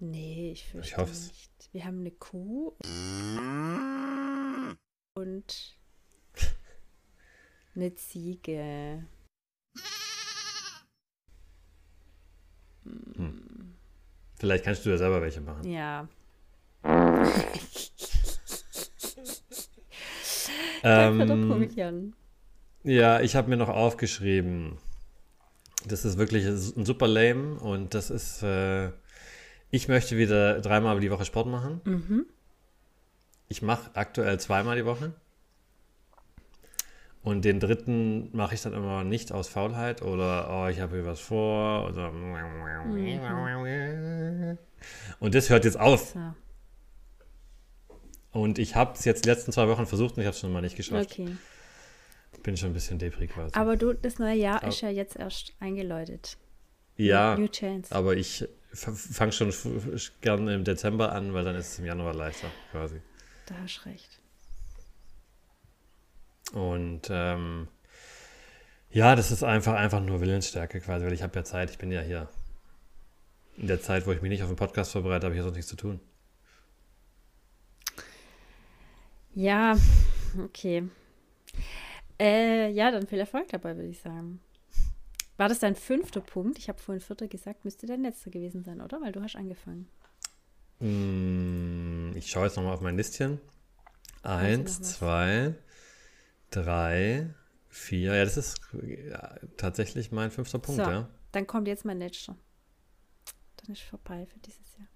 Nee, 0.00 0.50
ich 0.52 0.66
fürchte 0.66 0.96
hoff's. 0.96 1.28
nicht. 1.28 1.50
Wir 1.72 1.84
haben 1.84 2.00
eine 2.00 2.10
Kuh 2.10 2.74
und 5.14 5.78
eine 7.76 7.94
Ziege. 7.94 9.06
Vielleicht 14.36 14.64
kannst 14.64 14.84
du 14.84 14.90
ja 14.90 14.98
selber 14.98 15.22
welche 15.22 15.40
machen. 15.40 15.70
Ja. 15.70 16.08
Ähm. 20.86 21.72
Ja, 22.82 23.20
ich 23.20 23.36
habe 23.36 23.48
mir 23.48 23.56
noch 23.56 23.70
aufgeschrieben. 23.70 24.76
Das 25.86 26.04
ist 26.04 26.18
wirklich 26.18 26.44
ein 26.46 26.84
super 26.84 27.08
lame 27.08 27.58
und 27.58 27.94
das 27.94 28.10
ist, 28.10 28.42
äh, 28.42 28.90
ich 29.70 29.88
möchte 29.88 30.18
wieder 30.18 30.60
dreimal 30.60 31.00
die 31.00 31.10
Woche 31.10 31.24
Sport 31.24 31.46
machen. 31.46 31.80
Mhm. 31.84 32.26
Ich 33.48 33.62
mache 33.62 33.90
aktuell 33.94 34.38
zweimal 34.38 34.76
die 34.76 34.84
Woche. 34.84 35.14
Und 37.24 37.44
den 37.46 37.58
dritten 37.58 38.28
mache 38.36 38.54
ich 38.54 38.60
dann 38.62 38.74
immer 38.74 39.02
nicht 39.02 39.32
aus 39.32 39.48
Faulheit 39.48 40.02
oder 40.02 40.46
oh, 40.50 40.68
ich 40.68 40.78
habe 40.80 40.96
hier 40.96 41.06
was 41.06 41.20
vor 41.20 41.88
oder 41.88 42.12
und 45.20 45.34
das 45.34 45.48
hört 45.50 45.64
jetzt 45.64 45.80
auf. 45.80 46.14
Und 48.32 48.58
ich 48.58 48.74
habe 48.76 48.92
es 48.94 49.04
jetzt 49.04 49.24
die 49.24 49.28
letzten 49.30 49.52
zwei 49.52 49.68
Wochen 49.68 49.86
versucht 49.86 50.16
und 50.16 50.20
ich 50.20 50.26
habe 50.26 50.34
es 50.34 50.40
schon 50.40 50.52
mal 50.52 50.60
nicht 50.60 50.76
geschafft. 50.76 51.12
Okay. 51.12 51.36
Bin 52.42 52.56
schon 52.56 52.70
ein 52.70 52.74
bisschen 52.74 52.98
depri 52.98 53.26
quasi. 53.28 53.54
Aber 53.54 53.76
du, 53.76 53.94
das 53.94 54.18
neue 54.18 54.34
Jahr 54.36 54.58
Aber- 54.58 54.68
ist 54.68 54.80
ja 54.82 54.90
jetzt 54.90 55.16
erst 55.16 55.54
eingeläutet. 55.60 56.36
ja, 56.96 57.36
New 57.38 57.46
Chance. 57.48 57.94
aber 57.94 58.16
ich 58.16 58.46
fange 58.74 59.32
schon 59.32 59.48
f- 59.48 60.12
gern 60.20 60.46
im 60.48 60.64
Dezember 60.64 61.12
an, 61.12 61.32
weil 61.32 61.44
dann 61.44 61.54
ist 61.56 61.68
es 61.72 61.78
im 61.78 61.86
Januar 61.86 62.12
leichter 62.12 62.48
quasi. 62.72 63.00
Da 63.46 63.54
hast 63.62 63.80
du 63.84 63.88
recht. 63.88 64.20
Und 66.54 67.08
ähm, 67.10 67.66
ja, 68.90 69.16
das 69.16 69.32
ist 69.32 69.42
einfach, 69.42 69.74
einfach 69.74 70.00
nur 70.00 70.20
Willensstärke 70.20 70.80
quasi, 70.80 71.04
weil 71.04 71.12
ich 71.12 71.22
habe 71.22 71.34
ja 71.36 71.44
Zeit, 71.44 71.70
ich 71.70 71.78
bin 71.78 71.90
ja 71.90 72.00
hier. 72.00 72.28
In 73.56 73.66
der 73.66 73.80
Zeit, 73.80 74.06
wo 74.06 74.12
ich 74.12 74.22
mich 74.22 74.30
nicht 74.30 74.42
auf 74.42 74.48
den 74.48 74.56
Podcast 74.56 74.92
vorbereite, 74.92 75.26
habe 75.26 75.34
ich 75.34 75.38
ja 75.38 75.42
sonst 75.44 75.56
nichts 75.56 75.70
zu 75.70 75.76
tun. 75.76 76.00
Ja, 79.34 79.76
okay. 80.42 80.88
Äh, 82.20 82.70
ja, 82.70 82.90
dann 82.92 83.06
viel 83.06 83.18
Erfolg 83.18 83.48
dabei, 83.48 83.76
würde 83.76 83.88
ich 83.88 84.00
sagen. 84.00 84.40
War 85.36 85.48
das 85.48 85.58
dein 85.58 85.74
fünfter 85.74 86.20
Punkt? 86.20 86.58
Ich 86.58 86.68
habe 86.68 86.78
vorhin 86.78 87.00
vierter 87.00 87.26
gesagt, 87.26 87.64
müsste 87.64 87.86
dein 87.86 88.02
letzter 88.02 88.30
gewesen 88.30 88.62
sein, 88.62 88.80
oder? 88.80 89.00
Weil 89.00 89.10
du 89.10 89.20
hast 89.22 89.34
angefangen. 89.34 89.88
Mm, 90.78 92.16
Ich 92.16 92.30
schaue 92.30 92.44
jetzt 92.46 92.56
nochmal 92.56 92.74
auf 92.74 92.80
mein 92.80 92.96
Listchen. 92.96 93.40
Eins, 94.22 94.80
zwei, 94.80 95.54
drei, 96.54 97.34
vier. 97.68 98.14
Ja, 98.14 98.24
das 98.24 98.36
ist 98.36 98.60
ja, 98.82 99.36
tatsächlich 99.56 100.12
mein 100.12 100.30
fünfter 100.30 100.58
Punkt, 100.58 100.84
So. 100.84 100.90
ja. 100.90 101.08
Dann 101.32 101.46
kommt 101.46 101.68
jetzt 101.68 101.84
mein 101.84 101.98
letzter. 101.98 102.36
Dann 103.56 103.72
ist 103.72 103.82
vorbei 103.82 104.26
für 104.26 104.38
dieses 104.40 104.76
Jahr. 104.78 104.88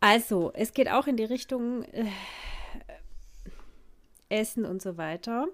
Also, 0.00 0.52
es 0.54 0.72
geht 0.72 0.88
auch 0.90 1.06
in 1.06 1.16
die 1.16 1.24
Richtung 1.24 1.82
äh, 1.84 2.06
Essen 4.28 4.64
und 4.64 4.82
so 4.82 4.96
weiter. 4.96 5.48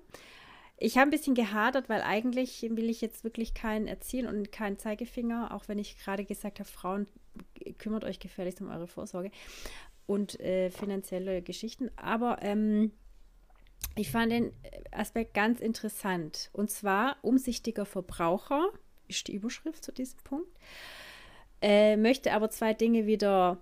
Ich 0.76 0.98
habe 0.98 1.08
ein 1.08 1.10
bisschen 1.10 1.34
gehadert, 1.34 1.88
weil 1.88 2.02
eigentlich 2.02 2.62
will 2.62 2.90
ich 2.90 3.00
jetzt 3.00 3.22
wirklich 3.22 3.54
keinen 3.54 3.86
erziehen 3.86 4.26
und 4.26 4.50
keinen 4.50 4.78
Zeigefinger, 4.78 5.54
auch 5.54 5.68
wenn 5.68 5.78
ich 5.78 5.98
gerade 5.98 6.24
gesagt 6.24 6.58
habe, 6.58 6.68
Frauen, 6.68 7.06
kümmert 7.78 8.04
euch 8.04 8.18
gefälligst 8.18 8.60
um 8.60 8.68
eure 8.68 8.88
Vorsorge 8.88 9.30
und 10.06 10.38
äh, 10.40 10.70
finanzielle 10.70 11.42
Geschichten. 11.42 11.90
Aber 11.96 12.38
ähm, 12.42 12.90
ich 13.94 14.10
fand 14.10 14.32
den 14.32 14.52
Aspekt 14.90 15.34
ganz 15.34 15.60
interessant. 15.60 16.50
Und 16.52 16.70
zwar 16.70 17.16
umsichtiger 17.22 17.86
Verbraucher 17.86 18.68
ist 19.08 19.28
die 19.28 19.34
Überschrift 19.34 19.84
zu 19.84 19.92
diesem 19.92 20.18
Punkt. 20.20 20.50
Äh, 21.62 21.96
möchte 21.96 22.32
aber 22.32 22.50
zwei 22.50 22.74
Dinge 22.74 23.06
wieder 23.06 23.58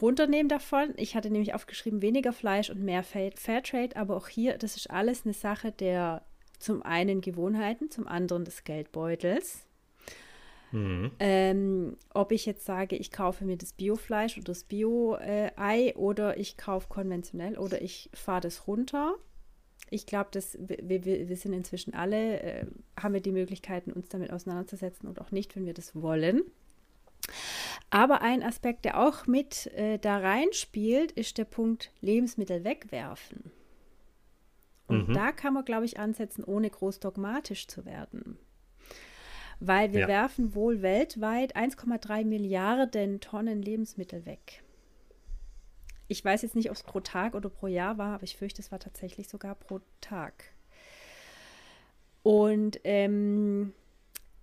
runternehmen 0.00 0.48
davon. 0.48 0.94
Ich 0.96 1.14
hatte 1.14 1.30
nämlich 1.30 1.54
aufgeschrieben, 1.54 2.02
weniger 2.02 2.32
Fleisch 2.32 2.70
und 2.70 2.82
mehr 2.82 3.02
Fair- 3.02 3.36
Fairtrade, 3.36 3.96
aber 3.96 4.16
auch 4.16 4.28
hier, 4.28 4.58
das 4.58 4.76
ist 4.76 4.90
alles 4.90 5.24
eine 5.24 5.34
Sache 5.34 5.72
der 5.72 6.22
zum 6.58 6.82
einen 6.82 7.20
Gewohnheiten, 7.20 7.90
zum 7.90 8.06
anderen 8.06 8.44
des 8.44 8.64
Geldbeutels. 8.64 9.66
Mhm. 10.72 11.10
Ähm, 11.18 11.96
ob 12.14 12.32
ich 12.32 12.46
jetzt 12.46 12.64
sage, 12.64 12.96
ich 12.96 13.10
kaufe 13.10 13.44
mir 13.44 13.56
das 13.56 13.72
Biofleisch 13.72 14.36
oder 14.36 14.46
das 14.46 14.64
Bio-Ei 14.64 15.94
oder 15.96 16.36
ich 16.36 16.56
kaufe 16.56 16.88
konventionell 16.88 17.58
oder 17.58 17.82
ich 17.82 18.10
fahre 18.12 18.42
das 18.42 18.66
runter. 18.66 19.16
Ich 19.90 20.06
glaube, 20.06 20.30
dass 20.32 20.56
wir, 20.60 21.04
wir, 21.04 21.28
wir 21.28 21.36
sind 21.36 21.52
inzwischen 21.52 21.94
alle, 21.94 22.40
äh, 22.40 22.66
haben 22.98 23.14
wir 23.14 23.20
die 23.20 23.32
Möglichkeiten, 23.32 23.92
uns 23.92 24.08
damit 24.08 24.32
auseinanderzusetzen 24.32 25.08
und 25.08 25.20
auch 25.20 25.30
nicht, 25.32 25.56
wenn 25.56 25.66
wir 25.66 25.74
das 25.74 26.00
wollen. 26.00 26.42
Aber 27.90 28.22
ein 28.22 28.42
Aspekt, 28.42 28.84
der 28.84 29.00
auch 29.00 29.26
mit 29.26 29.66
äh, 29.74 29.98
da 29.98 30.18
reinspielt, 30.18 31.12
ist 31.12 31.38
der 31.38 31.44
Punkt 31.44 31.92
Lebensmittel 32.00 32.64
wegwerfen. 32.64 33.50
Und 34.86 35.08
Mhm. 35.08 35.12
da 35.12 35.32
kann 35.32 35.54
man, 35.54 35.64
glaube 35.64 35.84
ich, 35.84 35.98
ansetzen, 35.98 36.44
ohne 36.44 36.70
groß 36.70 37.00
dogmatisch 37.00 37.66
zu 37.68 37.84
werden. 37.84 38.38
Weil 39.60 39.92
wir 39.92 40.00
Ja. 40.02 40.08
werfen 40.08 40.54
wohl 40.54 40.82
weltweit 40.82 41.54
1,3 41.56 42.24
Milliarden 42.24 43.20
Tonnen 43.20 43.60
Lebensmittel 43.62 44.24
weg. 44.24 44.62
Ich 46.10 46.24
weiß 46.24 46.42
jetzt 46.42 46.56
nicht, 46.56 46.70
ob 46.70 46.76
es 46.76 46.82
pro 46.82 46.98
Tag 46.98 47.36
oder 47.36 47.48
pro 47.48 47.68
Jahr 47.68 47.96
war, 47.96 48.14
aber 48.16 48.24
ich 48.24 48.36
fürchte, 48.36 48.60
es 48.60 48.72
war 48.72 48.80
tatsächlich 48.80 49.28
sogar 49.28 49.54
pro 49.54 49.80
Tag. 50.00 50.42
Und 52.24 52.80
ähm, 52.82 53.72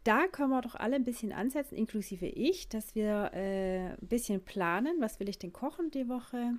da 0.05 0.27
können 0.27 0.51
wir 0.51 0.61
doch 0.61 0.75
alle 0.75 0.95
ein 0.95 1.03
bisschen 1.03 1.33
ansetzen, 1.33 1.75
inklusive 1.75 2.25
ich, 2.25 2.69
dass 2.69 2.95
wir 2.95 3.31
äh, 3.33 3.89
ein 3.89 4.07
bisschen 4.07 4.45
planen, 4.45 4.95
was 5.01 5.19
will 5.19 5.27
ich 5.27 5.39
denn 5.39 5.51
kochen 5.51 5.91
die 5.91 6.07
Woche, 6.07 6.53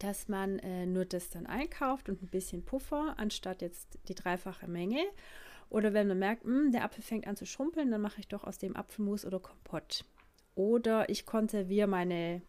dass 0.00 0.26
man 0.26 0.58
äh, 0.58 0.84
nur 0.84 1.04
das 1.04 1.30
dann 1.30 1.46
einkauft 1.46 2.08
und 2.08 2.20
ein 2.24 2.28
bisschen 2.28 2.64
Puffer, 2.64 3.14
anstatt 3.18 3.62
jetzt 3.62 4.00
die 4.08 4.16
dreifache 4.16 4.66
Menge. 4.66 5.04
Oder 5.70 5.92
wenn 5.92 6.08
man 6.08 6.18
merkt, 6.18 6.42
"Hm, 6.42 6.72
der 6.72 6.82
Apfel 6.82 7.04
fängt 7.04 7.28
an 7.28 7.36
zu 7.36 7.46
schrumpeln, 7.46 7.92
dann 7.92 8.00
mache 8.02 8.18
ich 8.18 8.26
doch 8.26 8.42
aus 8.42 8.58
dem 8.58 8.74
Apfelmus 8.74 9.24
oder 9.24 9.38
Kompott. 9.38 10.04
Oder 10.56 11.08
ich 11.08 11.24
konserviere 11.24 11.86
meine 11.86 12.42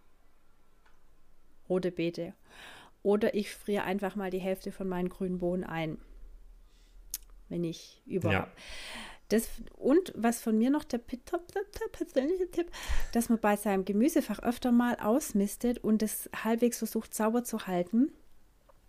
rote 1.70 1.92
Beete. 1.92 2.34
Oder 3.04 3.36
ich 3.36 3.52
friere 3.54 3.84
einfach 3.84 4.16
mal 4.16 4.32
die 4.32 4.40
Hälfte 4.40 4.72
von 4.72 4.88
meinen 4.88 5.10
grünen 5.10 5.40
Bohnen 5.40 5.64
ein. 5.64 5.98
Wenn 7.50 7.64
ich 7.64 8.02
überhaupt. 8.06 8.52
Das, 9.30 9.50
und 9.78 10.14
was 10.16 10.42
von 10.42 10.58
mir 10.58 10.70
noch 10.70 10.86
der 10.86 11.00
persönliche 11.00 12.50
Tipp, 12.50 12.72
dass 13.12 13.28
man 13.30 13.40
bei 13.40 13.58
seinem 13.58 13.84
Gemüsefach 13.84 14.40
öfter 14.40 14.72
mal 14.72 14.96
ausmistet 14.96 15.80
und 15.80 16.02
es 16.02 16.30
halbwegs 16.44 16.78
versucht 16.78 17.14
sauber 17.14 17.44
zu 17.44 17.68
halten. 17.68 18.12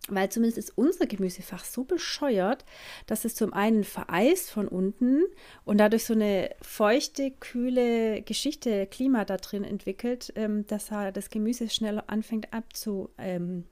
Weil 0.08 0.30
zumindest 0.30 0.58
ist 0.58 0.76
unser 0.76 1.06
Gemüsefach 1.06 1.64
so 1.64 1.84
bescheuert, 1.84 2.64
dass 3.06 3.24
es 3.24 3.34
zum 3.34 3.52
einen 3.52 3.84
vereist 3.84 4.50
von 4.50 4.68
unten 4.68 5.24
und 5.64 5.78
dadurch 5.78 6.04
so 6.04 6.14
eine 6.14 6.50
feuchte, 6.62 7.30
kühle 7.30 8.22
Geschichte, 8.22 8.86
Klima 8.86 9.24
da 9.24 9.36
drin 9.36 9.64
entwickelt, 9.64 10.32
ähm, 10.36 10.66
dass 10.66 10.86
das 10.88 11.30
Gemüse 11.30 11.68
schneller 11.68 12.04
anfängt 12.08 12.52
abzu, 12.52 13.10
ähm. 13.18 13.64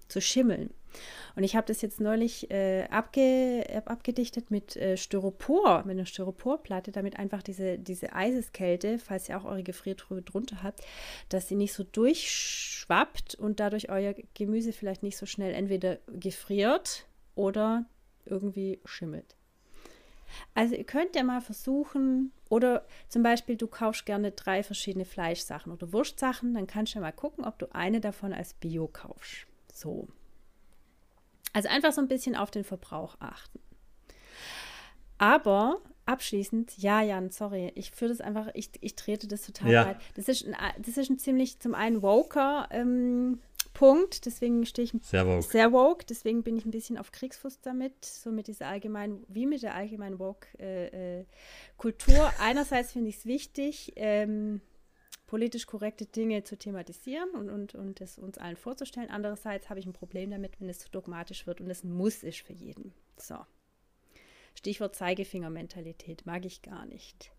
Und 1.34 1.44
ich 1.44 1.56
habe 1.56 1.66
das 1.66 1.82
jetzt 1.82 2.00
neulich 2.00 2.50
äh, 2.50 2.84
abge, 2.90 3.68
äh, 3.68 3.82
abgedichtet 3.84 4.50
mit 4.50 4.76
äh, 4.76 4.96
Styropor, 4.96 5.84
mit 5.84 5.96
einer 5.96 6.06
Styroporplatte, 6.06 6.92
damit 6.92 7.18
einfach 7.18 7.42
diese, 7.42 7.78
diese 7.78 8.12
Eiseskälte, 8.12 8.98
falls 8.98 9.28
ihr 9.28 9.38
auch 9.38 9.44
eure 9.44 9.62
Gefriertruhe 9.62 10.22
drunter 10.22 10.62
habt, 10.62 10.80
dass 11.28 11.48
sie 11.48 11.56
nicht 11.56 11.72
so 11.72 11.84
durchschwappt 11.84 13.34
und 13.34 13.60
dadurch 13.60 13.90
euer 13.90 14.14
Gemüse 14.34 14.72
vielleicht 14.72 15.02
nicht 15.02 15.16
so 15.16 15.26
schnell 15.26 15.54
entweder 15.54 15.98
gefriert 16.06 17.06
oder 17.34 17.86
irgendwie 18.24 18.80
schimmelt. 18.84 19.36
Also 20.54 20.74
ihr 20.74 20.84
könnt 20.84 21.14
ja 21.16 21.22
mal 21.22 21.40
versuchen, 21.40 22.32
oder 22.48 22.86
zum 23.08 23.22
Beispiel 23.22 23.56
du 23.56 23.66
kaufst 23.66 24.06
gerne 24.06 24.32
drei 24.32 24.62
verschiedene 24.62 25.04
Fleischsachen 25.04 25.72
oder 25.72 25.92
Wurstsachen, 25.92 26.54
dann 26.54 26.66
kannst 26.66 26.94
du 26.94 26.98
ja 26.98 27.02
mal 27.02 27.12
gucken, 27.12 27.44
ob 27.44 27.58
du 27.58 27.66
eine 27.72 28.00
davon 28.00 28.32
als 28.32 28.54
Bio 28.54 28.88
kaufst. 28.88 29.46
So. 29.72 30.08
Also 31.56 31.70
einfach 31.70 31.92
so 31.92 32.02
ein 32.02 32.08
bisschen 32.08 32.36
auf 32.36 32.50
den 32.50 32.64
Verbrauch 32.64 33.16
achten. 33.18 33.60
Aber 35.16 35.80
abschließend, 36.04 36.76
ja, 36.76 37.00
Jan, 37.00 37.30
sorry, 37.30 37.72
ich 37.74 37.92
führe 37.92 38.10
das 38.10 38.20
einfach, 38.20 38.48
ich, 38.52 38.68
ich 38.82 38.94
trete 38.94 39.26
das 39.26 39.40
total 39.40 39.70
Ja. 39.72 39.86
weit. 39.86 39.96
Das 40.16 40.28
ist, 40.28 40.44
ein, 40.46 40.54
das 40.82 40.98
ist 40.98 41.08
ein 41.08 41.18
ziemlich 41.18 41.58
zum 41.58 41.74
einen 41.74 42.02
woker 42.02 42.68
ähm, 42.70 43.40
Punkt, 43.72 44.26
deswegen 44.26 44.66
stehe 44.66 44.84
ich 44.84 44.92
Sehr 45.02 45.26
woke. 45.26 45.42
sehr 45.44 45.72
woke, 45.72 46.04
deswegen 46.04 46.42
bin 46.42 46.58
ich 46.58 46.66
ein 46.66 46.70
bisschen 46.72 46.98
auf 46.98 47.10
Kriegsfuß 47.10 47.62
damit, 47.62 48.04
so 48.04 48.30
mit 48.30 48.48
dieser 48.48 48.66
allgemeinen, 48.66 49.24
wie 49.28 49.46
mit 49.46 49.62
der 49.62 49.74
allgemeinen 49.74 50.18
Woke-Kultur. 50.18 51.24
Einerseits 52.38 52.92
finde 52.92 53.08
ich 53.08 53.16
es 53.16 53.24
wichtig, 53.24 53.94
ähm, 53.96 54.60
politisch 55.26 55.66
korrekte 55.66 56.06
Dinge 56.06 56.44
zu 56.44 56.56
thematisieren 56.56 57.30
und, 57.30 57.50
und, 57.50 57.74
und 57.74 58.00
es 58.00 58.16
uns 58.18 58.38
allen 58.38 58.56
vorzustellen. 58.56 59.10
Andererseits 59.10 59.68
habe 59.68 59.80
ich 59.80 59.86
ein 59.86 59.92
Problem 59.92 60.30
damit, 60.30 60.60
wenn 60.60 60.68
es 60.68 60.78
zu 60.78 60.88
dogmatisch 60.90 61.46
wird 61.46 61.60
und 61.60 61.68
es 61.70 61.82
ein 61.84 61.92
Muss 61.92 62.22
ist 62.22 62.40
für 62.40 62.52
jeden. 62.52 62.92
So. 63.16 63.36
Stichwort 64.54 64.94
Zeigefingermentalität 64.96 66.24
mag 66.26 66.44
ich 66.44 66.62
gar 66.62 66.86
nicht. 66.86 67.32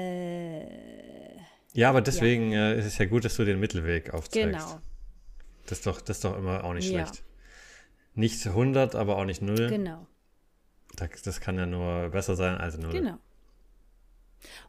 Äh, 0.00 1.36
Ja, 1.74 1.88
aber 1.90 2.00
deswegen 2.00 2.52
äh, 2.52 2.76
ist 2.78 2.86
es 2.86 2.98
ja 2.98 3.04
gut, 3.06 3.24
dass 3.24 3.36
du 3.36 3.44
den 3.44 3.60
Mittelweg 3.60 4.12
aufzeigst. 4.12 4.50
genau, 4.52 4.80
Das 5.66 5.78
ist 5.78 5.86
doch, 5.86 6.00
das 6.00 6.16
ist 6.18 6.24
doch 6.24 6.36
immer 6.36 6.64
auch 6.64 6.74
nicht 6.74 6.90
Ja. 6.90 7.06
schlecht. 7.06 7.22
Nicht 8.14 8.44
100, 8.46 8.96
aber 8.96 9.16
auch 9.18 9.24
nicht 9.24 9.40
0. 9.42 9.68
genau. 9.68 10.06
Das, 10.96 11.22
das 11.22 11.40
kann 11.40 11.56
ja 11.58 11.66
nur 11.66 12.08
besser 12.08 12.34
sein 12.34 12.56
als 12.56 12.76
0. 12.76 12.90
Genau. 12.90 13.18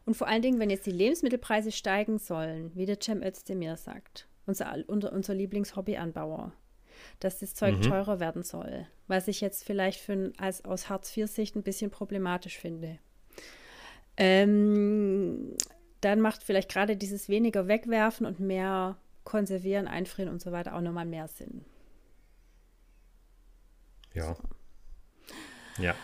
Und 0.04 0.14
vor 0.16 0.28
allen 0.28 0.42
Dingen, 0.42 0.58
wenn 0.60 0.70
jetzt 0.70 0.86
die 0.86 0.90
Lebensmittelpreise 0.90 1.72
steigen 1.72 2.18
sollen, 2.18 2.72
wie 2.74 2.86
der 2.86 2.98
Cem 3.00 3.22
Özdemir 3.22 3.76
sagt, 3.76 4.28
unser, 4.46 4.74
unser, 4.86 5.12
unser 5.12 5.34
Lieblingshobby-Anbauer, 5.34 6.52
dass 7.20 7.38
das 7.38 7.54
Zeug 7.54 7.78
Mhm. 7.78 7.82
teurer 7.82 8.20
werden 8.20 8.42
soll, 8.42 8.86
was 9.08 9.28
ich 9.28 9.40
jetzt 9.40 9.64
vielleicht 9.64 10.00
für 10.00 10.32
als 10.36 10.64
aus 10.64 10.88
Hartz-IV-Sicht 10.88 11.56
ein 11.56 11.62
bisschen 11.62 11.90
problematisch 11.90 12.58
finde. 12.58 12.98
Ähm, 14.16 15.56
dann 16.00 16.20
macht 16.20 16.42
vielleicht 16.42 16.70
gerade 16.70 16.96
dieses 16.96 17.28
weniger 17.28 17.66
wegwerfen 17.68 18.26
und 18.26 18.40
mehr 18.40 18.98
konservieren, 19.24 19.86
einfrieren 19.88 20.30
und 20.30 20.42
so 20.42 20.52
weiter 20.52 20.74
auch 20.74 20.80
nochmal 20.80 21.06
mehr 21.06 21.28
Sinn. 21.28 21.64
Ja. 24.14 24.36
Ja. 25.78 25.94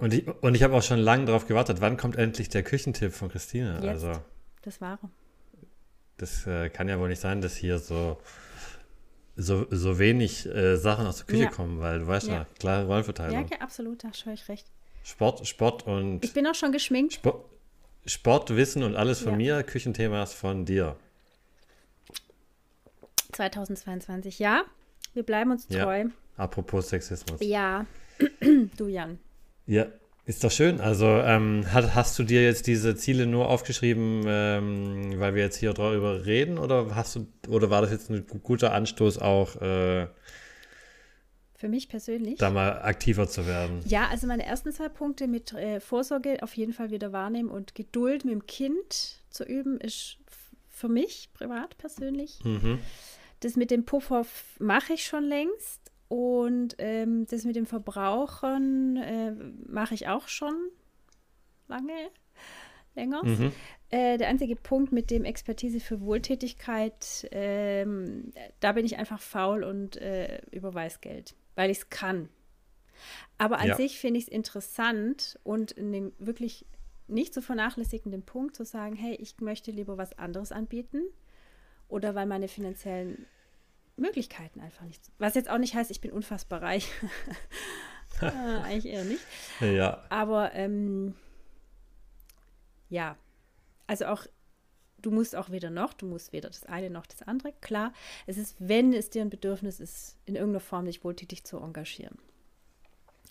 Und 0.00 0.14
ich, 0.14 0.26
und 0.42 0.54
ich 0.54 0.62
habe 0.62 0.74
auch 0.74 0.82
schon 0.82 0.98
lange 0.98 1.26
darauf 1.26 1.46
gewartet, 1.46 1.80
wann 1.80 1.96
kommt 1.96 2.16
endlich 2.16 2.48
der 2.48 2.62
Küchentipp 2.62 3.12
von 3.12 3.28
Christine? 3.28 3.74
Jetzt. 3.82 3.84
Also, 4.04 4.20
Das 4.62 4.80
war 4.80 4.98
er. 5.02 5.10
das 6.16 6.46
äh, 6.46 6.68
kann 6.70 6.88
ja 6.88 6.98
wohl 6.98 7.08
nicht 7.08 7.20
sein, 7.20 7.40
dass 7.40 7.54
hier 7.56 7.78
so, 7.78 8.18
so, 9.36 9.66
so 9.70 9.98
wenig 9.98 10.46
äh, 10.46 10.76
Sachen 10.76 11.06
aus 11.06 11.18
der 11.18 11.26
Küche 11.26 11.44
Ja. 11.44 11.50
kommen, 11.50 11.80
weil 11.80 12.00
du 12.00 12.06
weißt 12.06 12.28
ja, 12.28 12.34
Ja. 12.34 12.46
klare 12.58 12.82
Ja, 12.82 12.86
Rollverteilung. 12.88 13.48
ja, 13.48 13.58
absolut, 13.60 14.04
da 14.04 14.08
habe 14.08 14.32
ich 14.34 14.48
recht. 14.48 14.66
Sport, 15.02 15.46
Sport 15.46 15.86
und 15.86 16.24
Ich 16.24 16.32
bin 16.34 16.46
auch 16.46 16.54
schon 16.54 16.72
geschminkt. 16.72 17.20
Sport, 18.06 18.56
Wissen 18.56 18.82
und 18.82 18.96
alles 18.96 19.20
von 19.20 19.32
Ja. 19.32 19.56
mir, 19.58 19.62
Küchenthemas 19.62 20.34
von 20.34 20.64
dir. 20.66 20.96
2022, 23.32 24.38
ja. 24.38 24.64
Wir 25.14 25.22
bleiben 25.22 25.50
uns 25.50 25.66
Ja. 25.68 25.84
treu. 25.84 26.04
Apropos 26.36 26.88
Sexismus. 26.88 27.40
Ja, 27.42 27.86
du 28.76 28.88
Jan. 28.88 29.18
Ja, 29.70 29.86
ist 30.26 30.42
doch 30.42 30.50
schön. 30.50 30.80
Also 30.80 31.06
ähm, 31.06 31.64
hast, 31.72 31.94
hast 31.94 32.18
du 32.18 32.24
dir 32.24 32.42
jetzt 32.42 32.66
diese 32.66 32.96
Ziele 32.96 33.26
nur 33.26 33.48
aufgeschrieben, 33.48 34.24
ähm, 34.26 35.12
weil 35.20 35.34
wir 35.36 35.42
jetzt 35.44 35.56
hier 35.58 35.72
darüber 35.72 36.26
reden, 36.26 36.58
oder 36.58 36.94
hast 36.96 37.14
du, 37.14 37.28
oder 37.48 37.70
war 37.70 37.80
das 37.80 37.92
jetzt 37.92 38.10
ein 38.10 38.26
gu- 38.26 38.38
guter 38.40 38.72
Anstoß 38.72 39.18
auch, 39.18 39.54
äh, 39.62 40.08
Für 41.54 41.68
mich 41.68 41.88
persönlich. 41.88 42.38
da 42.38 42.50
mal 42.50 42.82
aktiver 42.82 43.28
zu 43.28 43.46
werden? 43.46 43.80
Ja, 43.86 44.08
also 44.08 44.26
meine 44.26 44.44
ersten 44.44 44.72
zwei 44.72 44.88
Punkte 44.88 45.28
mit 45.28 45.52
äh, 45.52 45.78
Vorsorge 45.78 46.42
auf 46.42 46.56
jeden 46.56 46.72
Fall 46.72 46.90
wieder 46.90 47.12
wahrnehmen 47.12 47.48
und 47.48 47.76
Geduld 47.76 48.24
mit 48.24 48.34
dem 48.34 48.46
Kind 48.46 49.20
zu 49.30 49.44
üben, 49.44 49.78
ist 49.78 50.16
für 50.68 50.88
mich 50.88 51.28
privat 51.32 51.78
persönlich. 51.78 52.40
Mhm. 52.44 52.78
Das 53.40 53.54
mit 53.56 53.70
dem 53.70 53.84
Puffer 53.84 54.26
mache 54.58 54.94
ich 54.94 55.04
schon 55.06 55.24
längst. 55.24 55.79
Und 56.10 56.74
ähm, 56.78 57.24
das 57.30 57.44
mit 57.44 57.54
dem 57.54 57.66
Verbrauchern 57.66 58.96
äh, 58.96 59.30
mache 59.68 59.94
ich 59.94 60.08
auch 60.08 60.26
schon 60.26 60.56
lange, 61.68 62.10
länger. 62.96 63.24
Mhm. 63.24 63.52
Äh, 63.90 64.18
der 64.18 64.26
einzige 64.26 64.56
Punkt 64.56 64.90
mit 64.90 65.12
dem 65.12 65.24
Expertise 65.24 65.78
für 65.78 66.00
Wohltätigkeit, 66.00 67.28
ähm, 67.30 68.32
da 68.58 68.72
bin 68.72 68.84
ich 68.84 68.98
einfach 68.98 69.20
faul 69.20 69.62
und 69.62 69.98
äh, 69.98 70.42
überweis 70.50 71.00
Geld, 71.00 71.36
weil 71.54 71.70
ich 71.70 71.78
es 71.78 71.90
kann. 71.90 72.28
Aber 73.38 73.60
an 73.60 73.68
Ja. 73.68 73.76
sich 73.76 74.00
finde 74.00 74.18
ich 74.18 74.24
es 74.26 74.32
interessant 74.32 75.38
und 75.44 75.70
in 75.70 75.92
dem 75.92 76.12
wirklich 76.18 76.66
nicht 77.06 77.32
zu 77.32 77.40
vernachlässigenden 77.40 78.22
Punkt 78.24 78.56
zu 78.56 78.64
sagen, 78.64 78.96
hey, 78.96 79.14
ich 79.14 79.38
möchte 79.40 79.70
lieber 79.70 79.96
was 79.96 80.18
anderes 80.18 80.50
anbieten 80.50 81.02
oder 81.86 82.16
weil 82.16 82.26
meine 82.26 82.48
finanziellen 82.48 83.26
Möglichkeiten 84.00 84.60
einfach 84.60 84.84
nicht. 84.84 85.00
Was 85.18 85.34
jetzt 85.34 85.48
auch 85.50 85.58
nicht 85.58 85.74
heißt, 85.74 85.90
ich 85.90 86.00
bin 86.00 86.10
unfassbar 86.12 86.62
reich. 86.62 86.88
äh, 88.20 88.26
eigentlich 88.64 88.86
eher 88.92 89.04
nicht. 89.04 89.20
Ja, 89.60 90.04
Aber 90.08 90.52
ähm, 90.54 91.14
ja, 92.88 93.16
also 93.86 94.06
auch, 94.06 94.26
du 94.98 95.10
musst 95.10 95.36
auch 95.36 95.50
weder 95.50 95.70
noch, 95.70 95.92
du 95.92 96.06
musst 96.06 96.32
weder 96.32 96.48
das 96.50 96.64
eine 96.66 96.90
noch 96.90 97.06
das 97.06 97.22
andere. 97.22 97.52
Klar, 97.60 97.92
es 98.26 98.36
ist, 98.36 98.56
wenn 98.58 98.92
es 98.92 99.10
dir 99.10 99.22
ein 99.22 99.30
Bedürfnis 99.30 99.80
ist, 99.80 100.16
in 100.26 100.34
irgendeiner 100.36 100.60
Form 100.60 100.86
dich 100.86 101.04
wohltätig 101.04 101.44
zu 101.44 101.58
engagieren, 101.58 102.18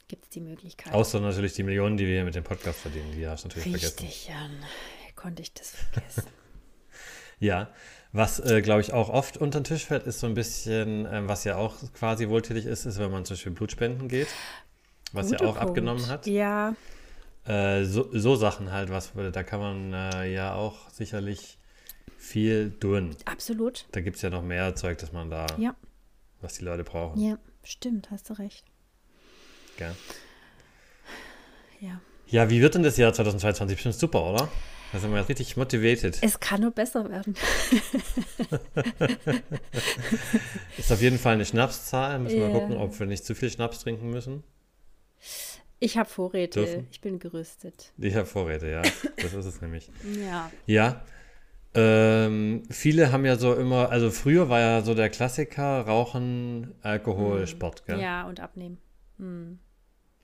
gibt 0.07 0.23
es 0.25 0.29
die 0.29 0.41
Möglichkeit. 0.41 0.93
außer 0.93 1.19
natürlich 1.19 1.53
die 1.53 1.63
Millionen, 1.63 1.97
die 1.97 2.05
wir 2.07 2.15
hier 2.15 2.23
mit 2.25 2.35
dem 2.35 2.43
Podcast 2.43 2.79
verdienen, 2.79 3.11
die 3.11 3.27
hast 3.27 3.43
du 3.43 3.47
natürlich 3.49 3.69
vergessen. 3.69 3.99
Richtig, 4.05 4.27
Jan. 4.29 4.51
Wie 5.07 5.13
konnte 5.13 5.41
ich 5.41 5.53
das 5.53 5.71
vergessen? 5.71 6.23
Ja, 7.41 7.73
was, 8.11 8.39
äh, 8.39 8.61
glaube 8.61 8.81
ich, 8.81 8.91
auch 8.93 9.09
oft 9.09 9.37
unter 9.37 9.59
den 9.59 9.65
Tisch 9.65 9.85
fällt, 9.85 10.03
ist 10.07 10.19
so 10.19 10.27
ein 10.27 10.33
bisschen, 10.33 11.07
ähm, 11.11 11.27
was 11.27 11.43
ja 11.43 11.57
auch 11.57 11.75
quasi 11.93 12.27
wohltätig 12.29 12.65
ist, 12.65 12.85
ist, 12.85 12.97
wenn 12.99 13.11
man 13.11 13.25
zum 13.25 13.35
Beispiel 13.35 13.51
Blutspenden 13.51 14.07
geht, 14.07 14.27
was 15.13 15.29
ja 15.31 15.37
Guter 15.37 15.49
auch 15.51 15.55
Punkt. 15.55 15.69
abgenommen 15.69 16.07
hat. 16.07 16.25
Ja, 16.27 16.75
Äh, 17.45 17.85
so, 17.85 18.09
so 18.11 18.35
Sachen 18.35 18.71
halt, 18.71 18.89
was 18.91 19.11
da 19.31 19.43
kann 19.43 19.59
man 19.59 19.93
äh, 19.93 20.31
ja 20.33 20.53
auch 20.55 20.89
sicherlich 20.89 21.57
viel 22.17 22.71
tun. 22.79 23.15
absolut. 23.25 23.85
Da 23.91 24.01
gibt 24.01 24.17
es 24.17 24.21
ja 24.21 24.29
noch 24.29 24.43
mehr 24.43 24.75
Zeug, 24.75 24.97
dass 24.99 25.13
man 25.13 25.29
da, 25.29 25.45
Ja, 25.57 25.75
was 26.41 26.55
die 26.55 26.65
Leute 26.65 26.83
brauchen. 26.83 27.19
ja, 27.21 27.37
stimmt, 27.63 28.11
hast 28.11 28.29
du 28.29 28.33
recht. 28.33 28.65
Gell? 29.77 29.95
Ja. 31.79 32.01
Ja, 32.27 32.49
wie 32.49 32.61
wird 32.61 32.75
denn 32.75 32.83
das 32.83 32.97
Jahr 32.97 33.13
2022? 33.13 33.77
Bestimmt 33.77 33.95
super, 33.95 34.23
oder? 34.23 34.49
Da 34.91 34.99
sind 34.99 35.13
wir 35.13 35.27
richtig 35.29 35.55
motivated. 35.55 36.17
Es 36.21 36.39
kann 36.39 36.61
nur 36.61 36.71
besser 36.71 37.07
werden. 37.09 37.35
Ist 40.77 40.91
auf 40.91 41.01
jeden 41.01 41.17
Fall 41.19 41.33
eine 41.35 41.45
Schnapszahl. 41.45 42.19
Müssen 42.19 42.39
wir 42.39 42.47
Ja. 42.49 42.53
gucken, 42.53 42.77
ob 42.77 42.97
wir 42.99 43.05
nicht 43.05 43.23
zu 43.25 43.35
viel 43.35 43.49
Schnaps 43.49 43.79
trinken 43.79 44.09
müssen. 44.09 44.43
Ich 45.79 45.97
habe 45.97 46.09
Vorräte, 46.09 46.59
Dürfen. 46.65 46.87
ich 46.91 47.01
bin 47.01 47.19
gerüstet. 47.19 47.93
Ich 47.97 48.15
habe 48.15 48.25
Vorräte, 48.25 48.67
ja. 48.69 48.81
Das 49.17 49.33
ist 49.33 49.45
es 49.45 49.61
nämlich. 49.61 49.89
Ja, 50.25 50.51
Ja. 50.65 51.01
Ähm, 51.75 52.63
viele 52.71 53.11
haben 53.11 53.25
ja 53.25 53.35
so 53.35 53.53
immer, 53.53 53.91
also 53.91 54.09
früher 54.09 54.49
war 54.49 54.59
ja 54.59 54.81
so 54.81 54.95
der 54.95 55.07
Klassiker 55.09 55.81
Rauchen, 55.81 56.73
Alkohol, 56.81 57.45
Sport, 57.45 57.85
gell? 57.85 57.99
ja, 58.01 58.27
und 58.27 58.39
abnehmen. 58.39 58.79
Hm. 59.19 59.59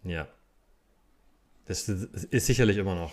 Ja. 0.04 0.28
Das 1.68 1.88
ist 1.88 2.48
sicherlich 2.48 2.78
immer 2.78 2.96
noch 2.96 3.12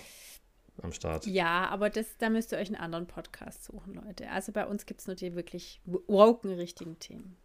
am 0.84 0.92
Start. 0.92 1.26
Ja, 1.26 1.68
aber 1.68 1.90
das, 1.90 2.06
da 2.18 2.30
müsst 2.30 2.52
ihr 2.52 2.58
euch 2.58 2.68
einen 2.68 2.76
anderen 2.76 3.06
Podcast 3.06 3.64
suchen, 3.64 3.94
Leute. 3.94 4.30
Also 4.30 4.52
bei 4.52 4.66
uns 4.66 4.86
gibt 4.86 5.00
es 5.00 5.06
nur 5.06 5.16
die 5.16 5.34
wirklich 5.34 5.80
woken 5.84 6.52
richtigen 6.52 6.98
Themen. 6.98 7.36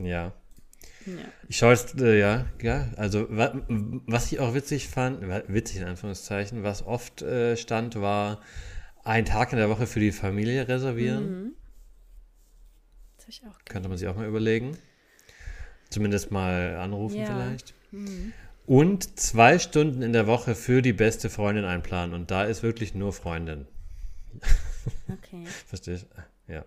Ja. 0.00 0.32
Ja. 1.06 1.24
Ich 1.48 1.56
schaue 1.56 1.72
jetzt, 1.72 2.00
äh, 2.00 2.18
ja, 2.18 2.46
ja, 2.60 2.88
also 2.96 3.26
wa, 3.30 3.52
was 3.68 4.30
ich 4.30 4.40
auch 4.40 4.54
witzig 4.54 4.88
fand, 4.88 5.22
witzig 5.48 5.78
in 5.78 5.84
Anführungszeichen, 5.84 6.62
was 6.62 6.84
oft 6.84 7.22
äh, 7.22 7.56
stand, 7.56 8.00
war 8.00 8.40
ein 9.04 9.24
Tag 9.24 9.52
in 9.52 9.58
der 9.58 9.70
Woche 9.70 9.86
für 9.86 10.00
die 10.00 10.12
Familie 10.12 10.68
reservieren. 10.68 11.42
Mhm. 11.44 11.52
Das 13.16 13.28
ich 13.28 13.42
auch 13.46 13.58
Könnte 13.64 13.88
man 13.88 13.98
sich 13.98 14.08
auch 14.08 14.16
mal 14.16 14.26
überlegen. 14.26 14.76
Zumindest 15.90 16.30
mal 16.30 16.76
anrufen 16.76 17.18
Ja. 17.18 17.26
vielleicht. 17.26 17.74
Mhm. 17.92 18.32
Und 18.66 19.18
zwei 19.18 19.58
Stunden 19.58 20.02
in 20.02 20.12
der 20.12 20.26
Woche 20.26 20.54
für 20.54 20.82
die 20.82 20.92
beste 20.92 21.30
Freundin 21.30 21.64
einplanen. 21.64 22.14
Und 22.14 22.30
da 22.30 22.44
ist 22.44 22.62
wirklich 22.62 22.94
nur 22.94 23.12
Freundin. 23.12 23.66
Okay. 25.08 25.44
Verstehst 25.66 26.06
du? 26.46 26.52
Ja. 26.52 26.64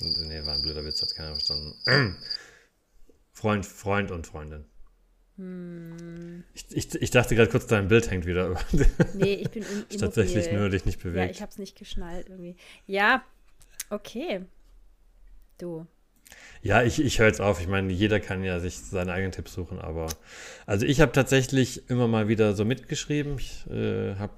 Nee, 0.00 0.44
war 0.46 0.54
ein 0.54 0.62
blöder 0.62 0.84
Witz, 0.84 1.02
hat 1.02 1.14
keiner 1.14 1.34
verstanden. 1.34 1.74
Freund, 3.32 3.64
Freund 3.66 4.10
und 4.10 4.26
Freundin. 4.26 4.64
Hm. 5.36 6.44
Ich, 6.54 6.66
ich, 6.70 6.94
ich 6.96 7.10
dachte 7.10 7.34
gerade 7.34 7.50
kurz, 7.50 7.66
dein 7.66 7.88
Bild 7.88 8.10
hängt 8.10 8.26
wieder. 8.26 8.56
Nee, 9.14 9.34
ich 9.34 9.50
bin 9.50 9.62
im, 9.62 9.84
Ist 9.88 10.00
tatsächlich 10.00 10.46
immobil. 10.46 10.58
nur 10.60 10.70
dich 10.70 10.84
nicht 10.84 10.98
Ja, 11.02 11.10
bewegt. 11.10 11.34
ich 11.36 11.40
habe 11.42 11.50
es 11.50 11.58
nicht 11.58 11.78
geschnallt 11.78 12.28
irgendwie. 12.28 12.56
Ja, 12.86 13.24
okay. 13.90 14.44
Du. 15.58 15.86
Ja, 16.62 16.82
ich, 16.82 17.02
ich 17.02 17.18
höre 17.18 17.26
jetzt 17.26 17.40
auf. 17.40 17.60
Ich 17.60 17.68
meine, 17.68 17.92
jeder 17.92 18.20
kann 18.20 18.44
ja 18.44 18.60
sich 18.60 18.78
seine 18.78 19.12
eigenen 19.12 19.32
Tipps 19.32 19.54
suchen, 19.54 19.78
aber 19.78 20.08
also 20.66 20.84
ich 20.84 21.00
habe 21.00 21.12
tatsächlich 21.12 21.88
immer 21.88 22.06
mal 22.06 22.28
wieder 22.28 22.54
so 22.54 22.64
mitgeschrieben. 22.64 23.38
Ich 23.38 23.66
äh, 23.70 24.16
habe 24.16 24.34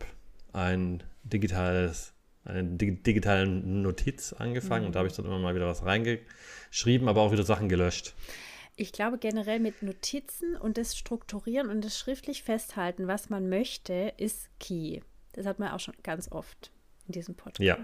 ein 0.52 1.02
digitales, 1.24 2.12
eine 2.44 2.64
dig 2.64 3.02
digitale 3.04 3.46
Notiz 3.46 4.32
angefangen 4.32 4.86
und 4.86 4.94
da 4.94 5.00
habe 5.00 5.08
ich 5.08 5.14
dann 5.14 5.24
immer 5.24 5.38
mal 5.38 5.54
wieder 5.54 5.66
was 5.66 5.84
reingeschrieben, 5.84 7.08
aber 7.08 7.22
auch 7.22 7.32
wieder 7.32 7.44
Sachen 7.44 7.68
gelöscht. 7.68 8.14
Ich 8.76 8.92
glaube 8.92 9.18
generell 9.18 9.60
mit 9.60 9.82
Notizen 9.82 10.56
und 10.56 10.78
das 10.78 10.96
Strukturieren 10.96 11.68
und 11.68 11.84
das 11.84 11.98
schriftlich 11.98 12.42
festhalten, 12.42 13.06
was 13.06 13.30
man 13.30 13.48
möchte, 13.48 14.14
ist 14.16 14.48
key. 14.60 15.00
Das 15.32 15.44
hat 15.44 15.58
man 15.58 15.70
auch 15.70 15.80
schon 15.80 15.94
ganz 16.02 16.30
oft 16.30 16.70
in 17.06 17.12
diesem 17.12 17.34
Podcast. 17.34 17.60
Ja. 17.60 17.78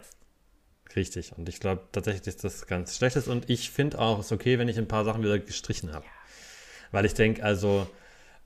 Richtig. 0.96 1.32
Und 1.36 1.48
ich 1.48 1.60
glaube 1.60 1.82
tatsächlich, 1.92 2.22
dass 2.22 2.36
das 2.36 2.66
ganz 2.66 2.96
schlecht 2.96 3.16
ist. 3.16 3.28
Und 3.28 3.48
ich 3.50 3.70
finde 3.70 3.98
auch, 3.98 4.18
es 4.18 4.26
ist 4.26 4.32
okay, 4.32 4.58
wenn 4.58 4.68
ich 4.68 4.78
ein 4.78 4.88
paar 4.88 5.04
Sachen 5.04 5.22
wieder 5.22 5.38
gestrichen 5.38 5.92
habe. 5.92 6.06
Weil 6.90 7.04
ich 7.04 7.14
denke, 7.14 7.44
also 7.44 7.86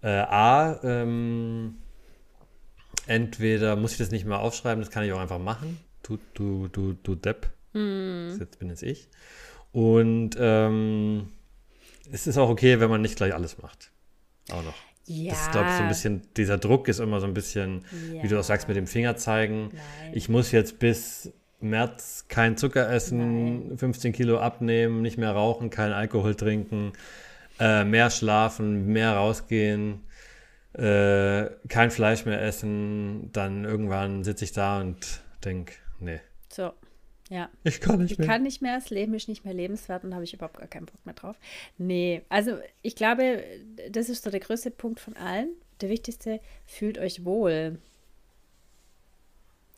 äh, 0.03 0.09
A, 0.09 0.81
ähm, 0.83 1.77
entweder 3.07 3.77
muss 3.77 3.93
ich 3.93 3.99
das 3.99 4.11
nicht 4.11 4.25
mehr 4.25 4.41
aufschreiben, 4.41 4.83
das 4.83 4.91
kann 4.91 5.05
ich 5.05 5.13
auch 5.13 5.21
einfach 5.21 5.39
machen. 5.39 5.79
Du, 6.03 6.19
du, 6.35 6.69
du, 6.69 6.95
du 6.95 7.15
Depp. 7.15 7.51
Das 7.73 8.39
jetzt 8.39 8.59
bin 8.59 8.69
es 8.71 8.83
ich. 8.83 9.09
Und 9.71 10.37
ähm, 10.39 11.29
es 12.11 12.27
ist 12.27 12.37
auch 12.37 12.51
okay, 12.51 12.81
wenn 12.81 12.91
man 12.91 13.01
nicht 13.01 13.17
gleich 13.17 13.35
alles 13.35 13.59
macht. 13.63 13.91
Auch 14.51 14.63
noch. 14.63 14.75
Ja. 15.07 15.31
Das 15.31 15.43
ist, 15.43 15.53
glaube 15.53 15.69
ich, 15.71 15.77
so 15.77 15.83
ein 15.83 15.89
bisschen, 15.89 16.23
dieser 16.37 16.59
Druck 16.59 16.89
ist 16.89 17.01
immer 17.01 17.21
so 17.21 17.27
ein 17.27 17.35
bisschen, 17.35 17.85
wie 18.21 18.29
du 18.29 18.39
auch 18.39 18.45
sagst, 18.45 18.69
mit 18.69 18.77
dem 18.77 18.87
Finger 18.87 19.17
zeigen. 19.17 19.71
Nein. 19.73 20.13
Ich 20.13 20.29
muss 20.29 20.53
jetzt 20.53 20.79
bis 20.79 21.33
März 21.63 22.27
kein 22.29 22.57
Zucker 22.57 22.91
essen, 22.91 23.77
15 23.79 24.13
Kilo 24.13 24.39
abnehmen, 24.39 25.03
nicht 25.03 25.19
mehr 25.19 25.33
rauchen, 25.33 25.71
keinen 25.71 25.93
Alkohol 25.93 26.35
trinken, 26.35 26.93
äh, 27.61 27.85
mehr 27.85 28.11
schlafen, 28.11 28.87
mehr 28.87 29.13
rausgehen, 29.17 30.01
äh, 30.75 31.47
kein 31.69 31.91
Fleisch 31.91 32.25
mehr 32.25 32.43
essen. 32.43 33.31
Dann 33.33 33.65
irgendwann 33.65 34.25
sitze 34.25 34.45
ich 34.45 34.53
da 34.53 34.81
und 34.81 35.23
denke, 35.45 35.75
nee, 36.01 36.21
So, 36.49 36.73
ja. 37.29 37.49
ich 37.65 37.81
kann 37.81 37.99
nicht 38.01 38.13
Ich 38.13 38.19
mehr. 38.19 38.27
kann 38.29 38.43
nicht 38.43 38.63
mehr, 38.63 38.77
das 38.77 38.91
Leben 38.91 39.15
ist 39.15 39.29
nicht 39.29 39.45
mehr 39.45 39.55
lebenswert 39.55 40.05
und 40.05 40.15
habe 40.15 40.25
ich 40.25 40.35
überhaupt 40.35 40.59
gar 40.59 40.69
keinen 40.69 40.87
Bock 40.87 41.05
mehr 41.05 41.15
drauf. 41.15 41.37
Nee, 41.79 42.23
also 42.29 42.59
ich 42.83 42.97
glaube, 42.97 43.43
das 43.91 44.09
ist 44.09 44.25
so 44.25 44.31
der 44.31 44.41
größte 44.41 44.71
Punkt 44.71 45.01
von 45.01 45.17
allen. 45.17 45.51
Der 45.81 45.89
wichtigste, 45.89 46.41
fühlt 46.65 46.97
euch 46.99 47.25
wohl. 47.25 47.79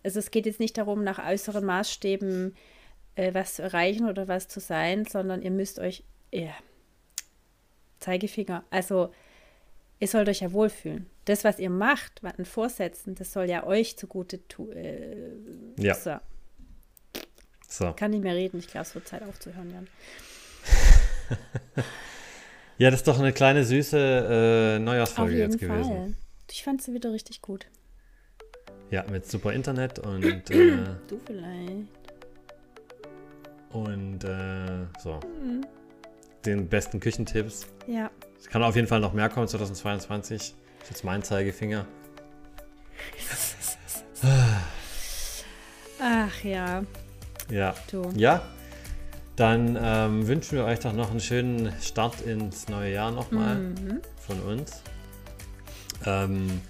Also 0.05 0.21
es 0.21 0.31
geht 0.31 0.47
jetzt 0.47 0.61
nicht 0.61 0.79
darum, 0.79 1.03
nach 1.03 1.19
äußeren 1.19 1.65
Maßstäben 1.65 2.55
äh, 3.17 3.35
was 3.35 3.55
zu 3.55 3.63
erreichen 3.63 4.09
oder 4.09 4.29
was 4.29 4.47
zu 4.49 4.61
sein, 4.61 5.05
sondern 5.07 5.43
ihr 5.43 5.51
müsst 5.51 5.79
euch, 5.81 6.05
ja, 6.33 6.53
Zeigefinger, 8.01 8.65
also 8.71 9.13
ihr 9.99 10.09
sollt 10.09 10.29
euch 10.29 10.41
ja 10.41 10.53
wohlfühlen. 10.53 11.07
Das, 11.25 11.43
was 11.43 11.59
ihr 11.59 11.71
macht, 11.71 12.23
was 12.23 12.39
an 12.39 12.45
Vorsätzen, 12.45 13.15
das 13.15 13.33
soll 13.33 13.49
ja 13.49 13.67
euch 13.67 13.97
zugute 13.97 14.47
tun. 14.47 14.73
Äh, 14.73 15.31
Ja. 15.79 15.95
so. 15.95 16.17
So. 17.67 17.93
Kann 17.95 18.11
nicht 18.13 18.23
mehr 18.23 18.35
reden. 18.37 18.59
Ich 18.59 18.69
glaube, 18.69 18.83
es 18.87 18.95
wird 18.95 19.09
Zeit 19.09 19.23
aufzuhören, 19.23 19.71
Jan. 19.73 19.89
Ja, 22.77 22.91
das 22.91 23.01
ist 23.01 23.09
doch 23.09 23.21
eine 23.21 23.33
kleine 23.33 23.65
süße 23.65 23.97
äh, 23.97 24.77
Auf 24.77 24.83
Neujahrsfolge 24.83 25.33
jeden 25.37 25.51
jetzt 25.53 25.61
gewesen. 25.61 25.85
Fall. 25.85 26.15
Ich 26.51 26.65
fand 26.65 26.83
sie 26.83 26.93
wieder 26.93 27.13
richtig 27.13 27.41
gut. 27.41 27.67
Ja, 28.91 29.05
mit 29.11 29.29
super 29.31 29.53
Internet 29.53 29.99
und, 29.99 30.25
äh, 30.51 30.85
Du 31.09 31.19
vielleicht. 31.27 31.89
und 33.71 34.25
äh, 34.25 34.87
so. 35.03 35.21
Mhm. 35.43 35.67
Den 36.45 36.69
besten 36.69 37.01
Küchentipps. 37.01 37.67
Ja. 37.87 38.11
Es 38.39 38.49
kann 38.49 38.63
auf 38.63 38.77
jeden 38.77 38.87
Fall 38.87 39.01
noch 39.01 39.15
mehr 39.15 39.29
kommen 39.31 39.49
2022. 39.49 40.55
Das 40.81 40.89
ist 40.91 40.91
jetzt 40.91 41.05
mein 41.05 41.23
Zeigefinger. 41.23 41.87
Ach 46.01 46.45
ja, 46.45 46.83
Ja. 47.51 47.75
du. 47.91 48.11
Ja. 48.17 48.43
Dann 49.37 49.77
ähm, 49.81 50.27
wünschen 50.29 50.57
wir 50.59 50.65
euch 50.65 50.79
doch 50.81 50.93
noch 50.93 51.11
einen 51.11 51.19
schönen 51.21 51.73
Start 51.83 52.21
ins 52.21 52.69
neue 52.69 52.93
Jahr 52.93 53.11
nochmal 53.11 53.57
Mhm. 53.57 54.01
von 54.19 54.41
uns. 54.41 54.83
Ähm, 56.07 56.61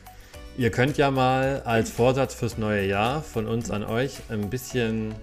ihr 0.56 0.70
könnt 0.70 0.96
ja 0.98 1.10
mal 1.10 1.62
als 1.64 1.90
Vorsatz 1.90 2.34
fürs 2.34 2.58
neue 2.58 2.86
Jahr 2.86 3.22
von 3.22 3.46
uns 3.46 3.70
an 3.70 3.84
euch 3.84 4.18
ein 4.28 4.50
bisschen 4.50 5.14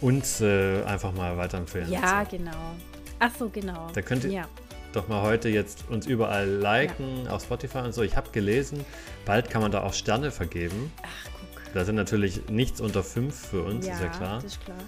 uns 0.00 0.40
äh, 0.40 0.82
einfach 0.84 1.12
mal 1.12 1.36
weiterempfehlen. 1.36 1.90
Ja, 1.90 2.24
So. 2.30 2.36
genau. 2.36 2.74
Ach 3.18 3.30
so, 3.38 3.48
genau. 3.50 3.88
Da 3.92 4.00
könnt 4.02 4.24
ihr- 4.24 4.30
ja. 4.30 4.48
doch 4.94 5.08
mal 5.08 5.22
heute 5.22 5.48
jetzt 5.50 5.84
uns 5.90 6.06
überall 6.06 6.48
liken, 6.48 7.28
auf 7.28 7.42
Spotify 7.42 7.78
und 7.78 7.92
so. 7.92 8.02
Ich 8.02 8.16
habe 8.16 8.30
gelesen, 8.30 8.84
bald 9.26 9.50
kann 9.50 9.60
man 9.62 9.70
da 9.70 9.82
auch 9.82 9.92
Sterne 9.92 10.30
vergeben. 10.30 10.90
Ach, 11.02 11.30
guck. 11.32 11.72
Da 11.74 11.84
sind 11.84 11.94
natürlich 11.96 12.48
nichts 12.48 12.80
unter 12.80 13.04
fünf 13.04 13.48
für 13.48 13.62
uns, 13.62 13.86
ist 13.86 14.00
ja 14.00 14.08
klar. 14.08 14.36
Das 14.36 14.44
ist 14.52 14.64
klar. 14.64 14.78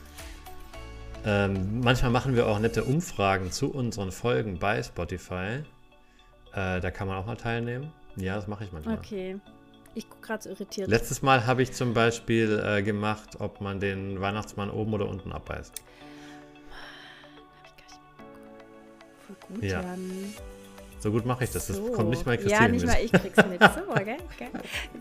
Ähm, 1.25 1.81
manchmal 1.83 2.11
machen 2.11 2.35
wir 2.35 2.49
auch 2.49 2.59
nette 2.59 2.83
Umfragen 2.83 3.53
zu 3.53 3.71
unseren 3.73 4.11
Folgen 4.11 4.59
bei 4.59 4.83
Spotify. 4.83 5.63
Äh, 6.55 6.81
da 6.81 6.91
kann 6.91 7.07
man 7.07 7.19
auch 7.19 7.27
mal 7.27 7.37
teilnehmen. 7.37 7.93
Ja, 8.17 8.37
das 8.37 8.47
mache 8.47 8.65
ich 8.65 8.73
manchmal. 8.73 8.97
Okay. 8.99 9.39
Ich 9.95 10.09
gucke 10.09 10.27
gerade 10.27 10.43
so 10.43 10.51
irritiert. 10.51 10.89
Letztes 10.89 11.21
Mal 11.23 11.47
habe 11.47 11.63
ich 11.63 11.73
zum 11.73 11.93
Beispiel 11.93 12.63
äh, 12.65 12.83
gemacht, 12.83 13.41
ob 13.41 13.61
man 13.61 13.79
den 13.81 14.21
Weihnachtsmann 14.21 14.71
oben 14.71 14.95
oder 14.95 15.07
unten 15.09 15.33
abbeißt. 15.33 15.83
Voll 19.27 19.37
gut, 19.49 19.63
Ja. 19.65 19.83
Jan. 19.83 20.35
So 20.99 21.11
gut 21.11 21.27
mache 21.27 21.45
ich 21.45 21.51
das. 21.51 21.67
Das 21.67 21.77
So. 21.77 21.91
kommt 21.93 22.11
nicht 22.11 22.25
mal 22.27 22.37
Ja, 22.37 22.41
Christine 22.43 22.69
nicht 22.71 22.83
mit. 22.87 22.91
mal 22.95 23.01
ich 23.05 23.13
krieg's 23.13 23.37
mit. 23.49 23.61
So, 23.61 24.05
gell? 24.05 24.17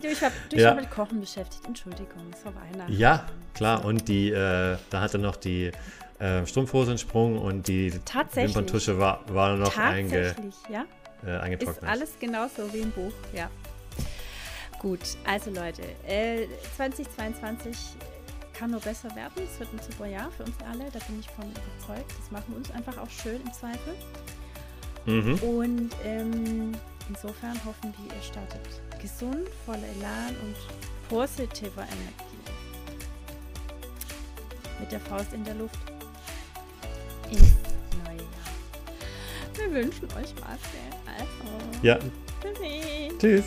Ich 0.02 0.20
war 0.22 0.30
du, 0.50 0.56
ich 0.56 0.62
Ja. 0.62 0.74
mit 0.74 0.90
Kochen 0.90 1.20
beschäftigt. 1.20 1.64
Entschuldigung, 1.66 2.22
es 2.32 2.44
war 2.44 2.52
Weihnachten. 2.56 2.92
Ja, 2.92 3.26
klar. 3.54 3.84
Und 3.84 4.08
die, 4.08 4.30
äh, 4.30 4.76
da 4.90 5.00
hatte 5.00 5.18
noch 5.18 5.36
die 5.36 5.70
äh, 6.18 6.44
Strumpfhosensprung 6.44 7.38
und 7.38 7.68
die. 7.68 7.92
Wimperntusche 8.34 8.98
war, 8.98 9.20
war 9.32 9.56
noch 9.56 9.76
einge, 9.78 10.10
Tatsächlich, 10.26 10.54
ja. 10.68 10.84
Äh, 11.24 11.36
Ist 11.36 11.42
eingetrocknet. 11.42 11.90
alles 11.90 12.10
genauso 12.18 12.72
wie 12.72 12.78
im 12.80 12.90
Buch, 12.92 13.12
ja. 13.32 13.50
Gut, 14.78 15.00
also 15.24 15.50
Leute, 15.50 15.82
äh, 16.06 16.46
2022 16.76 17.76
kann 18.52 18.72
nur 18.72 18.80
besser 18.80 19.14
werden. 19.14 19.42
Es 19.44 19.58
wird 19.60 19.72
ein 19.72 19.80
super 19.90 20.06
Jahr 20.06 20.30
für 20.32 20.42
uns 20.44 20.56
alle, 20.68 20.90
da 20.90 20.98
bin 21.06 21.20
ich 21.20 21.28
von 21.30 21.44
überzeugt. 21.44 22.12
Das 22.18 22.30
machen 22.30 22.44
wir 22.48 22.56
uns 22.56 22.70
einfach 22.72 22.98
auch 22.98 23.10
schön 23.10 23.40
im 23.40 23.52
Zweifel. 23.52 23.94
Mhm. 25.06 25.34
Und 25.42 25.90
ähm, 26.04 26.72
insofern 27.08 27.54
hoffen 27.64 27.94
wir, 27.98 28.14
ihr 28.14 28.22
startet 28.22 28.60
gesund, 29.00 29.48
voller 29.66 29.86
Elan 29.98 30.36
und 30.44 30.56
positiver 31.08 31.82
Energie. 31.82 32.32
Mit 34.80 34.90
der 34.92 35.00
Faust 35.00 35.32
in 35.32 35.44
der 35.44 35.54
Luft 35.54 35.78
ins 37.30 37.52
neue 38.04 38.16
Jahr. 38.16 39.54
Wir 39.54 39.70
wünschen 39.72 40.04
euch 40.06 40.34
was. 40.40 40.58
gell? 40.72 40.91
Also, 41.18 41.86
Ja, 41.86 41.98
tschüssi. 42.42 43.12
tschüss. 43.18 43.44